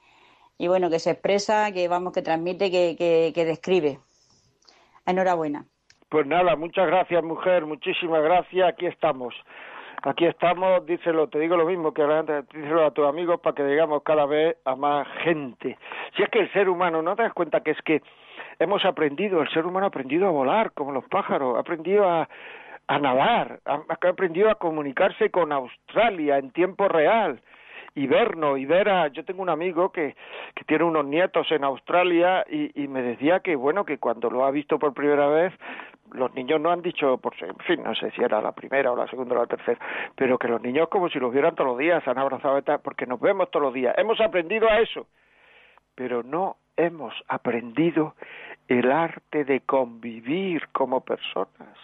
y 0.59 0.67
bueno, 0.67 0.89
que 0.89 0.99
se 0.99 1.11
expresa, 1.11 1.71
que 1.71 1.87
vamos, 1.87 2.13
que 2.13 2.21
transmite, 2.21 2.69
que, 2.69 2.95
que, 2.95 3.31
que 3.33 3.45
describe. 3.45 3.99
Enhorabuena. 5.07 5.65
Pues 6.09 6.27
nada, 6.27 6.55
muchas 6.55 6.85
gracias, 6.87 7.23
mujer, 7.23 7.65
muchísimas 7.65 8.23
gracias. 8.23 8.69
Aquí 8.69 8.85
estamos. 8.85 9.33
Aquí 10.03 10.25
estamos, 10.25 10.85
díselo, 10.85 11.27
te 11.27 11.39
digo 11.39 11.57
lo 11.57 11.65
mismo 11.65 11.91
que 11.91 12.03
antes, 12.03 12.47
díselo 12.49 12.85
a 12.85 12.91
tus 12.91 13.07
amigos 13.07 13.39
para 13.41 13.55
que 13.55 13.63
llegamos 13.63 14.03
cada 14.03 14.27
vez 14.27 14.55
a 14.63 14.75
más 14.75 15.07
gente. 15.23 15.77
Si 16.15 16.21
es 16.21 16.29
que 16.29 16.39
el 16.39 16.53
ser 16.53 16.69
humano, 16.69 17.01
¿no 17.01 17.15
te 17.15 17.23
das 17.23 17.33
cuenta 17.33 17.61
que 17.61 17.71
es 17.71 17.81
que 17.81 18.03
hemos 18.59 18.85
aprendido, 18.85 19.41
el 19.41 19.49
ser 19.49 19.65
humano 19.65 19.85
ha 19.85 19.89
aprendido 19.89 20.27
a 20.27 20.31
volar 20.31 20.71
como 20.73 20.91
los 20.91 21.05
pájaros, 21.05 21.57
ha 21.57 21.59
aprendido 21.59 22.07
a, 22.07 22.27
a 22.87 22.99
nadar, 22.99 23.59
ha, 23.65 23.81
aprendido 24.09 24.49
a 24.49 24.55
comunicarse 24.55 25.29
con 25.29 25.51
Australia 25.51 26.37
en 26.37 26.51
tiempo 26.51 26.87
real 26.87 27.41
y 27.95 28.07
vernos 28.07 28.59
y 28.59 28.65
ver 28.65 28.89
a 28.89 29.07
yo 29.07 29.25
tengo 29.25 29.41
un 29.41 29.49
amigo 29.49 29.91
que, 29.91 30.15
tiene 30.67 30.83
unos 30.83 31.05
nietos 31.05 31.51
en 31.51 31.63
Australia 31.63 32.45
y, 32.49 32.87
me 32.87 33.01
decía 33.01 33.39
que 33.39 33.55
bueno 33.55 33.85
que 33.85 33.97
cuando 33.97 34.29
lo 34.29 34.45
ha 34.45 34.51
visto 34.51 34.79
por 34.79 34.93
primera 34.93 35.27
vez 35.27 35.53
los 36.13 36.33
niños 36.35 36.61
no 36.61 36.71
han 36.71 36.81
dicho, 36.81 37.17
por 37.17 37.33
en 37.41 37.57
fin, 37.65 37.83
no 37.83 37.93
sé 37.93 38.11
si 38.11 38.23
era 38.23 38.41
la 38.41 38.53
primera 38.53 38.91
o 38.91 38.95
la 38.95 39.07
segunda 39.07 39.35
o 39.35 39.39
la 39.39 39.47
tercera, 39.47 39.79
pero 40.15 40.37
que 40.37 40.47
los 40.47 40.61
niños 40.61 40.87
como 40.87 41.09
si 41.09 41.19
los 41.19 41.33
vieran 41.33 41.55
todos 41.55 41.71
los 41.71 41.77
días, 41.77 42.01
se 42.03 42.09
han 42.09 42.17
abrazado 42.17 42.61
porque 42.81 43.05
nos 43.05 43.19
vemos 43.19 43.51
todos 43.51 43.65
los 43.65 43.73
días. 43.73 43.93
Hemos 43.97 44.21
aprendido 44.21 44.69
a 44.69 44.79
eso, 44.79 45.07
pero 45.95 46.23
no 46.23 46.55
hemos 46.77 47.13
aprendido 47.27 48.15
el 48.67 48.91
arte 48.91 49.43
de 49.43 49.61
convivir 49.61 50.67
como 50.69 51.01
personas, 51.01 51.77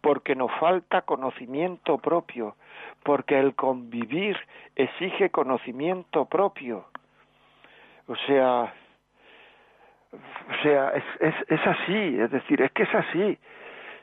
porque 0.00 0.34
nos 0.34 0.50
falta 0.58 1.02
conocimiento 1.02 1.98
propio, 1.98 2.56
porque 3.02 3.38
el 3.38 3.54
convivir 3.54 4.36
exige 4.76 5.30
conocimiento 5.30 6.24
propio. 6.26 6.86
O 8.06 8.16
sea, 8.26 8.74
o 10.12 10.62
sea, 10.62 10.90
es, 10.90 11.04
es, 11.20 11.34
es 11.48 11.66
así, 11.66 12.20
es 12.20 12.30
decir, 12.30 12.60
es 12.60 12.70
que 12.72 12.82
es 12.82 12.94
así. 12.94 13.38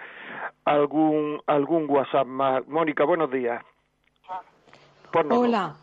algún 0.66 1.40
algún 1.46 1.88
WhatsApp 1.88 2.26
más. 2.26 2.68
Mónica, 2.68 3.04
buenos 3.04 3.30
días. 3.30 3.64
Ponnos. 5.10 5.38
Hola. 5.38 5.76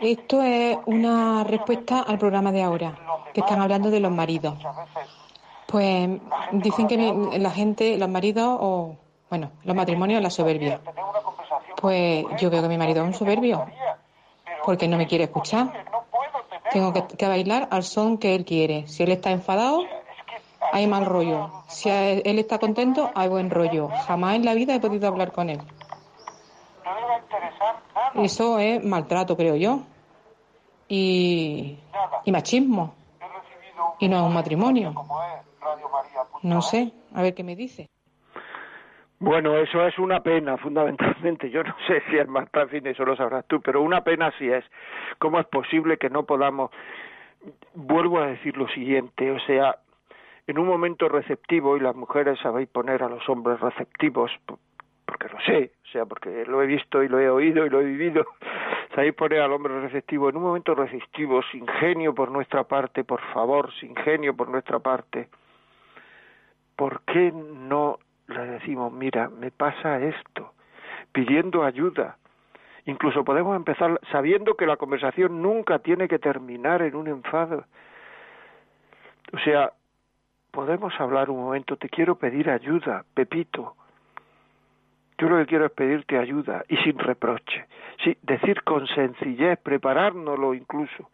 Esto 0.00 0.44
es 0.44 0.78
una 0.86 1.42
respuesta 1.42 2.02
al 2.02 2.20
programa 2.20 2.52
de 2.52 2.62
ahora, 2.62 2.94
que 3.34 3.40
están 3.40 3.60
hablando 3.60 3.90
de 3.90 3.98
los 3.98 4.12
maridos. 4.12 4.54
Pues 5.70 6.10
dicen 6.50 6.88
que 6.88 6.96
la 7.38 7.50
gente, 7.50 7.96
los 7.96 8.08
maridos 8.08 8.58
o, 8.60 8.96
bueno, 9.28 9.52
los 9.62 9.76
matrimonios, 9.76 10.20
la 10.20 10.30
soberbia. 10.30 10.80
Pues 11.80 12.24
yo 12.38 12.50
veo 12.50 12.62
que 12.62 12.68
mi 12.68 12.76
marido 12.76 13.02
es 13.02 13.06
un 13.06 13.14
soberbio, 13.14 13.64
porque 14.64 14.88
no 14.88 14.96
me 14.96 15.06
quiere 15.06 15.24
escuchar. 15.24 15.72
Tengo 16.72 16.92
que, 16.92 17.28
bailar 17.28 17.68
al 17.70 17.84
son 17.84 18.18
que 18.18 18.34
él 18.34 18.44
quiere. 18.44 18.88
Si 18.88 19.04
él 19.04 19.12
está 19.12 19.30
enfadado, 19.30 19.84
hay 20.72 20.88
mal 20.88 21.06
rollo. 21.06 21.50
Si 21.68 21.88
él 21.88 22.38
está 22.40 22.58
contento, 22.58 23.10
hay 23.14 23.28
buen 23.28 23.48
rollo. 23.48 23.90
Jamás 24.06 24.34
en 24.34 24.44
la 24.44 24.54
vida 24.54 24.74
he 24.74 24.80
podido 24.80 25.06
hablar 25.06 25.30
con 25.30 25.50
él. 25.50 25.60
Eso 28.14 28.58
es 28.58 28.84
maltrato, 28.84 29.36
creo 29.36 29.54
yo. 29.54 29.82
Y 30.88 31.78
machismo. 32.26 32.94
Y 34.00 34.08
no 34.08 34.16
es 34.16 34.22
un 34.26 34.34
matrimonio. 34.34 34.94
No 36.42 36.62
sé, 36.62 36.92
a 37.14 37.22
ver 37.22 37.34
qué 37.34 37.44
me 37.44 37.56
dice. 37.56 37.88
Bueno, 39.20 39.54
eso 39.58 39.86
es 39.86 39.98
una 39.98 40.22
pena, 40.22 40.56
fundamentalmente. 40.56 41.50
Yo 41.50 41.62
no 41.62 41.76
sé 41.86 42.02
si 42.10 42.16
es 42.16 42.26
más 42.26 42.48
fácil, 42.50 42.86
eso 42.86 43.04
lo 43.04 43.14
sabrás 43.16 43.46
tú, 43.46 43.60
pero 43.60 43.82
una 43.82 44.02
pena 44.02 44.32
sí 44.38 44.48
es. 44.48 44.64
¿Cómo 45.18 45.38
es 45.38 45.46
posible 45.46 45.98
que 45.98 46.08
no 46.08 46.24
podamos? 46.24 46.70
Vuelvo 47.74 48.18
a 48.18 48.28
decir 48.28 48.56
lo 48.56 48.66
siguiente, 48.68 49.30
o 49.30 49.38
sea, 49.40 49.76
en 50.46 50.58
un 50.58 50.66
momento 50.66 51.08
receptivo, 51.08 51.76
y 51.76 51.80
las 51.80 51.94
mujeres 51.94 52.38
sabéis 52.42 52.68
poner 52.68 53.02
a 53.02 53.08
los 53.08 53.26
hombres 53.28 53.60
receptivos, 53.60 54.30
porque 55.04 55.28
lo 55.28 55.40
sé, 55.40 55.72
o 55.84 55.88
sea, 55.92 56.06
porque 56.06 56.44
lo 56.46 56.62
he 56.62 56.66
visto 56.66 57.02
y 57.02 57.08
lo 57.08 57.20
he 57.20 57.28
oído 57.28 57.66
y 57.66 57.70
lo 57.70 57.80
he 57.80 57.84
vivido, 57.84 58.24
sabéis 58.94 59.14
poner 59.14 59.40
al 59.40 59.52
hombre 59.52 59.80
receptivo 59.80 60.30
en 60.30 60.36
un 60.36 60.44
momento 60.44 60.74
receptivo, 60.74 61.42
sin 61.52 61.66
genio 61.66 62.14
por 62.14 62.30
nuestra 62.30 62.64
parte, 62.64 63.04
por 63.04 63.20
favor, 63.32 63.70
sin 63.80 63.94
genio 63.96 64.34
por 64.34 64.48
nuestra 64.48 64.78
parte. 64.78 65.28
¿Por 66.80 67.02
qué 67.02 67.30
no 67.30 67.98
le 68.26 68.46
decimos, 68.46 68.90
mira, 68.90 69.28
me 69.28 69.50
pasa 69.50 70.00
esto, 70.00 70.54
pidiendo 71.12 71.62
ayuda? 71.62 72.16
Incluso 72.86 73.22
podemos 73.22 73.54
empezar 73.54 74.00
sabiendo 74.10 74.54
que 74.54 74.64
la 74.64 74.78
conversación 74.78 75.42
nunca 75.42 75.80
tiene 75.80 76.08
que 76.08 76.18
terminar 76.18 76.80
en 76.80 76.96
un 76.96 77.08
enfado. 77.08 77.66
O 79.34 79.38
sea, 79.40 79.74
podemos 80.50 80.98
hablar 80.98 81.28
un 81.28 81.42
momento, 81.42 81.76
te 81.76 81.90
quiero 81.90 82.14
pedir 82.14 82.48
ayuda, 82.48 83.04
Pepito. 83.12 83.76
Yo 85.18 85.28
lo 85.28 85.36
que 85.36 85.46
quiero 85.48 85.66
es 85.66 85.72
pedirte 85.72 86.16
ayuda 86.16 86.64
y 86.66 86.78
sin 86.78 86.98
reproche. 86.98 87.66
Sí, 88.02 88.16
decir 88.22 88.62
con 88.62 88.86
sencillez, 88.86 89.58
preparárnoslo 89.58 90.54
incluso. 90.54 91.10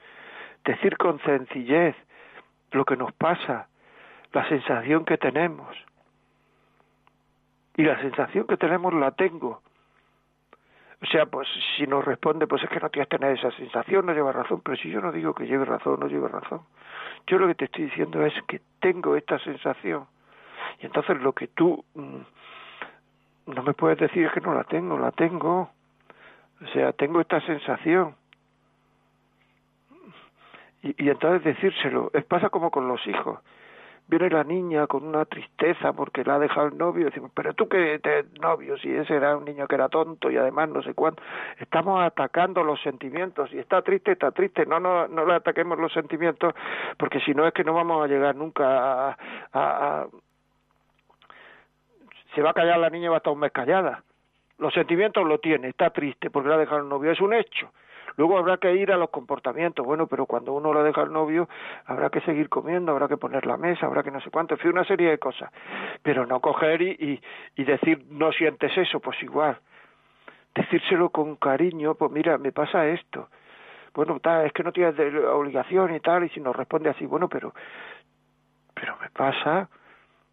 Decir 0.64 0.96
con 0.96 1.18
sencillez 1.22 1.96
lo 2.70 2.84
que 2.84 2.96
nos 2.96 3.12
pasa, 3.14 3.66
la 4.36 4.46
sensación 4.50 5.06
que 5.06 5.16
tenemos. 5.16 5.74
Y 7.74 7.84
la 7.84 7.98
sensación 8.02 8.46
que 8.46 8.58
tenemos 8.58 8.92
la 8.92 9.12
tengo. 9.12 9.62
O 11.02 11.06
sea, 11.06 11.24
pues 11.24 11.48
si 11.76 11.86
nos 11.86 12.04
responde, 12.04 12.46
pues 12.46 12.62
es 12.62 12.68
que 12.68 12.78
no 12.78 12.90
tienes 12.90 13.08
que 13.08 13.16
tener 13.16 13.38
esa 13.38 13.50
sensación, 13.52 14.04
no 14.04 14.12
lleva 14.12 14.32
razón. 14.32 14.60
Pero 14.62 14.76
si 14.76 14.90
yo 14.90 15.00
no 15.00 15.10
digo 15.10 15.34
que 15.34 15.46
lleve 15.46 15.64
razón, 15.64 16.00
no 16.00 16.06
lleve 16.06 16.28
razón. 16.28 16.60
Yo 17.26 17.38
lo 17.38 17.46
que 17.46 17.54
te 17.54 17.64
estoy 17.64 17.84
diciendo 17.84 18.26
es 18.26 18.34
que 18.46 18.60
tengo 18.78 19.16
esta 19.16 19.38
sensación. 19.38 20.06
Y 20.80 20.86
entonces 20.86 21.16
lo 21.22 21.32
que 21.32 21.48
tú 21.48 21.82
mm, 21.94 23.54
no 23.54 23.62
me 23.62 23.72
puedes 23.72 23.98
decir 23.98 24.26
es 24.26 24.32
que 24.32 24.42
no 24.42 24.52
la 24.52 24.64
tengo, 24.64 24.98
la 24.98 25.12
tengo. 25.12 25.70
O 26.62 26.66
sea, 26.74 26.92
tengo 26.92 27.22
esta 27.22 27.40
sensación. 27.40 28.14
Y, 30.82 31.04
y 31.04 31.08
entonces 31.08 31.42
decírselo, 31.42 32.10
es 32.12 32.24
pasa 32.26 32.50
como 32.50 32.70
con 32.70 32.86
los 32.86 33.06
hijos. 33.06 33.40
Viene 34.08 34.30
la 34.30 34.44
niña 34.44 34.86
con 34.86 35.04
una 35.04 35.24
tristeza 35.24 35.92
porque 35.92 36.24
la 36.24 36.36
ha 36.36 36.38
dejado 36.38 36.68
el 36.68 36.78
novio, 36.78 37.06
decimos, 37.06 37.30
pero 37.34 37.54
tú 37.54 37.68
que 37.68 37.98
te 37.98 38.24
novio, 38.40 38.78
si 38.78 38.94
ese 38.94 39.14
era 39.14 39.36
un 39.36 39.44
niño 39.44 39.66
que 39.66 39.74
era 39.74 39.88
tonto 39.88 40.30
y 40.30 40.36
además 40.36 40.68
no 40.68 40.82
sé 40.82 40.94
cuánto, 40.94 41.22
estamos 41.58 42.02
atacando 42.04 42.62
los 42.62 42.80
sentimientos 42.82 43.52
y 43.52 43.58
está 43.58 43.82
triste, 43.82 44.12
está 44.12 44.30
triste, 44.30 44.64
no, 44.66 44.78
no, 44.78 45.08
no 45.08 45.26
le 45.26 45.34
ataquemos 45.34 45.78
los 45.78 45.92
sentimientos 45.92 46.54
porque 46.96 47.20
si 47.20 47.34
no 47.34 47.46
es 47.46 47.52
que 47.52 47.64
no 47.64 47.74
vamos 47.74 48.04
a 48.04 48.06
llegar 48.06 48.36
nunca 48.36 49.08
a, 49.08 49.16
a, 49.52 50.00
a 50.02 50.06
se 52.34 52.42
va 52.42 52.50
a 52.50 52.54
callar 52.54 52.78
la 52.78 52.90
niña 52.90 53.06
y 53.06 53.08
va 53.08 53.16
a 53.16 53.18
estar 53.18 53.32
un 53.32 53.40
mes 53.40 53.50
callada. 53.50 54.02
Los 54.58 54.72
sentimientos 54.74 55.26
lo 55.26 55.38
tiene, 55.38 55.68
está 55.68 55.90
triste 55.90 56.30
porque 56.30 56.48
le 56.48 56.54
ha 56.54 56.58
dejado 56.58 56.82
el 56.82 56.88
novio, 56.88 57.10
es 57.10 57.20
un 57.20 57.34
hecho. 57.34 57.70
Luego 58.16 58.38
habrá 58.38 58.56
que 58.56 58.74
ir 58.74 58.92
a 58.92 58.96
los 58.96 59.10
comportamientos, 59.10 59.84
bueno, 59.84 60.06
pero 60.06 60.26
cuando 60.26 60.52
uno 60.52 60.72
lo 60.72 60.82
deja 60.82 61.02
al 61.02 61.12
novio, 61.12 61.48
habrá 61.84 62.10
que 62.10 62.20
seguir 62.22 62.48
comiendo, 62.48 62.92
habrá 62.92 63.08
que 63.08 63.16
poner 63.16 63.46
la 63.46 63.56
mesa, 63.56 63.86
habrá 63.86 64.02
que 64.02 64.10
no 64.10 64.20
sé 64.20 64.30
cuánto, 64.30 64.54
en 64.54 64.60
fin, 64.60 64.70
una 64.72 64.84
serie 64.84 65.10
de 65.10 65.18
cosas. 65.18 65.50
Pero 66.02 66.26
no 66.26 66.40
coger 66.40 66.82
y, 66.82 66.90
y, 66.90 67.22
y 67.56 67.64
decir, 67.64 68.04
no 68.10 68.32
sientes 68.32 68.76
eso, 68.76 69.00
pues 69.00 69.22
igual. 69.22 69.58
Decírselo 70.54 71.10
con 71.10 71.36
cariño, 71.36 71.94
pues 71.94 72.10
mira, 72.10 72.38
me 72.38 72.52
pasa 72.52 72.86
esto. 72.86 73.28
Bueno, 73.94 74.20
tal, 74.20 74.46
es 74.46 74.52
que 74.52 74.62
no 74.62 74.72
tienes 74.72 74.94
obligación 75.24 75.94
y 75.94 76.00
tal, 76.00 76.24
y 76.24 76.28
si 76.30 76.40
nos 76.40 76.54
responde 76.54 76.90
así, 76.90 77.06
bueno, 77.06 77.28
pero, 77.28 77.54
pero 78.74 78.96
me 79.00 79.08
pasa, 79.10 79.68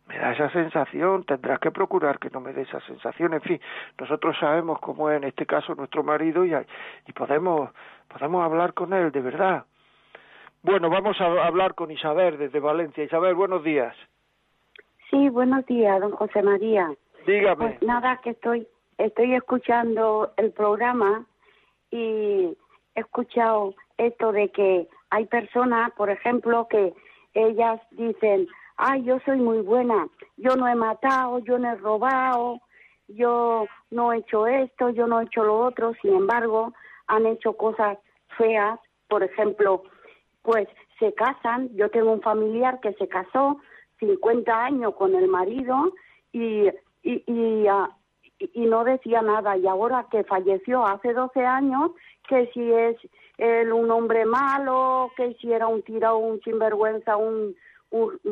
me 0.08 0.18
da 0.18 0.34
esa 0.34 0.50
sensación, 0.50 1.24
tendrás 1.24 1.60
que 1.60 1.72
procurar 1.72 2.20
que 2.20 2.30
no 2.30 2.42
me 2.42 2.54
dé 2.54 2.64
esa 2.64 2.80
sensación, 2.82 3.34
en 3.34 3.42
fin, 3.42 3.62
nosotros 3.98 4.36
sabemos 4.40 4.80
cómo 4.80 5.10
es 5.10 5.18
en 5.18 5.24
este 5.24 5.46
caso 5.46 5.76
nuestro 5.76 6.04
marido 6.04 6.46
y, 6.46 6.54
y 6.54 7.14
podemos, 7.14 7.70
podemos 8.10 8.44
hablar 8.44 8.74
con 8.74 8.94
él, 8.94 9.12
de 9.12 9.22
verdad. 9.22 9.66
Bueno, 10.62 10.90
vamos 10.90 11.20
a 11.20 11.26
hablar 11.46 11.74
con 11.76 11.92
Isabel 11.92 12.38
desde 12.38 12.60
Valencia. 12.60 13.04
Isabel, 13.04 13.36
buenos 13.36 13.64
días. 13.64 13.96
Sí, 15.10 15.30
buenos 15.30 15.66
días, 15.66 16.00
don 16.00 16.12
José 16.12 16.42
María. 16.42 16.90
Dígame. 17.28 17.56
Pues 17.56 17.82
nada, 17.82 18.20
que 18.24 18.32
estoy, 18.32 18.68
estoy 18.98 19.36
escuchando 19.36 20.32
el 20.38 20.52
programa 20.52 21.26
y 21.92 22.58
he 22.96 23.00
escuchado 23.00 23.76
esto 23.98 24.32
de 24.32 24.50
que 24.50 24.88
hay 25.10 25.26
personas, 25.26 25.92
por 25.94 26.10
ejemplo, 26.10 26.68
que 26.70 26.94
ellas 27.34 27.80
dicen, 27.92 28.48
ay, 28.78 29.04
yo 29.04 29.20
soy 29.26 29.38
muy 29.40 29.60
buena, 29.62 30.08
yo 30.38 30.56
no 30.56 30.68
he 30.68 30.76
matado, 30.76 31.40
yo 31.40 31.58
no 31.58 31.72
he 31.72 31.76
robado, 31.76 32.60
yo 33.08 33.66
no 33.92 34.14
he 34.14 34.18
hecho 34.20 34.48
esto, 34.48 34.90
yo 34.90 35.08
no 35.08 35.20
he 35.20 35.26
hecho 35.26 35.44
lo 35.44 35.60
otro, 35.60 35.94
sin 36.02 36.14
embargo, 36.16 36.74
han 37.08 37.26
hecho 37.26 37.54
cosas 37.54 37.98
feas, 38.38 38.80
por 39.08 39.24
ejemplo, 39.24 39.84
pues 40.42 40.68
se 41.00 41.14
casan, 41.14 41.70
yo 41.76 41.90
tengo 41.90 42.12
un 42.12 42.22
familiar 42.22 42.80
que 42.82 42.94
se 42.94 43.08
casó 43.08 43.60
50 44.00 44.66
años 44.66 44.96
con 44.96 45.16
el 45.16 45.28
marido 45.28 45.92
y, 46.32 46.68
y, 47.04 47.24
y, 47.28 47.68
ah, 47.68 47.90
y- 48.40 48.50
y 48.54 48.66
no 48.66 48.84
decía 48.84 49.22
nada 49.22 49.58
y 49.58 49.68
ahora 49.68 50.08
que 50.12 50.24
falleció 50.24 50.86
hace 50.86 51.14
12 51.14 51.46
años 51.46 51.92
que 52.28 52.48
si 52.54 52.72
es 52.72 52.98
él 53.38 53.72
un 53.74 53.92
hombre 53.92 54.26
malo, 54.26 55.12
que 55.18 55.34
si 55.36 55.52
era 55.52 55.68
un 55.68 55.82
tirado, 55.84 56.18
un 56.18 56.40
sinvergüenza, 56.42 57.18
un- 57.18 57.56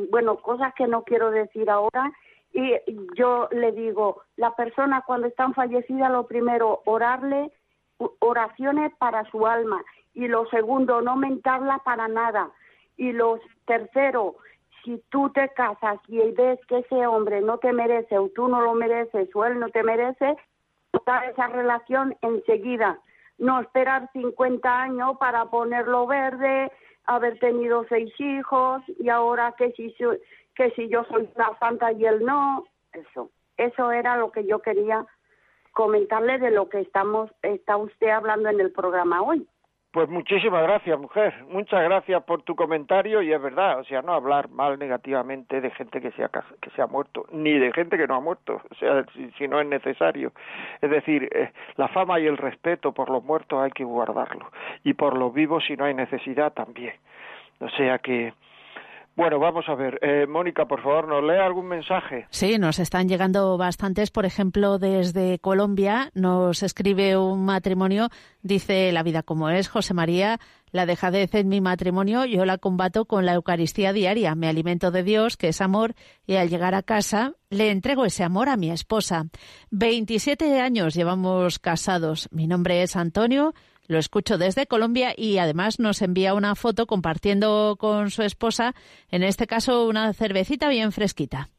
bueno, 0.09 0.37
cosas 0.37 0.73
que 0.75 0.87
no 0.87 1.03
quiero 1.03 1.31
decir 1.31 1.69
ahora 1.69 2.11
y 2.53 2.75
yo 3.15 3.47
le 3.51 3.71
digo, 3.71 4.23
la 4.35 4.55
persona 4.55 5.03
cuando 5.05 5.27
están 5.27 5.53
fallecidas 5.53 6.11
lo 6.11 6.27
primero 6.27 6.81
orarle 6.85 7.51
oraciones 8.19 8.91
para 8.97 9.23
su 9.29 9.45
alma 9.45 9.81
y 10.13 10.27
lo 10.27 10.45
segundo 10.47 11.01
no 11.01 11.15
mentarla 11.15 11.79
para 11.79 12.07
nada. 12.07 12.51
Y 12.97 13.13
lo 13.13 13.39
tercero 13.65 14.35
si 14.83 15.01
tú 15.09 15.29
te 15.29 15.49
casas 15.49 15.99
y 16.07 16.19
ves 16.31 16.59
que 16.67 16.79
ese 16.79 17.07
hombre 17.07 17.41
no 17.41 17.59
te 17.59 17.71
merece 17.71 18.17
o 18.17 18.29
tú 18.29 18.47
no 18.47 18.61
lo 18.61 18.73
mereces 18.73 19.29
o 19.33 19.45
él 19.45 19.59
no 19.59 19.69
te 19.69 19.83
merece 19.83 20.35
cortar 20.91 21.29
esa 21.29 21.47
relación 21.47 22.17
enseguida. 22.21 22.99
No 23.37 23.61
esperar 23.61 24.09
50 24.11 24.81
años 24.81 25.17
para 25.19 25.45
ponerlo 25.45 26.05
verde 26.05 26.71
haber 27.05 27.39
tenido 27.39 27.85
seis 27.89 28.13
hijos 28.19 28.81
y 28.99 29.09
ahora 29.09 29.53
que 29.57 29.71
si 29.71 29.93
que 30.55 30.71
si 30.71 30.89
yo 30.89 31.03
soy 31.05 31.29
una 31.35 31.57
santa 31.59 31.91
y 31.91 32.05
él 32.05 32.23
no 32.25 32.65
eso 32.93 33.29
eso 33.57 33.91
era 33.91 34.17
lo 34.17 34.31
que 34.31 34.45
yo 34.45 34.59
quería 34.59 35.05
comentarle 35.73 36.37
de 36.39 36.51
lo 36.51 36.69
que 36.69 36.81
estamos 36.81 37.31
está 37.41 37.77
usted 37.77 38.09
hablando 38.09 38.49
en 38.49 38.59
el 38.59 38.71
programa 38.71 39.21
hoy 39.21 39.47
Pues 39.91 40.07
muchísimas 40.07 40.63
gracias, 40.63 40.97
mujer. 40.97 41.33
Muchas 41.49 41.83
gracias 41.83 42.23
por 42.23 42.43
tu 42.43 42.55
comentario 42.55 43.21
y 43.21 43.33
es 43.33 43.41
verdad, 43.41 43.79
o 43.79 43.83
sea, 43.83 44.01
no 44.01 44.13
hablar 44.13 44.49
mal 44.49 44.79
negativamente 44.79 45.59
de 45.59 45.69
gente 45.71 45.99
que 45.99 46.11
se 46.11 46.23
ha, 46.23 46.29
que 46.29 46.69
se 46.73 46.81
ha 46.81 46.87
muerto, 46.87 47.25
ni 47.33 47.59
de 47.59 47.73
gente 47.73 47.97
que 47.97 48.07
no 48.07 48.15
ha 48.15 48.21
muerto, 48.21 48.61
o 48.71 48.75
sea, 48.75 49.03
si, 49.13 49.29
si 49.31 49.49
no 49.49 49.59
es 49.59 49.67
necesario. 49.67 50.31
Es 50.81 50.89
decir, 50.89 51.27
eh, 51.33 51.51
la 51.75 51.89
fama 51.89 52.21
y 52.21 52.25
el 52.25 52.37
respeto 52.37 52.93
por 52.93 53.09
los 53.09 53.21
muertos 53.21 53.61
hay 53.61 53.71
que 53.71 53.83
guardarlo 53.83 54.49
y 54.85 54.93
por 54.93 55.17
los 55.17 55.33
vivos 55.33 55.65
si 55.67 55.75
no 55.75 55.83
hay 55.83 55.93
necesidad 55.93 56.53
también. 56.53 56.93
O 57.59 57.67
sea 57.71 57.99
que, 57.99 58.33
bueno, 59.15 59.39
vamos 59.39 59.65
a 59.67 59.75
ver, 59.75 59.99
eh, 60.01 60.25
Mónica, 60.25 60.65
por 60.65 60.81
favor, 60.81 61.07
¿nos 61.07 61.23
lee 61.23 61.39
algún 61.39 61.67
mensaje? 61.67 62.27
Sí, 62.29 62.57
nos 62.57 62.79
están 62.79 63.09
llegando 63.09 63.57
bastantes. 63.57 64.09
Por 64.09 64.25
ejemplo, 64.25 64.79
desde 64.79 65.39
Colombia 65.39 66.11
nos 66.13 66.63
escribe 66.63 67.17
un 67.17 67.43
matrimonio, 67.43 68.09
dice 68.41 68.91
la 68.91 69.03
vida 69.03 69.21
como 69.21 69.49
es, 69.49 69.67
José 69.67 69.93
María, 69.93 70.39
la 70.71 70.85
dejadez 70.85 71.35
en 71.35 71.49
mi 71.49 71.59
matrimonio, 71.59 72.25
yo 72.25 72.45
la 72.45 72.57
combato 72.57 73.05
con 73.05 73.25
la 73.25 73.33
Eucaristía 73.33 73.91
diaria, 73.91 74.35
me 74.35 74.47
alimento 74.47 74.91
de 74.91 75.03
Dios, 75.03 75.35
que 75.35 75.49
es 75.49 75.59
amor, 75.59 75.93
y 76.25 76.35
al 76.35 76.49
llegar 76.49 76.73
a 76.73 76.81
casa 76.81 77.33
le 77.49 77.69
entrego 77.69 78.05
ese 78.05 78.23
amor 78.23 78.47
a 78.47 78.55
mi 78.55 78.71
esposa. 78.71 79.25
27 79.71 80.61
años 80.61 80.93
llevamos 80.93 81.59
casados. 81.59 82.29
Mi 82.31 82.47
nombre 82.47 82.81
es 82.81 82.95
Antonio. 82.95 83.53
Lo 83.87 83.97
escucho 83.97 84.37
desde 84.37 84.67
Colombia 84.67 85.13
y 85.15 85.37
además 85.37 85.79
nos 85.79 86.01
envía 86.01 86.33
una 86.33 86.55
foto 86.55 86.85
compartiendo 86.85 87.75
con 87.77 88.09
su 88.09 88.23
esposa, 88.23 88.73
en 89.09 89.23
este 89.23 89.47
caso 89.47 89.87
una 89.87 90.13
cervecita 90.13 90.69
bien 90.69 90.91
fresquita. 90.91 91.49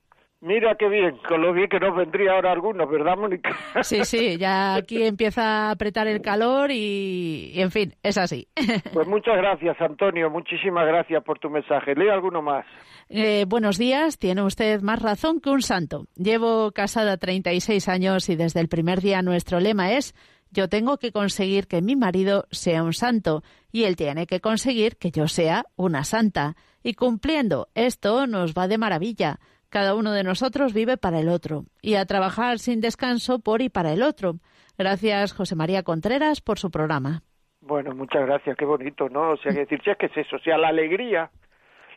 Mira 0.45 0.75
qué 0.77 0.89
bien, 0.89 1.19
con 1.29 1.41
lo 1.41 1.53
bien 1.53 1.69
que 1.69 1.79
nos 1.79 1.95
vendría 1.97 2.33
ahora 2.33 2.51
algunos, 2.51 2.91
¿verdad, 2.91 3.17
Mónica? 3.17 3.57
Sí, 3.83 4.05
sí, 4.05 4.39
ya 4.39 4.75
aquí 4.75 5.05
empieza 5.05 5.69
a 5.69 5.71
apretar 5.71 6.09
el 6.09 6.21
calor 6.21 6.73
y, 6.73 7.53
y 7.55 7.61
en 7.61 7.71
fin, 7.71 7.95
es 8.03 8.19
así. 8.19 8.49
Pues 8.93 9.07
muchas 9.07 9.37
gracias, 9.37 9.81
Antonio, 9.81 10.31
muchísimas 10.31 10.85
gracias 10.85 11.23
por 11.23 11.39
tu 11.39 11.49
mensaje. 11.49 11.95
Lee 11.95 12.09
alguno 12.09 12.43
más. 12.43 12.67
Eh, 13.09 13.45
buenos 13.47 13.79
días, 13.79 14.19
tiene 14.19 14.43
usted 14.43 14.81
más 14.83 15.01
razón 15.01 15.41
que 15.41 15.51
un 15.51 15.63
santo. 15.63 16.07
Llevo 16.17 16.73
casada 16.73 17.19
36 17.19 17.89
años 17.89 18.29
y 18.29 18.35
desde 18.35 18.59
el 18.59 18.69
primer 18.69 19.01
día 19.01 19.23
nuestro 19.23 19.61
lema 19.61 19.93
es 19.93 20.13
yo 20.53 20.69
tengo 20.69 20.99
que 20.99 21.13
conseguir 21.13 21.67
que 21.67 21.83
mi 21.83 21.97
marido 21.97 22.45
sea 22.51 22.83
un 22.83 22.93
santo 22.93 23.43
y 23.73 23.85
él 23.85 23.97
tiene 23.97 24.27
que 24.27 24.41
conseguir 24.41 24.97
que 24.97 25.11
yo 25.11 25.27
sea 25.27 25.65
una 25.77 26.05
santa. 26.05 26.55
Y 26.83 26.95
cumpliendo 26.95 27.69
esto 27.75 28.27
nos 28.27 28.55
va 28.55 28.69
de 28.69 28.79
maravilla. 28.79 29.39
Cada 29.71 29.95
uno 29.95 30.13
de 30.13 30.25
nosotros 30.25 30.75
vive 30.75 30.99
para 30.99 31.21
el 31.21 31.31
otro 31.31 31.65
y 31.81 31.95
a 31.95 32.05
trabajar 32.05 32.59
sin 32.59 32.83
descanso 32.83 33.39
por 33.39 33.63
y 33.63 33.71
para 33.71 33.93
el 33.93 34.03
otro. 34.03 34.35
Gracias, 34.77 35.33
José 35.33 35.57
María 35.57 35.83
Contreras, 35.83 36.43
por 36.43 36.59
su 36.59 36.71
programa. 36.71 37.23
Bueno, 37.63 37.95
muchas 37.95 38.27
gracias, 38.27 38.57
qué 38.57 38.65
bonito, 38.67 39.09
¿no? 39.09 39.31
O 39.31 39.37
sea, 39.39 39.53
que 39.53 39.61
decir, 39.61 39.81
si 39.83 39.91
es 39.91 39.97
que 39.97 40.07
es 40.07 40.17
eso, 40.17 40.37
o 40.37 40.41
sea, 40.41 40.59
la 40.59 40.69
alegría, 40.69 41.31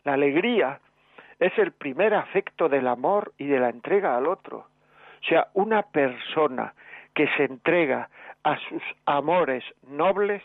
la 0.04 0.14
alegría 0.14 0.80
es 1.38 1.52
el 1.58 1.72
primer 1.72 2.14
afecto 2.14 2.68
del 2.68 2.86
amor 2.86 3.34
y 3.36 3.46
de 3.46 3.58
la 3.58 3.68
entrega 3.68 4.16
al 4.16 4.26
otro. 4.26 4.58
O 4.58 5.28
sea, 5.28 5.48
una 5.54 5.82
persona 5.82 6.72
que 7.16 7.26
se 7.36 7.44
entrega 7.44 8.10
a 8.44 8.58
sus 8.68 8.82
amores 9.06 9.64
nobles, 9.88 10.42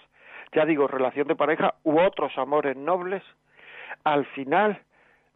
ya 0.53 0.65
digo, 0.65 0.87
relación 0.87 1.27
de 1.27 1.35
pareja 1.35 1.75
u 1.83 1.99
otros 1.99 2.35
amores 2.37 2.77
nobles, 2.77 3.21
al 4.05 4.25
final 4.27 4.81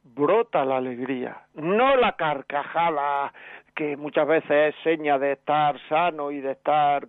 brota 0.03 0.63
la 0.63 0.77
alegría, 0.77 1.41
no 1.55 1.97
la 1.97 2.13
carcajada 2.13 3.33
que 3.75 3.97
muchas 3.97 4.25
veces 4.25 4.73
es 4.73 4.75
seña 4.83 5.19
de 5.19 5.33
estar 5.33 5.77
sano 5.89 6.31
y 6.31 6.39
de 6.39 6.53
estar, 6.53 7.05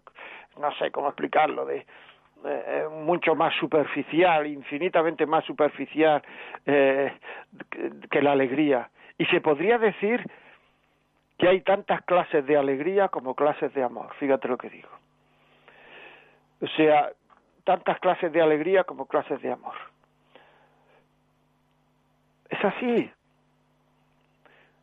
no 0.59 0.75
sé 0.75 0.91
cómo 0.91 1.07
explicarlo, 1.07 1.65
de 1.65 1.87
eh, 2.45 2.85
mucho 2.91 3.37
más 3.37 3.55
superficial, 3.55 4.45
infinitamente 4.49 5.25
más 5.25 5.45
superficial 5.45 6.21
eh, 6.67 7.13
que 8.11 8.23
la 8.23 8.33
alegría. 8.33 8.91
Y 9.19 9.25
se 9.27 9.41
podría 9.41 9.79
decir 9.79 10.21
que 11.39 11.49
hay 11.49 11.61
tantas 11.61 12.03
clases 12.03 12.47
de 12.47 12.57
alegría 12.57 13.09
como 13.09 13.35
clases 13.35 13.73
de 13.75 13.83
amor, 13.83 14.15
fíjate 14.19 14.49
lo 14.49 14.57
que 14.57 14.71
digo. 14.71 14.89
O 16.61 16.67
sea, 16.69 17.11
tantas 17.65 17.99
clases 18.01 18.33
de 18.33 18.41
alegría 18.41 18.85
como 18.85 19.07
clases 19.07 19.41
de 19.43 19.53
amor. 19.53 19.75
Es 22.49 22.65
así. 22.65 23.11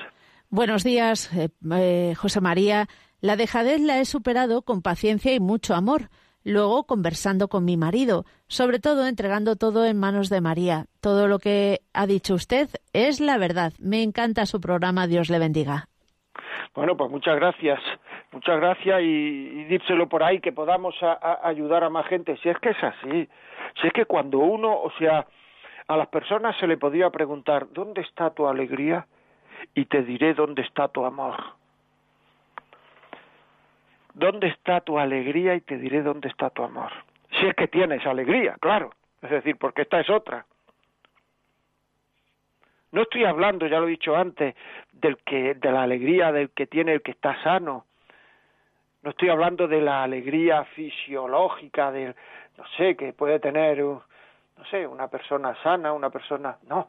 Buenos 0.51 0.83
días, 0.83 1.33
eh, 1.37 1.49
eh, 1.77 2.15
José 2.17 2.41
María. 2.41 2.87
La 3.21 3.37
dejadez 3.37 3.81
la 3.81 3.99
he 3.99 4.05
superado 4.05 4.63
con 4.63 4.83
paciencia 4.83 5.35
y 5.35 5.41
mucho 5.41 5.75
amor. 5.75 6.09
Luego 6.43 6.85
conversando 6.85 7.49
con 7.49 7.67
mi 7.67 7.77
marido, 7.77 8.25
sobre 8.47 8.79
todo 8.79 9.07
entregando 9.07 9.57
todo 9.57 9.85
en 9.85 10.01
manos 10.01 10.31
de 10.31 10.41
María. 10.41 10.87
Todo 11.03 11.29
lo 11.29 11.39
que 11.39 11.81
ha 11.93 12.07
dicho 12.07 12.35
usted 12.35 12.69
es 12.95 13.21
la 13.21 13.37
verdad. 13.37 13.75
Me 13.79 14.03
encanta 14.03 14.47
su 14.47 14.59
programa. 14.59 15.07
Dios 15.07 15.29
le 15.29 15.39
bendiga. 15.39 15.87
Bueno, 16.75 16.97
pues 16.97 17.11
muchas 17.11 17.37
gracias, 17.37 17.81
muchas 18.33 18.57
gracias 18.59 19.03
y, 19.03 19.67
y 19.69 20.07
por 20.09 20.23
ahí 20.23 20.41
que 20.41 20.53
podamos 20.53 20.95
ayudar 21.43 21.85
a 21.85 21.91
más 21.91 22.07
gente. 22.07 22.39
Si 22.43 22.49
es 22.49 22.57
que 22.59 22.71
es 22.71 22.83
así, 22.83 23.29
si 23.81 23.87
es 23.89 23.93
que 23.93 24.07
cuando 24.07 24.39
uno, 24.39 24.73
o 24.81 24.91
sea, 24.99 25.27
a 25.89 25.97
las 25.97 26.09
personas 26.09 26.57
se 26.59 26.69
le 26.69 26.77
podía 26.77 27.11
preguntar, 27.11 27.67
¿dónde 27.73 28.03
está 28.03 28.31
tu 28.31 28.47
alegría? 28.47 29.07
Y 29.75 29.87
te 29.87 30.03
diré 30.03 30.33
dónde 30.33 30.63
está 30.63 30.89
tu 30.89 31.05
amor. 31.05 31.60
¿Dónde 34.15 34.49
está 34.49 34.81
tu 34.81 34.99
alegría? 34.99 35.55
Y 35.55 35.61
te 35.61 35.79
diré 35.79 36.03
dónde 36.03 36.29
está 36.29 36.51
tu 36.51 36.63
amor. 36.63 36.91
Si 37.39 37.47
es 37.47 37.55
que 37.55 37.69
tienes 37.69 38.05
alegría, 38.07 38.57
claro. 38.61 38.91
Es 39.23 39.31
decir, 39.31 39.57
porque 39.57 39.83
esta 39.83 40.01
es 40.01 40.11
otra. 40.11 40.47
No 42.93 43.03
estoy 43.03 43.25
hablando, 43.25 43.67
ya 43.67 43.79
lo 43.79 43.87
he 43.87 43.91
dicho 43.91 44.17
antes, 44.17 44.57
del 44.93 45.19
que 45.19 45.55
de 45.55 45.71
la 45.71 45.83
alegría 45.83 46.33
del 46.33 46.51
que 46.51 46.67
tiene 46.67 46.93
el 46.95 47.03
que 47.03 47.13
está 47.13 47.41
sano. 47.43 47.85
No 49.03 49.11
estoy 49.11 49.29
hablando 49.29 49.69
de 49.69 49.81
la 49.81 50.03
alegría 50.03 50.65
fisiológica 50.65 51.93
del 51.93 52.15
no 52.59 52.65
sé, 52.77 52.97
que 52.97 53.13
puede 53.13 53.39
tener 53.39 53.83
uh, 53.83 54.03
no 54.61 54.65
sé, 54.67 54.87
una 54.87 55.09
persona 55.09 55.55
sana, 55.63 55.93
una 55.93 56.11
persona, 56.11 56.59
no. 56.69 56.89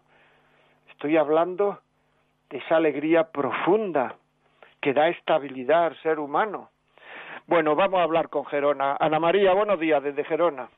Estoy 0.89 1.15
hablando 1.15 1.79
de 2.49 2.57
esa 2.57 2.75
alegría 2.75 3.31
profunda 3.31 4.15
que 4.81 4.93
da 4.93 5.07
estabilidad 5.07 5.85
al 5.85 5.97
ser 6.01 6.19
humano. 6.19 6.70
Bueno, 7.47 7.75
vamos 7.75 7.99
a 7.99 8.03
hablar 8.03 8.29
con 8.29 8.45
Gerona. 8.45 8.95
Ana 8.99 9.19
María, 9.19 9.53
buenos 9.53 9.79
días 9.79 10.01
desde 10.03 10.23
Gerona. 10.23 10.69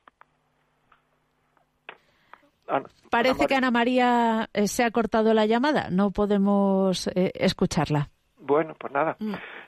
Ana- 2.67 2.85
Parece 3.11 3.41
Ana 3.41 3.47
que 3.47 3.55
Ana 3.55 3.71
María 3.71 4.49
eh, 4.53 4.67
se 4.67 4.83
ha 4.83 4.91
cortado 4.91 5.33
la 5.33 5.45
llamada. 5.45 5.89
No 5.91 6.11
podemos 6.11 7.07
eh, 7.07 7.31
escucharla. 7.35 8.09
Bueno, 8.37 8.73
pues 8.79 8.91
nada. 8.91 9.15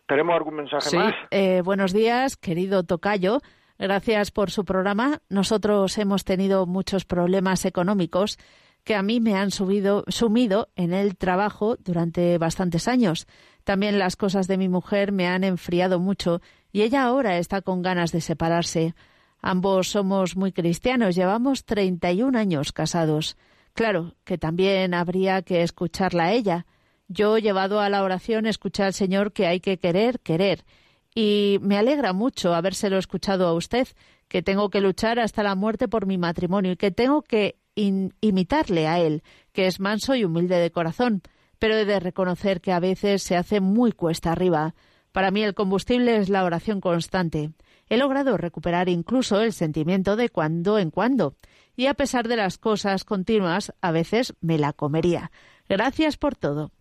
¿Tenemos 0.07 0.35
algún 0.35 0.55
mensaje 0.55 0.89
Sí, 0.89 0.97
más? 0.97 1.13
eh, 1.31 1.61
buenos 1.63 1.93
días, 1.93 2.35
querido 2.37 2.83
Tocayo. 2.83 3.39
Gracias 3.77 4.31
por 4.31 4.51
su 4.51 4.65
programa. 4.65 5.19
Nosotros 5.29 5.97
hemos 5.97 6.23
tenido 6.23 6.65
muchos 6.65 7.05
problemas 7.05 7.65
económicos 7.65 8.37
que 8.83 8.95
a 8.95 9.01
mí 9.01 9.19
me 9.19 9.35
han 9.35 9.51
subido, 9.51 10.03
sumido 10.07 10.67
en 10.75 10.93
el 10.93 11.17
trabajo 11.17 11.75
durante 11.79 12.37
bastantes 12.37 12.87
años. 12.87 13.27
También 13.63 13.97
las 13.97 14.15
cosas 14.15 14.47
de 14.47 14.57
mi 14.57 14.69
mujer 14.69 15.11
me 15.11 15.27
han 15.27 15.43
enfriado 15.43 15.99
mucho 15.99 16.39
y 16.75 16.81
ella 16.81 17.05
ahora 17.05 17.37
está 17.37 17.61
con 17.61 17.81
ganas 17.81 18.11
de 18.11 18.19
separarse. 18.19 18.95
Ambos 19.41 19.87
somos 19.87 20.35
muy 20.35 20.51
cristianos, 20.51 21.15
llevamos 21.15 21.63
31 21.63 22.37
años 22.37 22.73
casados. 22.73 23.37
Claro 23.71 24.15
que 24.25 24.37
también 24.37 24.93
habría 24.93 25.41
que 25.41 25.61
escucharla 25.61 26.25
a 26.25 26.33
ella. 26.33 26.65
Yo, 27.07 27.37
llevado 27.37 27.79
a 27.79 27.87
la 27.87 28.03
oración, 28.03 28.45
escuché 28.45 28.83
al 28.83 28.93
Señor 28.93 29.31
que 29.31 29.47
hay 29.47 29.61
que 29.61 29.79
querer, 29.79 30.19
querer. 30.19 30.65
Y 31.13 31.59
me 31.61 31.77
alegra 31.77 32.11
mucho 32.11 32.53
habérselo 32.53 32.97
escuchado 32.97 33.47
a 33.47 33.53
usted, 33.53 33.87
que 34.27 34.41
tengo 34.41 34.69
que 34.69 34.81
luchar 34.81 35.17
hasta 35.17 35.43
la 35.43 35.55
muerte 35.55 35.87
por 35.87 36.05
mi 36.05 36.17
matrimonio 36.17 36.73
y 36.73 36.75
que 36.75 36.91
tengo 36.91 37.21
que 37.21 37.57
imitarle 37.75 38.87
a 38.87 38.99
él, 38.99 39.23
que 39.53 39.67
es 39.67 39.79
manso 39.79 40.13
y 40.13 40.25
humilde 40.25 40.57
de 40.57 40.71
corazón, 40.71 41.21
pero 41.57 41.75
he 41.75 41.85
de 41.85 42.01
reconocer 42.01 42.59
que 42.59 42.73
a 42.73 42.81
veces 42.81 43.23
se 43.23 43.37
hace 43.37 43.61
muy 43.61 43.93
cuesta 43.93 44.33
arriba. 44.33 44.75
Para 45.15 45.31
mí 45.31 45.43
el 45.43 45.53
combustible 45.53 46.17
es 46.17 46.27
la 46.27 46.43
oración 46.43 46.81
constante. 46.81 47.51
He 47.89 47.95
logrado 47.95 48.35
recuperar 48.35 48.89
incluso 48.89 49.39
el 49.39 49.53
sentimiento 49.53 50.17
de 50.17 50.27
cuando 50.27 50.77
en 50.77 50.91
cuando, 50.91 51.35
y 51.77 51.87
a 51.87 51.93
pesar 51.93 52.27
de 52.27 52.35
las 52.35 52.57
cosas 52.57 53.05
continuas, 53.05 53.73
a 53.81 53.93
veces 53.93 54.35
me 54.41 54.57
la 54.57 54.73
comería. 54.73 55.31
Gracias 55.69 56.17
por 56.17 56.35
todo. 56.35 56.71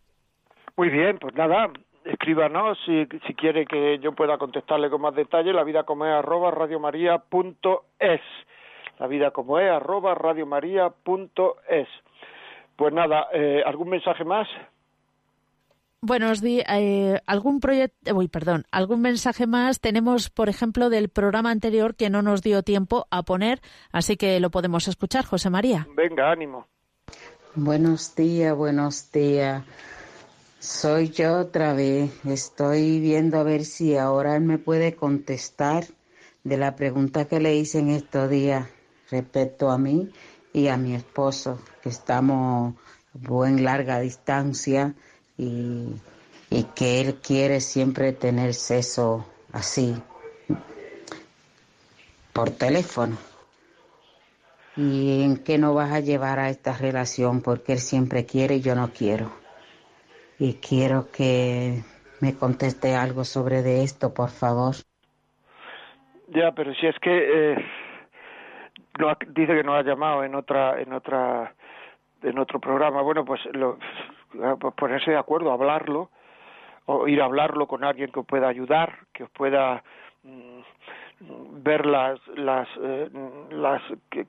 Muy 0.77 0.91
bien, 0.91 1.17
pues 1.21 1.33
nada, 1.37 1.71
escríbanos 2.05 2.77
si, 2.85 3.07
si 3.25 3.35
quiere 3.35 3.67
que 3.67 4.01
yo 4.01 4.11
pueda 4.17 4.37
contestarle 4.37 4.91
con 4.91 5.03
más 5.03 5.15
detalle, 5.15 5.53
la 5.53 5.63
vida 5.63 5.85
como 5.85 6.05
es 6.05 6.13
arroba 6.13 6.51
radiomaria.es. 6.51 8.21
La 8.99 9.07
vida 9.07 9.31
como 9.31 9.61
es 9.61 9.71
arroba 9.71 10.17
radiomaria.es. 10.17 11.89
Pues 12.75 12.93
nada, 12.93 13.29
eh, 13.33 13.63
¿algún 13.65 13.91
mensaje 13.91 14.25
más? 14.25 14.49
Buenos 16.07 16.43
días. 16.43 16.67
Eh, 16.69 17.19
algún 17.25 17.61
proyecto, 17.61 18.15
uy, 18.15 18.29
perdón, 18.29 18.67
algún 18.71 19.01
mensaje 19.01 19.47
más 19.47 19.81
tenemos, 19.81 20.29
por 20.29 20.51
ejemplo, 20.51 20.91
del 20.91 21.09
programa 21.09 21.51
anterior 21.51 21.95
que 21.95 22.11
no 22.11 22.21
nos 22.21 22.43
dio 22.43 22.63
tiempo 22.63 23.07
a 23.11 23.23
poner, 23.23 23.63
así 23.91 24.19
que 24.19 24.39
lo 24.39 24.51
podemos 24.51 24.87
escuchar, 24.87 25.25
José 25.25 25.49
María. 25.49 25.89
Venga, 25.97 26.31
ánimo. 26.31 26.67
Buenos 27.55 28.15
días, 28.15 28.55
buenos 28.55 29.11
días. 29.13 29.65
Soy 30.59 31.09
yo 31.09 31.39
otra 31.39 31.73
vez. 31.73 32.11
Estoy 32.27 33.01
viendo 33.01 33.39
a 33.39 33.43
ver 33.43 33.65
si 33.65 33.97
ahora 33.97 34.37
él 34.37 34.43
me 34.43 34.59
puede 34.59 34.95
contestar 34.97 35.85
de 36.43 36.59
la 36.59 36.77
pregunta 36.77 37.25
que 37.25 37.41
le 37.41 37.57
hice 37.57 37.79
en 37.79 37.89
estos 37.89 38.29
días 38.29 38.69
respecto 39.11 39.71
a 39.71 39.79
mí 39.79 40.11
y 40.53 40.69
a 40.69 40.77
mi 40.77 40.95
esposo, 40.95 41.59
que 41.83 41.89
estamos 41.89 42.75
en 43.47 43.65
larga 43.65 44.01
distancia 44.01 44.95
y, 45.37 45.95
y 46.51 46.65
que 46.77 47.01
él 47.01 47.17
quiere 47.17 47.61
siempre 47.61 48.13
tener 48.13 48.55
sexo 48.55 49.27
así, 49.53 49.95
por 52.33 52.51
teléfono. 52.51 53.17
¿Y 54.77 55.23
en 55.23 55.43
qué 55.45 55.57
no 55.57 55.73
vas 55.73 55.93
a 55.93 56.01
llevar 56.01 56.41
a 56.41 56.49
esta 56.49 56.77
relación? 56.77 57.43
Porque 57.43 57.73
él 57.73 57.79
siempre 57.79 58.27
quiere 58.27 58.57
y 58.57 58.61
yo 58.61 58.75
no 58.75 58.91
quiero. 58.93 59.31
Y 60.39 60.55
quiero 60.55 61.11
que 61.13 61.83
me 62.21 62.35
conteste 62.35 62.97
algo 62.97 63.25
sobre 63.25 63.63
de 63.63 63.85
esto, 63.85 64.13
por 64.13 64.31
favor. 64.31 64.75
Ya, 66.29 66.51
pero 66.51 66.75
si 66.75 66.87
es 66.87 66.99
que 66.99 67.53
eh, 67.53 67.57
no 68.99 69.13
dice 69.29 69.55
que 69.55 69.63
nos 69.63 69.77
ha 69.77 69.83
llamado 69.83 70.25
en 70.25 70.35
otra 70.35 70.81
en 70.81 70.93
otra 70.93 71.55
en 72.23 72.39
otro 72.39 72.59
programa 72.59 73.03
bueno 73.03 73.25
pues 73.25 73.41
lo, 73.53 73.79
ponerse 74.77 75.11
de 75.11 75.17
acuerdo 75.17 75.53
hablarlo 75.53 76.11
o 76.87 77.09
ir 77.09 77.21
a 77.23 77.25
hablarlo 77.25 77.67
con 77.67 77.85
alguien 77.85 78.11
que 78.11 78.21
os 78.21 78.27
pueda 78.27 78.49
ayudar 78.49 78.99
que 79.13 79.25
os 79.25 79.31
pueda 79.31 79.83
mm, 80.23 80.61
ver 81.63 81.87
las 81.87 82.19
las 82.37 82.69
eh, 82.83 83.09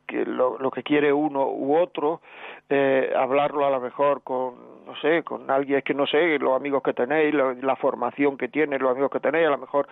que, 0.07 0.25
lo 0.25 0.71
que 0.71 0.83
quiere 0.83 1.11
uno 1.11 1.47
u 1.47 1.75
otro 1.77 2.21
eh, 2.69 3.13
hablarlo 3.15 3.65
a 3.65 3.69
lo 3.69 3.79
mejor 3.81 4.21
con 4.23 4.75
no 4.85 4.95
sé 4.97 5.23
con 5.23 5.49
alguien 5.49 5.81
que 5.81 5.93
no 5.93 6.05
sé 6.05 6.37
los 6.39 6.55
amigos 6.55 6.83
que 6.83 6.93
tenéis 6.93 7.33
lo- 7.33 7.53
la 7.53 7.75
formación 7.75 8.37
que 8.37 8.47
tiene 8.47 8.77
los 8.79 8.91
amigos 8.91 9.09
que 9.11 9.19
tenéis 9.19 9.47
a 9.47 9.51
lo 9.51 9.57
mejor 9.57 9.87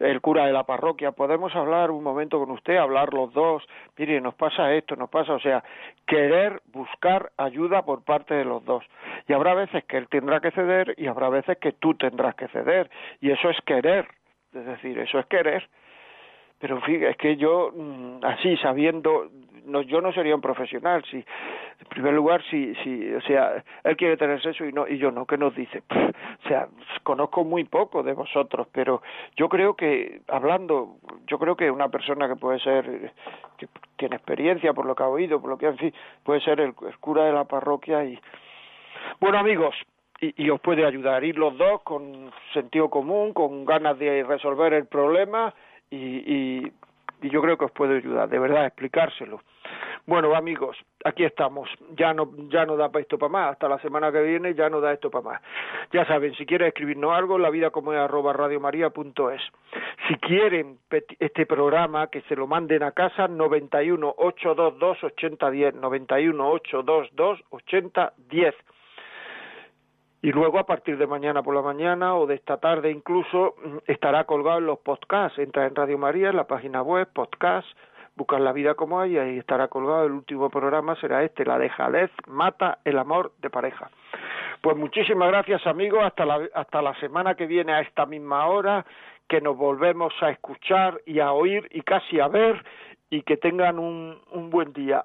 el 0.00 0.20
cura 0.20 0.44
de 0.46 0.52
la 0.52 0.64
parroquia. 0.64 1.12
Podemos 1.12 1.54
hablar 1.56 1.90
un 1.90 2.02
momento 2.04 2.38
con 2.38 2.50
usted 2.50 2.76
hablar 2.76 3.14
los 3.14 3.32
dos. 3.32 3.62
Mire 3.96 4.20
nos 4.20 4.34
pasa 4.34 4.72
esto 4.74 4.96
nos 4.96 5.08
pasa 5.10 5.32
o 5.32 5.40
sea 5.40 5.64
querer 6.06 6.60
buscar 6.72 7.32
ayuda 7.38 7.82
por 7.82 8.02
parte 8.04 8.34
de 8.34 8.44
los 8.44 8.64
dos. 8.64 8.84
Y 9.28 9.32
habrá 9.32 9.54
veces 9.54 9.82
que 9.84 9.96
él 9.96 10.08
tendrá 10.08 10.40
que 10.40 10.50
ceder 10.50 10.94
y 10.98 11.06
habrá 11.06 11.30
veces 11.30 11.56
que 11.58 11.72
tú 11.72 11.94
tendrás 11.94 12.34
que 12.34 12.48
ceder. 12.48 12.90
Y 13.20 13.30
eso 13.30 13.48
es 13.50 13.58
querer 13.62 14.06
es 14.52 14.64
decir 14.66 14.98
eso 14.98 15.18
es 15.18 15.26
querer 15.26 15.68
pero 16.64 16.80
fin, 16.80 17.04
es 17.04 17.18
que 17.18 17.36
yo, 17.36 17.72
mm, 17.76 18.24
así 18.24 18.56
sabiendo, 18.56 19.28
no, 19.66 19.82
yo 19.82 20.00
no 20.00 20.14
sería 20.14 20.34
un 20.34 20.40
profesional, 20.40 21.04
si, 21.10 21.18
en 21.18 21.86
primer 21.90 22.14
lugar, 22.14 22.42
si, 22.48 22.74
si, 22.76 23.12
o 23.12 23.20
sea, 23.20 23.62
él 23.82 23.96
quiere 23.98 24.16
tener 24.16 24.40
sexo 24.40 24.64
y 24.64 24.72
no, 24.72 24.88
y 24.88 24.96
yo 24.96 25.10
no, 25.10 25.26
¿qué 25.26 25.36
nos 25.36 25.54
dice? 25.54 25.82
O 26.44 26.48
sea, 26.48 26.68
conozco 27.02 27.44
muy 27.44 27.64
poco 27.64 28.02
de 28.02 28.14
vosotros, 28.14 28.66
pero 28.72 29.02
yo 29.36 29.50
creo 29.50 29.76
que, 29.76 30.22
hablando, 30.28 30.96
yo 31.26 31.38
creo 31.38 31.54
que 31.54 31.70
una 31.70 31.90
persona 31.90 32.28
que 32.28 32.36
puede 32.36 32.58
ser, 32.60 33.12
que 33.58 33.68
tiene 33.98 34.16
experiencia 34.16 34.72
por 34.72 34.86
lo 34.86 34.94
que 34.94 35.02
ha 35.02 35.08
oído, 35.08 35.42
por 35.42 35.50
lo 35.50 35.58
que, 35.58 35.66
en 35.66 35.76
fin, 35.76 35.92
puede 36.22 36.40
ser 36.40 36.60
el, 36.60 36.74
el 36.88 36.98
cura 36.98 37.24
de 37.24 37.32
la 37.32 37.44
parroquia 37.44 38.06
y, 38.06 38.18
bueno, 39.20 39.36
amigos, 39.36 39.74
y, 40.18 40.44
y 40.44 40.48
os 40.48 40.62
puede 40.62 40.86
ayudar, 40.86 41.24
ir 41.24 41.36
los 41.36 41.58
dos 41.58 41.82
con 41.82 42.30
sentido 42.54 42.88
común, 42.88 43.34
con 43.34 43.66
ganas 43.66 43.98
de 43.98 44.22
resolver 44.22 44.72
el 44.72 44.86
problema 44.86 45.52
y, 45.90 46.66
y, 46.66 46.72
yo 47.30 47.40
creo 47.40 47.56
que 47.56 47.64
os 47.64 47.72
puede 47.72 47.96
ayudar, 47.96 48.28
de 48.28 48.38
verdad, 48.38 48.66
explicárselo. 48.66 49.40
Bueno, 50.06 50.34
amigos, 50.34 50.76
aquí 51.02 51.24
estamos. 51.24 51.70
Ya 51.96 52.12
no, 52.12 52.30
ya 52.50 52.66
no 52.66 52.76
da 52.76 52.90
para 52.90 53.00
esto 53.00 53.16
para 53.16 53.32
más. 53.32 53.52
Hasta 53.52 53.68
la 53.68 53.78
semana 53.78 54.12
que 54.12 54.20
viene 54.20 54.54
ya 54.54 54.68
no 54.68 54.80
da 54.80 54.92
esto 54.92 55.10
para 55.10 55.24
más. 55.24 55.42
Ya 55.92 56.04
saben, 56.04 56.34
si 56.34 56.44
quieren 56.44 56.68
escribirnos 56.68 57.16
algo, 57.16 57.38
la 57.38 57.48
vida 57.48 57.70
como 57.70 57.94
es 57.94 57.98
arroba 57.98 58.34
radiomaria.es. 58.34 59.40
Si 60.06 60.14
quieren 60.16 60.78
este 61.18 61.46
programa, 61.46 62.08
que 62.08 62.20
se 62.22 62.36
lo 62.36 62.46
manden 62.46 62.82
a 62.82 62.92
casa, 62.92 63.26
91 63.28 64.14
822 64.18 65.04
8010, 65.04 65.74
91 65.76 66.50
822 66.50 67.40
8010 67.48 68.54
y 70.24 70.32
luego 70.32 70.58
a 70.58 70.64
partir 70.64 70.96
de 70.96 71.06
mañana 71.06 71.42
por 71.42 71.54
la 71.54 71.60
mañana 71.60 72.16
o 72.16 72.26
de 72.26 72.36
esta 72.36 72.56
tarde 72.56 72.90
incluso 72.90 73.56
mm, 73.62 73.76
estará 73.86 74.24
colgado 74.24 74.56
en 74.56 74.64
los 74.64 74.78
podcasts. 74.78 75.38
Entra 75.38 75.66
en 75.66 75.74
Radio 75.74 75.98
María, 75.98 76.30
en 76.30 76.36
la 76.36 76.46
página 76.46 76.80
web, 76.80 77.06
podcast, 77.12 77.68
buscas 78.16 78.40
la 78.40 78.54
vida 78.54 78.74
como 78.74 78.98
hay 79.00 79.12
y 79.12 79.18
ahí 79.18 79.38
estará 79.38 79.68
colgado. 79.68 80.06
El 80.06 80.12
último 80.12 80.48
programa 80.48 80.96
será 80.96 81.22
este, 81.24 81.44
la 81.44 81.58
de 81.58 81.68
Jalez, 81.68 82.10
mata 82.26 82.78
el 82.86 82.98
amor 82.98 83.32
de 83.42 83.50
pareja. 83.50 83.90
Pues 84.62 84.78
muchísimas 84.78 85.28
gracias 85.28 85.66
amigos, 85.66 86.02
hasta 86.02 86.24
la, 86.24 86.40
hasta 86.54 86.80
la 86.80 86.98
semana 87.00 87.34
que 87.34 87.44
viene 87.44 87.74
a 87.74 87.80
esta 87.82 88.06
misma 88.06 88.46
hora, 88.46 88.86
que 89.28 89.42
nos 89.42 89.58
volvemos 89.58 90.14
a 90.22 90.30
escuchar 90.30 91.02
y 91.04 91.20
a 91.20 91.32
oír 91.32 91.68
y 91.70 91.82
casi 91.82 92.18
a 92.18 92.28
ver 92.28 92.64
y 93.10 93.24
que 93.24 93.36
tengan 93.36 93.78
un, 93.78 94.18
un 94.32 94.48
buen 94.48 94.72
día 94.72 95.04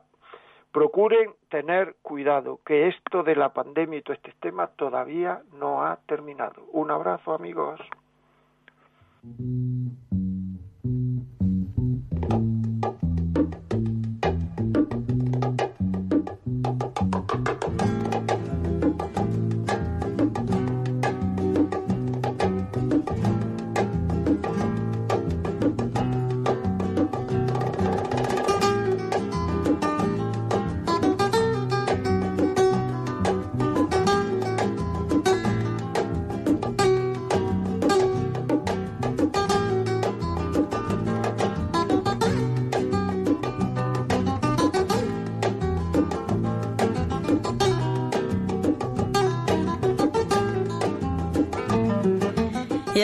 procuren 0.72 1.32
tener 1.50 1.96
cuidado, 2.02 2.60
que 2.66 2.88
esto 2.88 3.24
de 3.24 3.36
la 3.36 3.54
pandemia 3.54 4.00
y 4.00 4.02
todo 4.02 4.14
este 4.14 4.34
tema 4.40 4.68
todavía 4.68 5.42
no 5.54 5.84
ha 5.84 5.98
terminado. 6.08 6.64
Un 6.72 6.92
abrazo, 6.92 7.34
amigos. 7.34 7.80